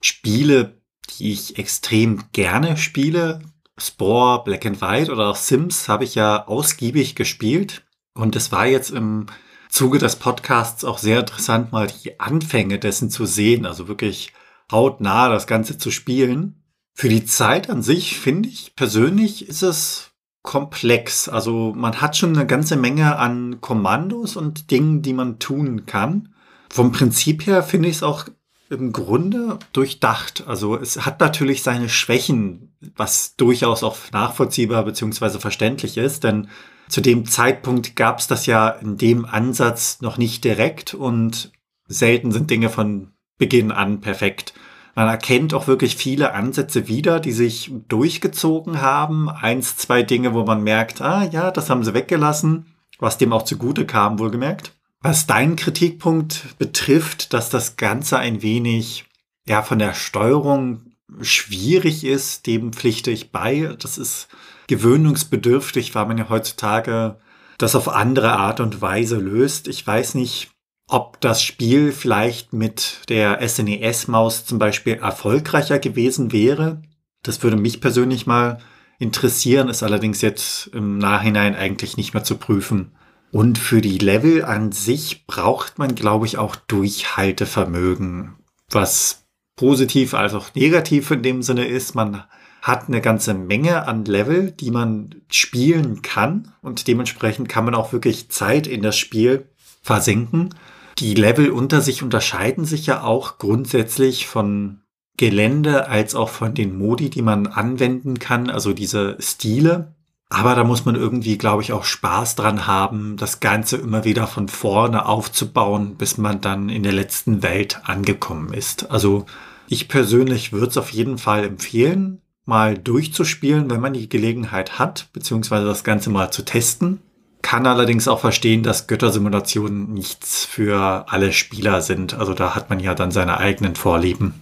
Spiele, 0.00 0.80
die 1.10 1.32
ich 1.32 1.58
extrem 1.58 2.24
gerne 2.32 2.76
spiele. 2.76 3.40
Spore, 3.78 4.44
Black 4.44 4.66
and 4.66 4.80
White 4.80 5.10
oder 5.12 5.28
auch 5.28 5.36
Sims 5.36 5.88
habe 5.88 6.04
ich 6.04 6.14
ja 6.14 6.46
ausgiebig 6.46 7.14
gespielt. 7.14 7.84
Und 8.14 8.36
es 8.36 8.52
war 8.52 8.66
jetzt 8.66 8.90
im 8.90 9.26
Zuge 9.68 9.98
des 9.98 10.16
Podcasts 10.16 10.84
auch 10.84 10.98
sehr 10.98 11.20
interessant, 11.20 11.72
mal 11.72 11.86
die 11.86 12.18
Anfänge 12.20 12.78
dessen 12.78 13.10
zu 13.10 13.26
sehen. 13.26 13.66
Also 13.66 13.88
wirklich 13.88 14.32
hautnah 14.70 15.28
das 15.28 15.46
Ganze 15.46 15.78
zu 15.78 15.90
spielen. 15.90 16.62
Für 16.94 17.08
die 17.08 17.24
Zeit 17.24 17.70
an 17.70 17.82
sich, 17.82 18.18
finde 18.18 18.48
ich 18.48 18.74
persönlich, 18.74 19.48
ist 19.48 19.62
es 19.62 20.10
komplex. 20.42 21.28
Also 21.28 21.72
man 21.76 22.00
hat 22.00 22.16
schon 22.16 22.34
eine 22.34 22.46
ganze 22.46 22.76
Menge 22.76 23.16
an 23.16 23.60
Kommandos 23.60 24.36
und 24.36 24.70
Dingen, 24.70 25.02
die 25.02 25.12
man 25.12 25.38
tun 25.38 25.86
kann. 25.86 26.34
Vom 26.70 26.92
Prinzip 26.92 27.46
her 27.46 27.62
finde 27.62 27.88
ich 27.88 27.96
es 27.96 28.02
auch 28.02 28.26
im 28.70 28.92
Grunde 28.92 29.58
durchdacht. 29.72 30.44
Also 30.46 30.76
es 30.76 31.04
hat 31.06 31.20
natürlich 31.20 31.62
seine 31.62 31.88
Schwächen, 31.88 32.72
was 32.96 33.36
durchaus 33.36 33.82
auch 33.82 33.96
nachvollziehbar 34.12 34.84
bzw. 34.84 35.38
verständlich 35.38 35.96
ist, 35.96 36.24
denn 36.24 36.48
zu 36.88 37.00
dem 37.00 37.26
Zeitpunkt 37.26 37.96
gab 37.96 38.18
es 38.18 38.26
das 38.26 38.46
ja 38.46 38.68
in 38.68 38.96
dem 38.96 39.24
Ansatz 39.24 40.00
noch 40.00 40.16
nicht 40.16 40.44
direkt 40.44 40.94
und 40.94 41.52
selten 41.86 42.32
sind 42.32 42.50
Dinge 42.50 42.70
von 42.70 43.12
Beginn 43.38 43.70
an 43.72 44.00
perfekt. 44.00 44.54
Man 44.94 45.08
erkennt 45.08 45.54
auch 45.54 45.68
wirklich 45.68 45.96
viele 45.96 46.32
Ansätze 46.32 46.88
wieder, 46.88 47.20
die 47.20 47.32
sich 47.32 47.70
durchgezogen 47.88 48.80
haben. 48.80 49.28
Eins, 49.28 49.76
zwei 49.76 50.02
Dinge, 50.02 50.34
wo 50.34 50.44
man 50.44 50.62
merkt, 50.62 51.00
ah 51.00 51.24
ja, 51.30 51.50
das 51.52 51.70
haben 51.70 51.84
sie 51.84 51.94
weggelassen, 51.94 52.66
was 52.98 53.16
dem 53.16 53.32
auch 53.32 53.44
zugute 53.44 53.86
kam, 53.86 54.18
wohlgemerkt. 54.18 54.72
Was 55.00 55.26
deinen 55.26 55.56
Kritikpunkt 55.56 56.58
betrifft, 56.58 57.32
dass 57.32 57.50
das 57.50 57.76
Ganze 57.76 58.18
ein 58.18 58.42
wenig 58.42 59.04
ja 59.46 59.62
von 59.62 59.78
der 59.78 59.94
Steuerung 59.94 60.82
schwierig 61.20 62.04
ist, 62.04 62.46
dem 62.46 62.72
pflichte 62.72 63.10
ich 63.10 63.30
bei. 63.30 63.74
Das 63.78 63.96
ist 63.96 64.28
gewöhnungsbedürftig, 64.66 65.94
weil 65.94 66.06
man 66.06 66.18
ja 66.18 66.28
heutzutage 66.28 67.18
das 67.58 67.74
auf 67.74 67.88
andere 67.88 68.32
Art 68.32 68.60
und 68.60 68.80
Weise 68.80 69.16
löst. 69.16 69.68
Ich 69.68 69.86
weiß 69.86 70.14
nicht, 70.14 70.50
ob 70.88 71.20
das 71.20 71.42
Spiel 71.42 71.92
vielleicht 71.92 72.52
mit 72.52 73.02
der 73.08 73.46
SNES-Maus 73.46 74.46
zum 74.46 74.58
Beispiel 74.58 74.94
erfolgreicher 74.94 75.78
gewesen 75.78 76.32
wäre. 76.32 76.82
Das 77.22 77.42
würde 77.42 77.56
mich 77.56 77.80
persönlich 77.80 78.26
mal 78.26 78.58
interessieren, 78.98 79.68
ist 79.68 79.82
allerdings 79.82 80.22
jetzt 80.22 80.68
im 80.68 80.98
Nachhinein 80.98 81.54
eigentlich 81.54 81.96
nicht 81.96 82.14
mehr 82.14 82.24
zu 82.24 82.36
prüfen. 82.36 82.92
Und 83.30 83.58
für 83.58 83.80
die 83.80 83.98
Level 83.98 84.44
an 84.44 84.72
sich 84.72 85.26
braucht 85.26 85.78
man, 85.78 85.94
glaube 85.94 86.26
ich, 86.26 86.38
auch 86.38 86.56
Durchhaltevermögen, 86.56 88.36
was 88.70 89.26
positiv 89.56 90.14
als 90.14 90.34
auch 90.34 90.54
negativ 90.54 91.10
in 91.10 91.22
dem 91.22 91.42
Sinne 91.42 91.66
ist. 91.66 91.94
Man 91.94 92.24
hat 92.62 92.88
eine 92.88 93.00
ganze 93.00 93.34
Menge 93.34 93.86
an 93.86 94.04
Level, 94.04 94.50
die 94.52 94.70
man 94.70 95.22
spielen 95.30 96.02
kann 96.02 96.52
und 96.62 96.86
dementsprechend 96.86 97.48
kann 97.48 97.64
man 97.64 97.74
auch 97.74 97.92
wirklich 97.92 98.30
Zeit 98.30 98.66
in 98.66 98.82
das 98.82 98.96
Spiel 98.96 99.48
versenken. 99.82 100.54
Die 100.98 101.14
Level 101.14 101.50
unter 101.50 101.80
sich 101.80 102.02
unterscheiden 102.02 102.64
sich 102.64 102.86
ja 102.86 103.02
auch 103.02 103.38
grundsätzlich 103.38 104.26
von 104.26 104.80
Gelände 105.16 105.88
als 105.88 106.14
auch 106.14 106.28
von 106.28 106.54
den 106.54 106.76
Modi, 106.76 107.10
die 107.10 107.22
man 107.22 107.46
anwenden 107.46 108.18
kann, 108.18 108.50
also 108.50 108.72
diese 108.72 109.16
Stile. 109.20 109.94
Aber 110.30 110.54
da 110.54 110.62
muss 110.62 110.84
man 110.84 110.94
irgendwie, 110.94 111.38
glaube 111.38 111.62
ich, 111.62 111.72
auch 111.72 111.84
Spaß 111.84 112.36
dran 112.36 112.66
haben, 112.66 113.16
das 113.16 113.40
Ganze 113.40 113.78
immer 113.78 114.04
wieder 114.04 114.26
von 114.26 114.48
vorne 114.48 115.06
aufzubauen, 115.06 115.96
bis 115.96 116.18
man 116.18 116.40
dann 116.40 116.68
in 116.68 116.82
der 116.82 116.92
letzten 116.92 117.42
Welt 117.42 117.80
angekommen 117.84 118.52
ist. 118.52 118.90
Also 118.90 119.24
ich 119.68 119.88
persönlich 119.88 120.52
würde 120.52 120.66
es 120.66 120.76
auf 120.76 120.90
jeden 120.90 121.16
Fall 121.16 121.44
empfehlen, 121.44 122.20
mal 122.44 122.76
durchzuspielen, 122.76 123.70
wenn 123.70 123.80
man 123.80 123.94
die 123.94 124.08
Gelegenheit 124.08 124.78
hat, 124.78 125.08
beziehungsweise 125.12 125.66
das 125.66 125.84
Ganze 125.84 126.10
mal 126.10 126.30
zu 126.30 126.44
testen. 126.44 127.00
Kann 127.40 127.66
allerdings 127.66 128.08
auch 128.08 128.20
verstehen, 128.20 128.62
dass 128.62 128.86
Göttersimulationen 128.86 129.92
nichts 129.94 130.44
für 130.44 131.06
alle 131.08 131.32
Spieler 131.32 131.80
sind. 131.80 132.14
Also 132.14 132.34
da 132.34 132.54
hat 132.54 132.68
man 132.68 132.80
ja 132.80 132.94
dann 132.94 133.10
seine 133.10 133.38
eigenen 133.38 133.76
Vorlieben. 133.76 134.34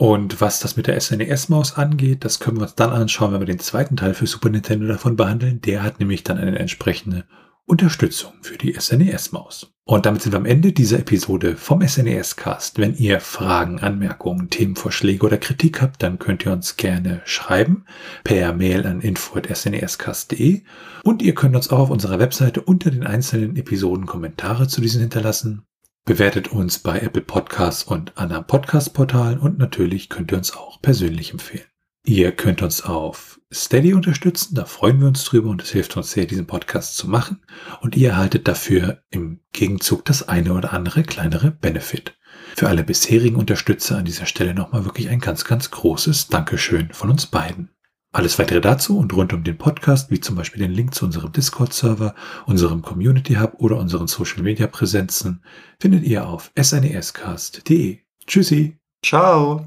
Und 0.00 0.40
was 0.40 0.60
das 0.60 0.78
mit 0.78 0.86
der 0.86 0.98
SNES-Maus 0.98 1.76
angeht, 1.76 2.24
das 2.24 2.40
können 2.40 2.56
wir 2.56 2.62
uns 2.62 2.74
dann 2.74 2.88
anschauen, 2.88 3.34
wenn 3.34 3.40
wir 3.40 3.46
den 3.46 3.58
zweiten 3.58 3.98
Teil 3.98 4.14
für 4.14 4.26
Super 4.26 4.48
Nintendo 4.48 4.86
davon 4.86 5.14
behandeln. 5.14 5.60
Der 5.60 5.82
hat 5.82 6.00
nämlich 6.00 6.24
dann 6.24 6.38
eine 6.38 6.58
entsprechende 6.58 7.26
Unterstützung 7.66 8.32
für 8.40 8.56
die 8.56 8.72
SNES-Maus. 8.72 9.74
Und 9.84 10.06
damit 10.06 10.22
sind 10.22 10.32
wir 10.32 10.38
am 10.38 10.46
Ende 10.46 10.72
dieser 10.72 11.00
Episode 11.00 11.54
vom 11.54 11.86
SNES-Cast. 11.86 12.78
Wenn 12.78 12.94
ihr 12.96 13.20
Fragen, 13.20 13.80
Anmerkungen, 13.80 14.48
Themenvorschläge 14.48 15.26
oder 15.26 15.36
Kritik 15.36 15.82
habt, 15.82 16.02
dann 16.02 16.18
könnt 16.18 16.46
ihr 16.46 16.52
uns 16.52 16.78
gerne 16.78 17.20
schreiben 17.26 17.84
per 18.24 18.54
Mail 18.54 18.86
an 18.86 19.02
info.snescast.de 19.02 20.62
und 21.04 21.20
ihr 21.20 21.34
könnt 21.34 21.54
uns 21.54 21.68
auch 21.68 21.78
auf 21.78 21.90
unserer 21.90 22.18
Webseite 22.18 22.62
unter 22.62 22.90
den 22.90 23.04
einzelnen 23.04 23.54
Episoden 23.54 24.06
Kommentare 24.06 24.66
zu 24.66 24.80
diesen 24.80 25.02
hinterlassen. 25.02 25.66
Bewertet 26.04 26.48
uns 26.48 26.78
bei 26.78 26.98
Apple 27.00 27.22
Podcasts 27.22 27.84
und 27.84 28.16
anderen 28.16 28.46
Podcast-Portalen 28.46 29.38
und 29.38 29.58
natürlich 29.58 30.08
könnt 30.08 30.32
ihr 30.32 30.38
uns 30.38 30.56
auch 30.56 30.80
persönlich 30.80 31.32
empfehlen. 31.32 31.66
Ihr 32.04 32.32
könnt 32.32 32.62
uns 32.62 32.82
auf 32.82 33.40
Steady 33.52 33.92
unterstützen, 33.92 34.54
da 34.54 34.64
freuen 34.64 35.00
wir 35.00 35.08
uns 35.08 35.24
drüber 35.24 35.50
und 35.50 35.62
es 35.62 35.70
hilft 35.70 35.96
uns 35.96 36.12
sehr, 36.12 36.24
diesen 36.24 36.46
Podcast 36.46 36.96
zu 36.96 37.08
machen. 37.08 37.42
Und 37.82 37.96
ihr 37.96 38.10
erhaltet 38.10 38.48
dafür 38.48 39.02
im 39.10 39.40
Gegenzug 39.52 40.04
das 40.06 40.26
eine 40.26 40.54
oder 40.54 40.72
andere 40.72 41.02
kleinere 41.02 41.50
Benefit. 41.50 42.16
Für 42.56 42.68
alle 42.68 42.84
bisherigen 42.84 43.36
Unterstützer 43.36 43.98
an 43.98 44.06
dieser 44.06 44.26
Stelle 44.26 44.54
nochmal 44.54 44.84
wirklich 44.84 45.10
ein 45.10 45.20
ganz, 45.20 45.44
ganz 45.44 45.70
großes 45.70 46.28
Dankeschön 46.28 46.92
von 46.92 47.10
uns 47.10 47.26
beiden. 47.26 47.70
Alles 48.12 48.38
weitere 48.38 48.60
dazu 48.60 48.98
und 48.98 49.12
rund 49.14 49.32
um 49.32 49.44
den 49.44 49.56
Podcast, 49.56 50.10
wie 50.10 50.20
zum 50.20 50.34
Beispiel 50.34 50.60
den 50.62 50.72
Link 50.72 50.94
zu 50.94 51.04
unserem 51.04 51.30
Discord-Server, 51.30 52.14
unserem 52.46 52.82
Community 52.82 53.34
Hub 53.34 53.54
oder 53.58 53.76
unseren 53.76 54.08
Social-Media-Präsenzen, 54.08 55.42
findet 55.78 56.02
ihr 56.04 56.26
auf 56.26 56.50
snescast.de. 56.58 57.98
Tschüssi. 58.26 58.76
Ciao. 59.04 59.66